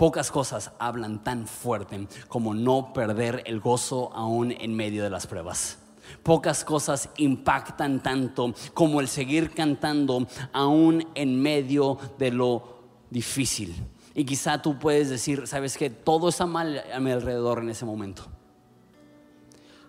Pocas 0.00 0.30
cosas 0.30 0.72
hablan 0.78 1.22
tan 1.22 1.46
fuerte 1.46 2.08
como 2.26 2.54
no 2.54 2.94
perder 2.94 3.42
el 3.44 3.60
gozo 3.60 4.10
aún 4.14 4.50
en 4.50 4.74
medio 4.74 5.04
de 5.04 5.10
las 5.10 5.26
pruebas. 5.26 5.76
Pocas 6.22 6.64
cosas 6.64 7.10
impactan 7.18 8.02
tanto 8.02 8.54
como 8.72 9.02
el 9.02 9.08
seguir 9.08 9.50
cantando 9.50 10.26
aún 10.54 11.06
en 11.14 11.38
medio 11.42 11.98
de 12.18 12.30
lo 12.30 12.78
difícil. 13.10 13.74
Y 14.14 14.24
quizá 14.24 14.62
tú 14.62 14.78
puedes 14.78 15.10
decir, 15.10 15.46
sabes 15.46 15.76
que 15.76 15.90
todo 15.90 16.30
está 16.30 16.46
mal 16.46 16.82
a 16.94 16.98
mi 16.98 17.10
alrededor 17.10 17.58
en 17.58 17.68
ese 17.68 17.84
momento. 17.84 18.22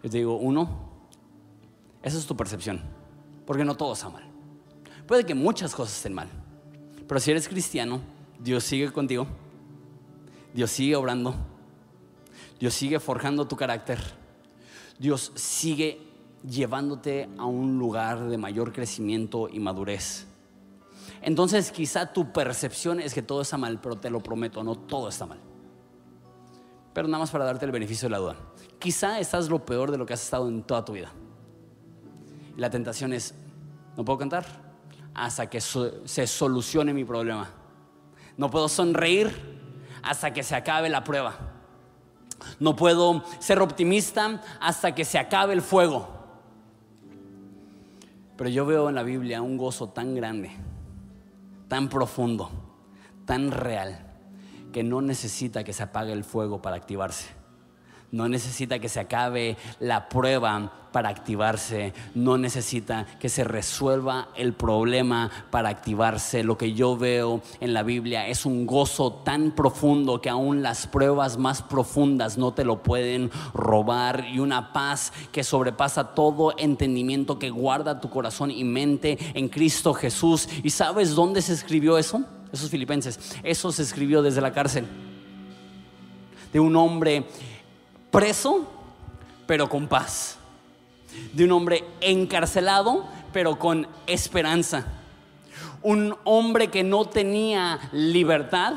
Yo 0.04 0.10
te 0.10 0.18
digo, 0.18 0.36
uno, 0.36 0.90
esa 2.04 2.18
es 2.18 2.26
tu 2.26 2.36
percepción, 2.36 2.82
porque 3.46 3.64
no 3.64 3.78
todo 3.78 3.94
está 3.94 4.10
mal. 4.10 4.26
Puede 5.08 5.26
que 5.26 5.36
muchas 5.36 5.74
cosas 5.74 5.96
estén 5.96 6.14
mal, 6.14 6.28
pero 7.08 7.22
si 7.22 7.32
eres 7.32 7.48
cristiano, 7.48 8.02
Dios 8.42 8.66
sigue 8.66 8.92
contigo 8.92 9.26
Dios 10.54 10.72
sigue 10.72 10.96
obrando. 10.96 11.36
Dios 12.60 12.74
sigue 12.74 13.00
forjando 13.00 13.48
tu 13.48 13.56
carácter. 13.56 14.00
Dios 15.00 15.32
sigue 15.36 16.00
llevándote 16.48 17.30
a 17.38 17.46
un 17.46 17.78
lugar 17.78 18.28
de 18.28 18.38
mayor 18.38 18.74
crecimiento 18.74 19.50
y 19.50 19.60
madurez. 19.60 20.28
Entonces 21.22 21.72
quizá 21.72 22.14
tu 22.14 22.32
percepción 22.32 23.00
es 23.00 23.14
que 23.14 23.22
todo 23.22 23.42
está 23.42 23.58
mal, 23.58 23.80
pero 23.80 23.98
te 23.98 24.10
lo 24.10 24.22
prometo, 24.22 24.64
no 24.64 24.76
todo 24.76 25.10
está 25.10 25.26
mal. 25.26 25.40
Pero 26.94 27.08
nada 27.08 27.20
más 27.20 27.32
para 27.32 27.46
darte 27.46 27.66
el 27.66 27.72
beneficio 27.72 28.08
de 28.08 28.12
la 28.12 28.18
duda. 28.18 28.36
Quizá 28.80 29.20
estás 29.20 29.50
lo 29.50 29.66
peor 29.66 29.92
de 29.92 29.98
lo 29.98 30.06
que 30.06 30.14
has 30.14 30.24
estado 30.24 30.48
en 30.48 30.64
toda 30.64 30.84
tu 30.84 30.94
vida. 30.94 31.12
La 32.58 32.70
tentación 32.70 33.14
es, 33.14 33.34
no 33.96 34.04
puedo 34.04 34.20
cantar 34.20 34.46
hasta 35.14 35.50
que 35.50 35.62
se 35.62 36.28
solucione 36.28 36.94
mi 36.94 37.06
problema. 37.06 37.50
No 38.38 38.50
puedo 38.50 38.68
sonreír 38.68 39.61
hasta 40.04 40.34
que 40.34 40.44
se 40.44 40.56
acabe 40.56 40.90
la 40.90 41.04
prueba. 41.04 41.36
No 42.60 42.76
puedo 42.76 43.24
ser 43.40 43.60
optimista 43.62 44.42
hasta 44.60 44.96
que 44.96 45.06
se 45.06 45.20
acabe 45.20 45.54
el 45.54 45.62
fuego. 45.62 46.10
Pero 48.38 48.50
yo 48.50 48.66
veo 48.66 48.90
en 48.90 48.96
la 48.96 49.04
Biblia 49.04 49.42
un 49.42 49.58
gozo 49.58 49.90
tan 49.90 50.16
grande, 50.16 50.52
tan 51.68 51.90
profundo, 51.90 52.50
tan 53.26 53.52
real, 53.52 54.08
que 54.74 54.84
no 54.84 55.02
necesita 55.02 55.64
que 55.64 55.74
se 55.74 55.84
apague 55.84 56.12
el 56.12 56.24
fuego 56.24 56.62
para 56.62 56.76
activarse. 56.76 57.41
No 58.12 58.28
necesita 58.28 58.80
que 58.80 58.90
se 58.90 59.00
acabe 59.00 59.56
la 59.80 60.10
prueba 60.10 60.74
para 60.92 61.08
activarse. 61.08 61.94
No 62.14 62.38
necesita 62.38 63.06
que 63.20 63.30
se 63.30 63.46
resuelva 63.46 64.28
el 64.36 64.52
problema 64.52 65.32
para 65.50 65.70
activarse. 65.70 66.44
Lo 66.44 66.58
que 66.58 66.74
yo 66.74 66.98
veo 66.98 67.42
en 67.62 67.74
la 67.74 67.84
Biblia 67.84 68.28
es 68.28 68.46
un 68.46 68.66
gozo 68.66 69.14
tan 69.24 69.52
profundo 69.52 70.20
que 70.20 70.30
aún 70.30 70.62
las 70.62 70.88
pruebas 70.88 71.38
más 71.38 71.62
profundas 71.62 72.38
no 72.38 72.54
te 72.54 72.66
lo 72.66 72.84
pueden 72.84 73.32
robar. 73.54 74.26
Y 74.30 74.40
una 74.40 74.74
paz 74.74 75.14
que 75.32 75.46
sobrepasa 75.46 76.14
todo 76.14 76.54
entendimiento 76.58 77.40
que 77.40 77.50
guarda 77.50 78.02
tu 78.02 78.10
corazón 78.10 78.52
y 78.52 78.66
mente 78.66 79.18
en 79.34 79.48
Cristo 79.48 79.94
Jesús. 79.94 80.50
¿Y 80.64 80.72
sabes 80.72 81.16
dónde 81.16 81.42
se 81.42 81.54
escribió 81.54 81.98
eso? 81.98 82.26
Esos 82.52 82.70
filipenses. 82.70 83.38
Eso 83.42 83.72
se 83.72 83.84
escribió 83.84 84.22
desde 84.22 84.42
la 84.42 84.52
cárcel. 84.52 84.86
De 86.52 86.60
un 86.60 86.76
hombre 86.76 87.26
preso, 88.12 88.68
pero 89.48 89.70
con 89.70 89.88
paz. 89.88 90.38
De 91.34 91.46
un 91.46 91.52
hombre 91.52 91.84
encarcelado, 92.02 93.06
pero 93.34 93.58
con 93.58 93.88
esperanza. 94.08 94.86
Un 95.82 96.16
hombre 96.26 96.68
que 96.68 96.84
no 96.84 97.06
tenía 97.06 97.80
libertad, 97.92 98.76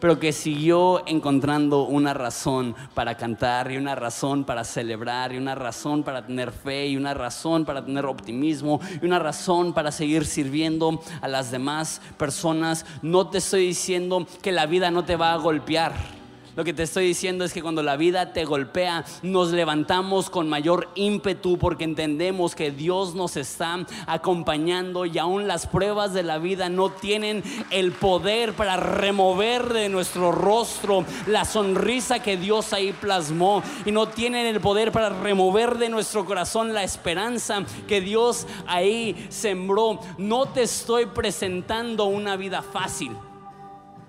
pero 0.00 0.20
que 0.20 0.32
siguió 0.32 1.04
encontrando 1.06 1.82
una 1.82 2.14
razón 2.14 2.76
para 2.94 3.16
cantar 3.16 3.72
y 3.72 3.76
una 3.76 3.96
razón 3.96 4.44
para 4.44 4.62
celebrar 4.62 5.32
y 5.32 5.38
una 5.38 5.56
razón 5.56 6.04
para 6.04 6.24
tener 6.24 6.52
fe 6.52 6.86
y 6.86 6.96
una 6.96 7.14
razón 7.14 7.64
para 7.64 7.84
tener 7.84 8.06
optimismo 8.06 8.80
y 9.02 9.04
una 9.04 9.18
razón 9.18 9.72
para 9.72 9.90
seguir 9.90 10.24
sirviendo 10.24 11.00
a 11.20 11.26
las 11.26 11.50
demás 11.50 12.00
personas. 12.16 12.86
No 13.02 13.28
te 13.28 13.38
estoy 13.38 13.66
diciendo 13.66 14.26
que 14.40 14.52
la 14.52 14.66
vida 14.66 14.92
no 14.92 15.04
te 15.04 15.16
va 15.16 15.32
a 15.32 15.36
golpear 15.38 16.17
lo 16.58 16.64
que 16.64 16.72
te 16.72 16.82
estoy 16.82 17.06
diciendo 17.06 17.44
es 17.44 17.52
que 17.52 17.62
cuando 17.62 17.84
la 17.84 17.96
vida 17.96 18.32
te 18.32 18.44
golpea, 18.44 19.04
nos 19.22 19.52
levantamos 19.52 20.28
con 20.28 20.48
mayor 20.48 20.88
ímpetu 20.96 21.56
porque 21.56 21.84
entendemos 21.84 22.56
que 22.56 22.72
Dios 22.72 23.14
nos 23.14 23.36
está 23.36 23.86
acompañando 24.08 25.06
y 25.06 25.18
aún 25.18 25.46
las 25.46 25.68
pruebas 25.68 26.14
de 26.14 26.24
la 26.24 26.38
vida 26.38 26.68
no 26.68 26.90
tienen 26.90 27.44
el 27.70 27.92
poder 27.92 28.54
para 28.54 28.76
remover 28.76 29.72
de 29.72 29.88
nuestro 29.88 30.32
rostro 30.32 31.04
la 31.28 31.44
sonrisa 31.44 32.20
que 32.24 32.36
Dios 32.36 32.72
ahí 32.72 32.92
plasmó 32.92 33.62
y 33.86 33.92
no 33.92 34.08
tienen 34.08 34.44
el 34.44 34.60
poder 34.60 34.90
para 34.90 35.10
remover 35.10 35.78
de 35.78 35.88
nuestro 35.88 36.24
corazón 36.24 36.74
la 36.74 36.82
esperanza 36.82 37.62
que 37.86 38.00
Dios 38.00 38.48
ahí 38.66 39.28
sembró. 39.28 40.00
No 40.18 40.46
te 40.46 40.62
estoy 40.62 41.06
presentando 41.06 42.06
una 42.06 42.34
vida 42.34 42.62
fácil, 42.62 43.12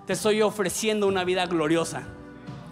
te 0.04 0.14
estoy 0.14 0.42
ofreciendo 0.42 1.06
una 1.06 1.22
vida 1.22 1.46
gloriosa. 1.46 2.08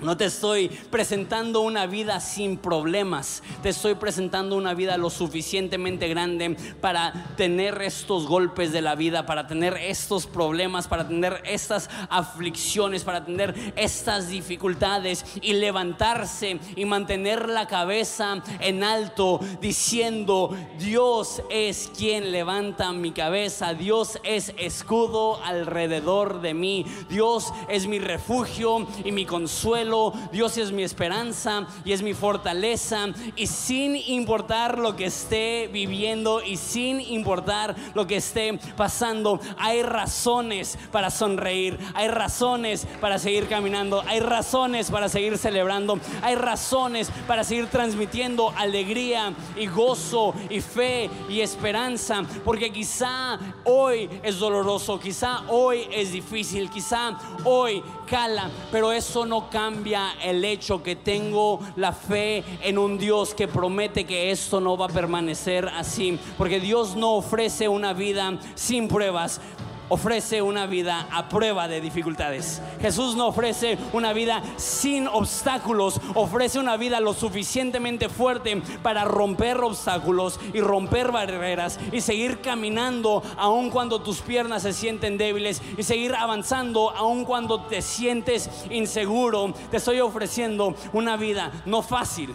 No 0.00 0.16
te 0.16 0.26
estoy 0.26 0.68
presentando 0.68 1.60
una 1.60 1.86
vida 1.86 2.20
sin 2.20 2.56
problemas, 2.56 3.42
te 3.64 3.70
estoy 3.70 3.96
presentando 3.96 4.54
una 4.54 4.72
vida 4.72 4.96
lo 4.96 5.10
suficientemente 5.10 6.06
grande 6.06 6.56
para 6.80 7.34
tener 7.36 7.82
estos 7.82 8.28
golpes 8.28 8.70
de 8.70 8.80
la 8.80 8.94
vida, 8.94 9.26
para 9.26 9.48
tener 9.48 9.74
estos 9.74 10.28
problemas, 10.28 10.86
para 10.86 11.08
tener 11.08 11.42
estas 11.44 11.90
aflicciones, 12.10 13.02
para 13.02 13.24
tener 13.24 13.72
estas 13.74 14.28
dificultades 14.28 15.24
y 15.42 15.54
levantarse 15.54 16.60
y 16.76 16.84
mantener 16.84 17.48
la 17.48 17.66
cabeza 17.66 18.40
en 18.60 18.84
alto 18.84 19.40
diciendo, 19.60 20.56
Dios 20.78 21.42
es 21.50 21.90
quien 21.96 22.30
levanta 22.30 22.92
mi 22.92 23.10
cabeza, 23.10 23.74
Dios 23.74 24.20
es 24.22 24.54
escudo 24.58 25.42
alrededor 25.42 26.40
de 26.40 26.54
mí, 26.54 26.86
Dios 27.08 27.52
es 27.68 27.88
mi 27.88 27.98
refugio 27.98 28.86
y 29.04 29.10
mi 29.10 29.26
consuelo 29.26 29.87
Dios 30.32 30.56
es 30.58 30.72
mi 30.72 30.82
esperanza 30.82 31.66
y 31.84 31.92
es 31.92 32.02
mi 32.02 32.14
fortaleza. 32.14 33.06
Y 33.36 33.46
sin 33.46 33.96
importar 33.96 34.78
lo 34.78 34.96
que 34.96 35.06
esté 35.06 35.68
viviendo 35.72 36.42
y 36.42 36.56
sin 36.56 37.00
importar 37.00 37.74
lo 37.94 38.06
que 38.06 38.16
esté 38.16 38.58
pasando, 38.76 39.40
hay 39.58 39.82
razones 39.82 40.78
para 40.92 41.10
sonreír, 41.10 41.78
hay 41.94 42.08
razones 42.08 42.86
para 43.00 43.18
seguir 43.18 43.48
caminando, 43.48 44.02
hay 44.06 44.20
razones 44.20 44.90
para 44.90 45.08
seguir 45.08 45.38
celebrando, 45.38 45.98
hay 46.22 46.34
razones 46.34 47.10
para 47.26 47.44
seguir 47.44 47.66
transmitiendo 47.68 48.52
alegría 48.56 49.32
y 49.56 49.66
gozo 49.66 50.34
y 50.50 50.60
fe 50.60 51.10
y 51.28 51.40
esperanza, 51.40 52.22
porque 52.44 52.72
quizá 52.72 53.38
hoy 53.64 54.08
es 54.22 54.38
doloroso, 54.38 54.98
quizá 54.98 55.42
hoy 55.48 55.88
es 55.92 56.12
difícil, 56.12 56.70
quizá 56.70 57.18
hoy 57.44 57.82
cala, 58.08 58.50
pero 58.70 58.92
eso 58.92 59.26
no 59.26 59.48
cambia 59.78 60.14
el 60.24 60.44
hecho 60.44 60.82
que 60.82 60.96
tengo 60.96 61.60
la 61.76 61.92
fe 61.92 62.42
en 62.64 62.78
un 62.78 62.98
Dios 62.98 63.32
que 63.32 63.46
promete 63.46 64.02
que 64.04 64.32
esto 64.32 64.60
no 64.60 64.76
va 64.76 64.86
a 64.86 64.88
permanecer 64.88 65.68
así, 65.68 66.18
porque 66.36 66.58
Dios 66.58 66.96
no 66.96 67.14
ofrece 67.14 67.68
una 67.68 67.92
vida 67.92 68.40
sin 68.56 68.88
pruebas, 68.88 69.40
ofrece 69.88 70.42
una 70.42 70.66
vida 70.66 71.08
a 71.10 71.28
prueba 71.28 71.68
de 71.68 71.80
dificultades. 71.80 72.60
Jesús 72.80 73.16
no 73.16 73.28
ofrece 73.28 73.78
una 73.92 74.12
vida 74.12 74.42
sin 74.56 75.08
obstáculos, 75.08 76.00
ofrece 76.14 76.58
una 76.58 76.76
vida 76.76 77.00
lo 77.00 77.14
suficientemente 77.14 78.08
fuerte 78.08 78.62
para 78.82 79.04
romper 79.04 79.58
obstáculos 79.58 80.38
y 80.52 80.60
romper 80.60 81.12
barreras 81.12 81.78
y 81.92 82.00
seguir 82.00 82.40
caminando 82.40 83.22
aun 83.36 83.70
cuando 83.70 84.00
tus 84.00 84.20
piernas 84.20 84.62
se 84.62 84.72
sienten 84.72 85.18
débiles 85.18 85.62
y 85.76 85.82
seguir 85.82 86.14
avanzando 86.14 86.90
aun 86.90 87.24
cuando 87.24 87.62
te 87.62 87.82
sientes 87.82 88.50
inseguro. 88.70 89.54
Te 89.70 89.78
estoy 89.78 90.00
ofreciendo 90.00 90.74
una 90.92 91.16
vida 91.16 91.50
no 91.66 91.82
fácil, 91.82 92.34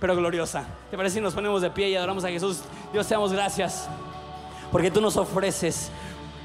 pero 0.00 0.16
gloriosa. 0.16 0.66
¿Te 0.90 0.96
parece 0.96 1.16
si 1.16 1.20
nos 1.20 1.34
ponemos 1.34 1.62
de 1.62 1.70
pie 1.70 1.90
y 1.90 1.96
adoramos 1.96 2.24
a 2.24 2.28
Jesús? 2.28 2.60
Dios 2.92 3.06
te 3.06 3.14
damos 3.14 3.32
gracias 3.32 3.88
porque 4.70 4.90
tú 4.90 5.00
nos 5.00 5.16
ofreces 5.16 5.90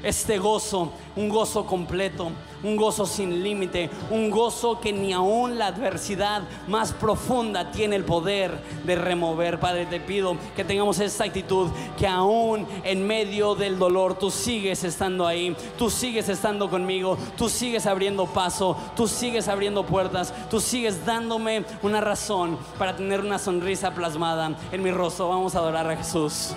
este 0.04 0.38
gozo, 0.38 0.92
un 1.16 1.28
gozo 1.28 1.66
completo, 1.66 2.30
un 2.62 2.76
gozo 2.76 3.06
sin 3.06 3.42
límite, 3.42 3.90
un 4.10 4.30
gozo 4.30 4.80
que 4.80 4.92
ni 4.92 5.12
aún 5.12 5.58
la 5.58 5.68
adversidad 5.68 6.42
más 6.66 6.92
profunda 6.92 7.70
tiene 7.70 7.96
el 7.96 8.04
poder 8.04 8.58
de 8.84 8.96
remover. 8.96 9.60
Padre, 9.60 9.86
te 9.86 10.00
pido 10.00 10.36
que 10.56 10.64
tengamos 10.64 10.98
esta 10.98 11.24
actitud, 11.24 11.70
que 11.98 12.06
aún 12.06 12.66
en 12.84 13.06
medio 13.06 13.54
del 13.54 13.78
dolor 13.78 14.18
tú 14.18 14.30
sigues 14.30 14.84
estando 14.84 15.26
ahí, 15.26 15.56
tú 15.78 15.90
sigues 15.90 16.28
estando 16.28 16.70
conmigo, 16.70 17.16
tú 17.36 17.48
sigues 17.48 17.86
abriendo 17.86 18.26
paso, 18.26 18.76
tú 18.96 19.06
sigues 19.06 19.48
abriendo 19.48 19.84
puertas, 19.84 20.32
tú 20.50 20.60
sigues 20.60 21.04
dándome 21.04 21.64
una 21.82 22.00
razón 22.00 22.58
para 22.78 22.96
tener 22.96 23.20
una 23.20 23.38
sonrisa 23.38 23.94
plasmada 23.94 24.56
en 24.72 24.82
mi 24.82 24.90
rostro. 24.90 25.28
Vamos 25.28 25.54
a 25.54 25.58
adorar 25.58 25.90
a 25.90 25.96
Jesús. 25.96 26.54